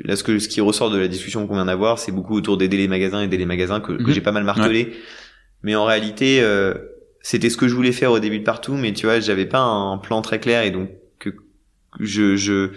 [0.04, 2.56] là ce que ce qui ressort de la discussion qu'on vient d'avoir, c'est beaucoup autour
[2.58, 4.12] d'aider les magasins, aider les magasins que, que Mhm.
[4.12, 4.92] j'ai pas mal martelé.
[5.62, 6.74] Mais en réalité, euh,
[7.22, 9.60] c'était ce que je voulais faire au début de partout, mais tu vois, j'avais pas
[9.60, 12.70] un plan très clair et donc que que je je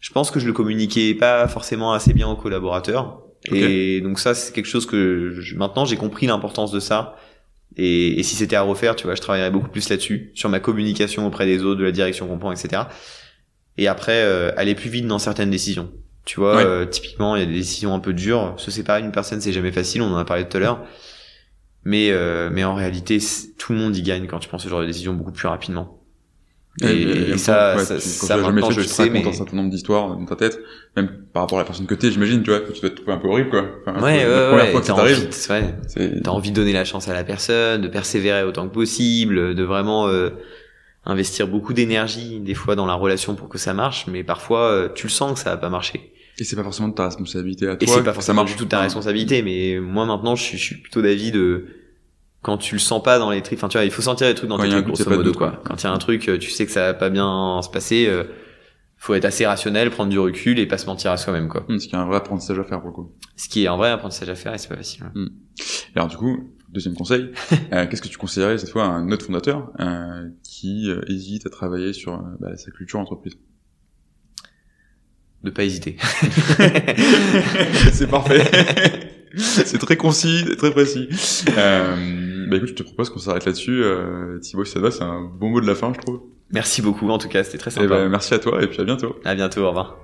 [0.00, 3.22] je pense que je le communiquais pas forcément assez bien aux collaborateurs.
[3.52, 7.16] Et donc ça, c'est quelque chose que je- maintenant j'ai compris l'importance de ça.
[7.76, 10.58] Et, et si c'était à refaire, tu vois, je travaillerais beaucoup plus là-dessus, sur ma
[10.60, 12.82] communication auprès des autres, de la direction qu'on prend, etc.
[13.76, 15.92] Et après, euh, aller plus vite dans certaines décisions.
[16.24, 16.64] Tu vois, Ouais.
[16.64, 18.54] euh, typiquement, il y a des décisions un peu dures.
[18.58, 20.02] Se séparer d'une personne, c'est jamais facile.
[20.02, 20.84] On en a parlé tout à l'heure.
[21.84, 23.18] Mais euh, mais en réalité,
[23.56, 25.97] tout le monde y gagne quand tu prends ce genre de décision beaucoup plus rapidement.
[26.82, 29.70] Et, et ça, ouais, ça, ça, maintenant, fait, je tu sais, mais un certain nombre
[29.70, 30.60] d'histoires dans ta tête,
[30.96, 32.96] même par rapport à la personne que t'es, j'imagine, tu vois, que tu dois te
[32.96, 33.64] trouver un peu horrible, quoi.
[33.84, 35.14] Enfin, ouais, la ouais, première ouais, fois que ça t'as envie,
[36.04, 39.54] ouais, t'as envie de donner la chance à la personne, de persévérer autant que possible,
[39.54, 40.30] de vraiment euh,
[41.04, 44.88] investir beaucoup d'énergie des fois dans la relation pour que ça marche, mais parfois euh,
[44.94, 46.12] tu le sens que ça va pas marcher.
[46.38, 47.86] Et c'est pas forcément de ta responsabilité à Et toi.
[47.88, 48.52] c'est pas ça forcément marche.
[48.52, 51.66] du tout ta responsabilité, mais moi maintenant je suis plutôt d'avis de
[52.42, 54.34] quand tu le sens pas dans les trucs, enfin tu vois, il faut sentir les
[54.34, 55.50] trucs dans Quand tes a grosso modo quoi.
[55.50, 55.62] quoi.
[55.64, 57.68] Quand il y a un truc, euh, tu sais que ça va pas bien se
[57.68, 58.24] passer, euh,
[58.96, 61.64] faut être assez rationnel, prendre du recul et pas se mentir à soi-même quoi.
[61.68, 63.12] Hum, Ce qui est un vrai apprentissage à faire, pour le coup.
[63.36, 65.02] Ce qui est un vrai apprentissage à faire et c'est pas facile.
[65.04, 65.10] ouais.
[65.94, 67.30] Et alors du coup, deuxième conseil,
[67.72, 71.50] euh, qu'est-ce que tu conseillerais cette fois à un autre fondateur euh, qui hésite à
[71.50, 73.34] travailler sur bah, sa culture entreprise?
[75.44, 75.96] De pas hésiter.
[77.92, 78.42] C'est parfait.
[79.36, 81.08] c'est très concis, très précis.
[81.56, 81.96] Euh,
[82.48, 83.82] bah écoute, je te propose qu'on s'arrête là-dessus.
[83.82, 86.20] Euh, Thibaut, si ça te va, c'est un bon mot de la fin, je trouve.
[86.50, 87.86] Merci beaucoup en tout cas, c'était très Et sympa.
[87.88, 89.16] bah, merci à toi et puis à bientôt.
[89.24, 89.96] À bientôt, au revoir.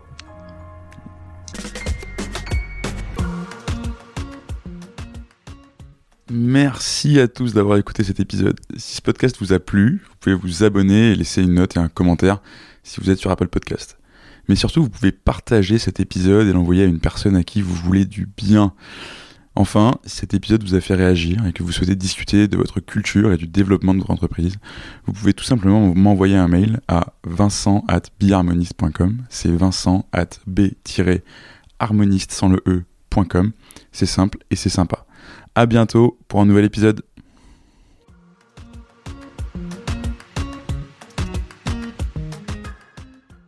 [6.30, 8.58] Merci à tous d'avoir écouté cet épisode.
[8.76, 11.80] Si ce podcast vous a plu, vous pouvez vous abonner et laisser une note et
[11.80, 12.40] un commentaire
[12.82, 13.98] si vous êtes sur Apple Podcast.
[14.48, 17.74] Mais surtout, vous pouvez partager cet épisode et l'envoyer à une personne à qui vous
[17.74, 18.72] voulez du bien.
[19.56, 22.80] Enfin, si cet épisode vous a fait réagir et que vous souhaitez discuter de votre
[22.80, 24.56] culture et du développement de votre entreprise,
[25.06, 28.02] vous pouvez tout simplement m'envoyer un mail à vincent at.
[29.28, 33.52] C'est vincent at b-harmoniste sans le e.com.
[33.92, 35.06] C'est simple et c'est sympa.
[35.54, 37.02] À bientôt pour un nouvel épisode.